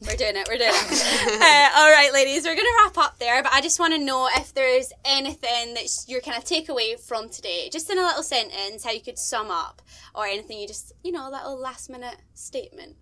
We're 0.00 0.16
doing 0.16 0.36
it. 0.36 0.46
We're 0.46 0.58
doing 0.58 0.70
it. 0.72 1.42
uh, 1.42 1.80
all 1.80 1.90
right, 1.90 2.10
ladies, 2.12 2.44
we're 2.44 2.54
going 2.54 2.66
to 2.66 2.82
wrap 2.84 2.98
up 2.98 3.18
there, 3.18 3.42
but 3.42 3.52
I 3.52 3.62
just 3.62 3.80
want 3.80 3.94
to 3.94 3.98
know 3.98 4.28
if 4.36 4.52
there's 4.52 4.92
anything 5.06 5.72
that 5.74 5.86
your 6.06 6.20
kind 6.20 6.36
of 6.36 6.44
takeaway 6.44 7.00
from 7.00 7.30
today, 7.30 7.70
just 7.72 7.90
in 7.90 7.98
a 7.98 8.02
little 8.02 8.22
sentence, 8.22 8.84
how 8.84 8.90
you 8.90 9.00
could 9.00 9.18
sum 9.18 9.50
up, 9.50 9.80
or 10.14 10.26
anything 10.26 10.58
you 10.58 10.68
just, 10.68 10.92
you 11.02 11.12
know, 11.12 11.26
a 11.26 11.30
little 11.30 11.58
last 11.58 11.88
minute 11.88 12.16
statement. 12.34 12.96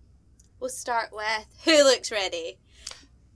We'll 0.59 0.69
start 0.69 1.09
with 1.11 1.45
who 1.65 1.83
looks 1.83 2.11
ready? 2.11 2.59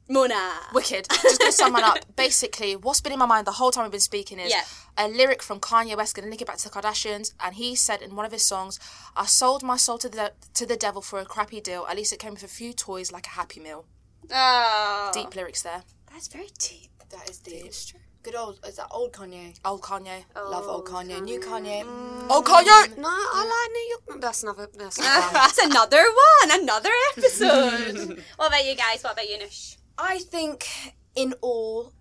Mona. 0.10 0.53
Wicked. 0.74 1.07
Just 1.10 1.39
gonna 1.39 1.51
sum 1.51 1.76
it 1.76 1.84
up. 1.84 1.99
Basically, 2.16 2.76
what's 2.76 2.99
been 3.01 3.14
in 3.14 3.20
my 3.20 3.26
mind 3.28 3.45
the 3.47 3.51
whole 3.53 3.72
time 3.72 3.84
we've 3.84 3.91
been 3.91 3.99
speaking 3.99 4.39
is 4.39 4.51
Yeah. 4.51 4.64
a 4.97 5.07
lyric 5.07 5.41
from 5.43 5.60
Kanye 5.60 5.95
West, 5.95 6.16
gonna 6.16 6.28
link 6.28 6.41
it 6.41 6.47
back 6.47 6.57
to 6.57 6.64
the 6.68 6.70
Kardashians, 6.70 7.34
and 7.39 7.55
he 7.55 7.76
said 7.76 8.01
in 8.01 8.16
one 8.16 8.26
of 8.26 8.32
his 8.32 8.43
songs, 8.43 8.80
"I 9.16 9.26
sold 9.28 9.62
my 9.64 9.78
soul 9.78 9.97
to 9.99 10.10
the 10.10 10.34
to 10.55 10.66
the 10.66 10.76
devil 10.76 11.01
for 11.01 11.20
a 11.20 11.26
crappy 11.26 11.62
deal. 11.62 11.86
At 11.88 11.95
least 11.95 12.12
it 12.12 12.18
came 12.20 12.34
with 12.34 12.43
a 12.43 12.47
few 12.47 12.74
toys 12.74 13.12
like 13.12 13.28
a 13.28 13.32
Happy 13.32 13.60
Meal." 13.60 13.86
Oh, 14.32 15.12
Deep 15.14 15.36
lyrics 15.36 15.62
there. 15.62 15.84
That's 16.12 16.28
very 16.28 16.49
deep. 16.60 16.89
That 17.12 17.30
is 17.30 17.38
deep. 17.39 17.72
Good 18.22 18.36
old, 18.36 18.60
is 18.68 18.76
that 18.76 18.88
old 18.91 19.14
Kanye? 19.14 19.57
Old 19.64 19.82
Kanye. 19.82 20.26
Love 20.36 20.68
old 20.68 20.86
Kanye. 20.86 21.22
New 21.24 21.39
Kanye. 21.39 21.84
mm, 21.86 22.30
Old 22.30 22.45
Kanye. 22.45 22.97
No, 22.97 23.07
I 23.10 23.41
like 23.53 23.72
New 23.78 23.88
York. 23.93 24.22
That's 24.22 24.43
another. 24.43 24.68
That's 24.78 24.97
another 24.99 25.30
That's 25.34 25.57
another 25.60 26.03
one, 26.03 26.62
another 26.62 26.89
episode. 27.18 28.22
what 28.36 28.47
about 28.49 28.66
you 28.66 28.76
guys? 28.76 29.01
What 29.03 29.14
about 29.14 29.30
you, 29.30 29.38
Nush? 29.38 29.78
I 30.01 30.19
think, 30.19 30.65
in 31.15 31.33
all, 31.41 31.91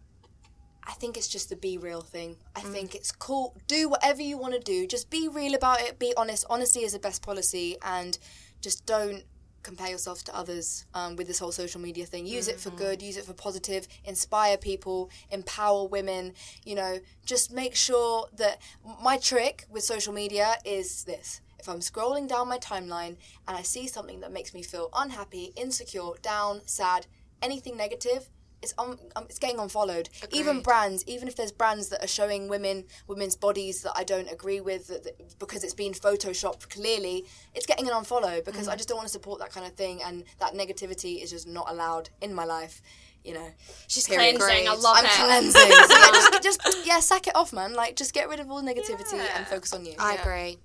I 0.86 0.92
think 0.92 1.16
it's 1.16 1.26
just 1.28 1.48
the 1.50 1.56
be 1.56 1.76
real 1.76 2.00
thing. 2.00 2.36
I 2.54 2.60
Mm. 2.62 2.72
think 2.72 2.94
it's 2.94 3.10
cool. 3.12 3.56
Do 3.66 3.88
whatever 3.88 4.22
you 4.22 4.38
want 4.38 4.54
to 4.54 4.60
do. 4.60 4.86
Just 4.86 5.10
be 5.10 5.26
real 5.28 5.54
about 5.54 5.80
it. 5.80 5.98
Be 5.98 6.14
honest. 6.16 6.44
Honesty 6.48 6.80
is 6.84 6.92
the 6.92 6.98
best 7.00 7.22
policy, 7.22 7.76
and 7.82 8.16
just 8.60 8.86
don't 8.86 9.24
compare 9.64 9.88
yourself 9.90 10.22
to 10.24 10.34
others 10.34 10.86
um, 10.94 11.16
with 11.16 11.26
this 11.26 11.40
whole 11.40 11.50
social 11.52 11.80
media 11.80 12.06
thing. 12.06 12.24
Use 12.24 12.46
it 12.48 12.56
Mm-hmm. 12.56 12.70
for 12.70 12.76
good. 12.76 13.02
Use 13.02 13.16
it 13.16 13.24
for 13.24 13.34
positive. 13.34 13.86
Inspire 14.04 14.56
people. 14.56 15.10
Empower 15.30 15.86
women. 15.88 16.34
You 16.64 16.76
know, 16.76 17.00
just 17.26 17.50
make 17.50 17.74
sure 17.74 18.28
that 18.36 18.62
my 19.02 19.18
trick 19.18 19.66
with 19.68 19.82
social 19.82 20.12
media 20.14 20.56
is 20.64 21.04
this. 21.04 21.40
If 21.58 21.68
I'm 21.68 21.80
scrolling 21.80 22.28
down 22.28 22.48
my 22.48 22.58
timeline 22.58 23.16
and 23.48 23.56
I 23.56 23.62
see 23.62 23.88
something 23.88 24.20
that 24.20 24.32
makes 24.32 24.54
me 24.54 24.62
feel 24.62 24.88
unhappy, 24.94 25.52
insecure, 25.56 26.12
down, 26.22 26.62
sad, 26.66 27.08
anything 27.42 27.76
negative, 27.76 28.28
it's 28.60 28.74
um, 28.76 28.98
um 29.14 29.24
it's 29.28 29.38
getting 29.38 29.60
unfollowed. 29.60 30.08
Even 30.32 30.60
brands, 30.62 31.04
even 31.06 31.28
if 31.28 31.36
there's 31.36 31.52
brands 31.52 31.90
that 31.90 32.02
are 32.02 32.08
showing 32.08 32.48
women 32.48 32.84
women's 33.06 33.36
bodies 33.36 33.82
that 33.82 33.92
I 33.94 34.02
don't 34.04 34.30
agree 34.32 34.60
with 34.60 34.88
that, 34.88 35.04
that- 35.04 35.38
because 35.38 35.62
it's 35.62 35.74
been 35.74 35.92
photoshopped 35.92 36.68
clearly, 36.68 37.24
it's 37.54 37.66
getting 37.66 37.86
an 37.86 37.94
unfollow 37.94 38.44
because 38.44 38.66
Mm. 38.66 38.72
I 38.72 38.76
just 38.76 38.88
don't 38.88 38.96
want 38.96 39.06
to 39.06 39.12
support 39.12 39.38
that 39.40 39.50
kind 39.52 39.64
of 39.66 39.74
thing 39.74 40.02
and 40.02 40.24
that 40.40 40.54
negativity 40.54 41.22
is 41.22 41.30
just 41.30 41.46
not 41.46 41.70
allowed 41.70 42.10
in 42.20 42.34
my 42.34 42.44
life. 42.44 42.82
You 43.24 43.34
know, 43.34 43.50
She's 43.88 44.08
Period. 44.08 44.38
cleansing. 44.38 44.66
I 44.68 44.70
Great. 44.72 44.82
love 44.82 44.96
I'm 44.98 45.04
it. 45.04 45.10
cleansing. 45.10 45.52
So 45.52 45.68
yeah, 45.98 46.40
just, 46.40 46.42
just 46.66 46.86
yeah, 46.86 47.00
sack 47.00 47.26
it 47.26 47.36
off, 47.36 47.52
man. 47.52 47.74
Like 47.74 47.94
just 47.94 48.12
get 48.14 48.28
rid 48.28 48.40
of 48.40 48.50
all 48.50 48.62
negativity 48.62 49.12
Yeah. 49.12 49.36
and 49.36 49.46
focus 49.46 49.72
on 49.72 49.84
you. 49.84 49.94
I 49.98 50.14
agree. 50.14 50.58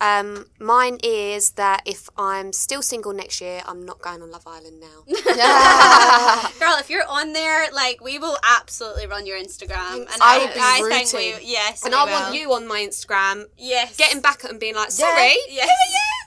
Um, 0.00 0.46
mine 0.58 0.98
is 1.02 1.52
that 1.52 1.82
if 1.84 2.08
I'm 2.16 2.52
still 2.52 2.80
single 2.82 3.12
next 3.12 3.40
year, 3.40 3.62
I'm 3.66 3.84
not 3.84 4.00
going 4.00 4.22
on 4.22 4.30
Love 4.30 4.46
Island 4.46 4.80
now. 4.80 5.04
Girl, 6.58 6.76
if 6.78 6.88
you're 6.88 7.06
on 7.06 7.32
there, 7.34 7.70
like 7.72 8.02
we 8.02 8.18
will 8.18 8.38
absolutely 8.42 9.06
run 9.06 9.26
your 9.26 9.38
Instagram, 9.38 10.00
and 10.00 10.08
I 10.22 10.36
I, 10.36 10.38
will 10.38 10.54
be 10.54 10.60
I 10.60 10.76
think 11.02 11.12
rooting. 11.12 11.38
we 11.40 11.52
yes, 11.52 11.84
and 11.84 11.92
we 11.92 11.98
I 11.98 12.04
will. 12.04 12.12
want 12.12 12.34
you 12.34 12.52
on 12.54 12.66
my 12.66 12.80
Instagram, 12.80 13.44
yes, 13.58 13.96
getting 13.96 14.20
back 14.22 14.42
at 14.44 14.50
them, 14.50 14.58
being 14.58 14.74
like, 14.74 14.90
sorry. 14.90 15.34
yes. 15.48 15.68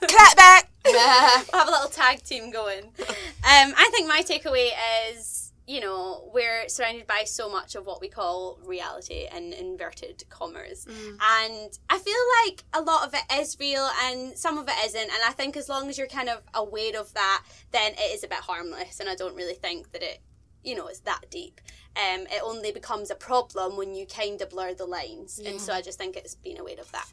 Clap 0.06 0.36
back. 0.36 0.70
we'll 0.84 0.98
have 1.00 1.48
a 1.68 1.70
little 1.70 1.88
tag 1.88 2.22
team 2.22 2.50
going. 2.50 2.84
Um, 2.84 3.72
I 3.76 3.88
think 3.92 4.06
my 4.06 4.22
takeaway 4.22 4.68
is, 5.10 5.43
you 5.66 5.80
know, 5.80 6.30
we're 6.34 6.68
surrounded 6.68 7.06
by 7.06 7.24
so 7.24 7.48
much 7.50 7.74
of 7.74 7.86
what 7.86 8.00
we 8.00 8.08
call 8.08 8.58
reality 8.64 9.26
and 9.32 9.54
inverted 9.54 10.22
commas. 10.28 10.86
And 10.86 11.78
I 11.88 11.98
feel 11.98 12.14
like 12.44 12.64
a 12.74 12.82
lot 12.82 13.06
of 13.06 13.14
it 13.14 13.24
is 13.40 13.56
real 13.58 13.88
and 14.04 14.36
some 14.36 14.58
of 14.58 14.68
it 14.68 14.74
isn't. 14.84 15.00
And 15.00 15.22
I 15.26 15.30
think 15.32 15.56
as 15.56 15.68
long 15.68 15.88
as 15.88 15.96
you're 15.96 16.06
kind 16.06 16.28
of 16.28 16.42
aware 16.52 16.98
of 17.00 17.14
that, 17.14 17.44
then 17.72 17.92
it 17.92 18.14
is 18.14 18.24
a 18.24 18.28
bit 18.28 18.38
harmless. 18.38 19.00
And 19.00 19.08
I 19.08 19.14
don't 19.14 19.34
really 19.34 19.54
think 19.54 19.92
that 19.92 20.02
it, 20.02 20.20
you 20.62 20.74
know, 20.74 20.86
it's 20.86 21.00
that 21.00 21.30
deep. 21.30 21.60
Um, 21.96 22.26
it 22.30 22.42
only 22.42 22.72
becomes 22.72 23.10
a 23.10 23.14
problem 23.14 23.76
when 23.76 23.94
you 23.94 24.06
kind 24.06 24.42
of 24.42 24.50
blur 24.50 24.74
the 24.74 24.84
lines. 24.84 25.38
And 25.38 25.60
so 25.60 25.72
I 25.72 25.80
just 25.80 25.96
think 25.96 26.16
it's 26.16 26.34
being 26.34 26.58
aware 26.58 26.80
of 26.80 26.90
that. 26.92 27.06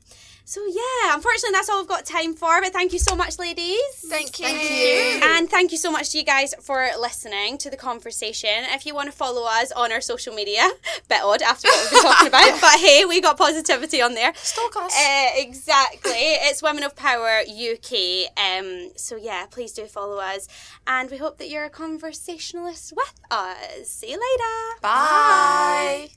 So 0.52 0.60
yeah, 0.66 1.16
unfortunately 1.16 1.54
that's 1.54 1.70
all 1.70 1.80
we've 1.80 1.88
got 1.88 2.06
time 2.06 2.34
for. 2.34 2.60
But 2.60 2.74
thank 2.74 2.92
you 2.92 3.00
so 3.00 3.16
much, 3.16 3.40
ladies. 3.40 3.80
Thank 4.10 4.38
you. 4.38 4.48
Thank 4.48 4.70
you. 4.70 5.30
And 5.30 5.50
thank 5.50 5.72
you 5.72 5.78
so 5.78 5.90
much 5.90 6.10
to 6.10 6.18
you 6.18 6.26
guys 6.26 6.54
for 6.60 6.90
listening 7.00 7.58
to 7.60 7.70
the 7.70 7.78
conversation. 7.78 8.66
If 8.66 8.86
you 8.86 8.94
want 8.94 9.10
to 9.10 9.14
follow 9.14 9.46
us 9.46 9.72
on 9.72 9.94
our 9.94 10.02
social 10.02 10.36
media, 10.36 10.70
bit 11.08 11.22
odd 11.24 11.42
after 11.42 11.70
what 11.70 11.80
we've 11.84 11.92
been 11.92 12.12
talking 12.12 12.28
about, 12.28 12.52
but 12.62 12.80
hey, 12.82 13.06
we 13.06 13.22
got 13.22 13.38
positivity 13.38 14.02
on 14.02 14.14
there. 14.14 14.34
Stalk 14.36 14.76
us. 14.76 14.94
Uh, 14.94 15.30
exactly. 15.36 16.12
It's 16.12 16.62
Women 16.62 16.84
of 16.84 16.98
Power 16.98 17.44
UK. 17.48 18.28
Um, 18.36 18.92
so 18.98 19.16
yeah, 19.16 19.46
please 19.46 19.72
do 19.72 19.86
follow 19.86 20.18
us. 20.18 20.50
And 20.86 21.10
we 21.10 21.16
hope 21.16 21.38
that 21.38 21.50
you're 21.50 21.64
a 21.64 21.70
conversationalist 21.70 22.92
with 22.94 23.22
us. 23.32 23.88
See 23.88 24.12
you 24.12 24.18
later. 24.18 24.82
Bye. 24.82 26.10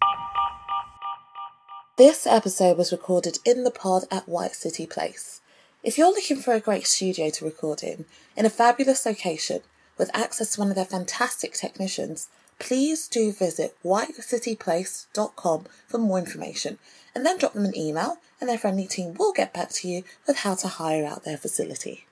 This 1.97 2.27
episode 2.27 2.77
was 2.77 2.91
recorded 2.91 3.39
in 3.45 3.63
the 3.63 3.71
pod 3.71 4.03
at 4.11 4.29
White 4.29 4.57
City 4.57 4.85
Place. 4.85 5.41
If 5.85 5.97
you're 5.97 6.09
looking 6.09 6.39
for 6.39 6.53
a 6.53 6.59
great 6.59 6.89
studio 6.89 7.31
to 7.31 7.45
record 7.45 7.85
in, 7.85 8.05
in 8.37 8.45
a 8.45 8.51
fabulous 8.51 9.07
location, 9.07 9.61
with 9.97 10.11
access 10.13 10.55
to 10.55 10.61
one 10.61 10.71
of 10.71 10.75
their 10.75 10.85
fantastic 10.85 11.53
technicians, 11.53 12.31
please 12.59 13.07
do 13.07 13.31
visit 13.31 13.77
whitecityplace.com 13.85 15.67
for 15.87 15.99
more 15.99 16.19
information 16.19 16.79
and 17.15 17.25
then 17.25 17.39
drop 17.39 17.53
them 17.53 17.65
an 17.65 17.79
email 17.79 18.17
and 18.41 18.51
their 18.51 18.59
friendly 18.59 18.89
team 18.89 19.15
will 19.15 19.33
get 19.33 19.55
back 19.55 19.69
to 19.71 19.87
you 19.87 20.03
with 20.27 20.39
how 20.39 20.57
to 20.57 20.67
hire 20.67 21.07
out 21.07 21.23
their 21.23 21.37
facility. 21.37 22.07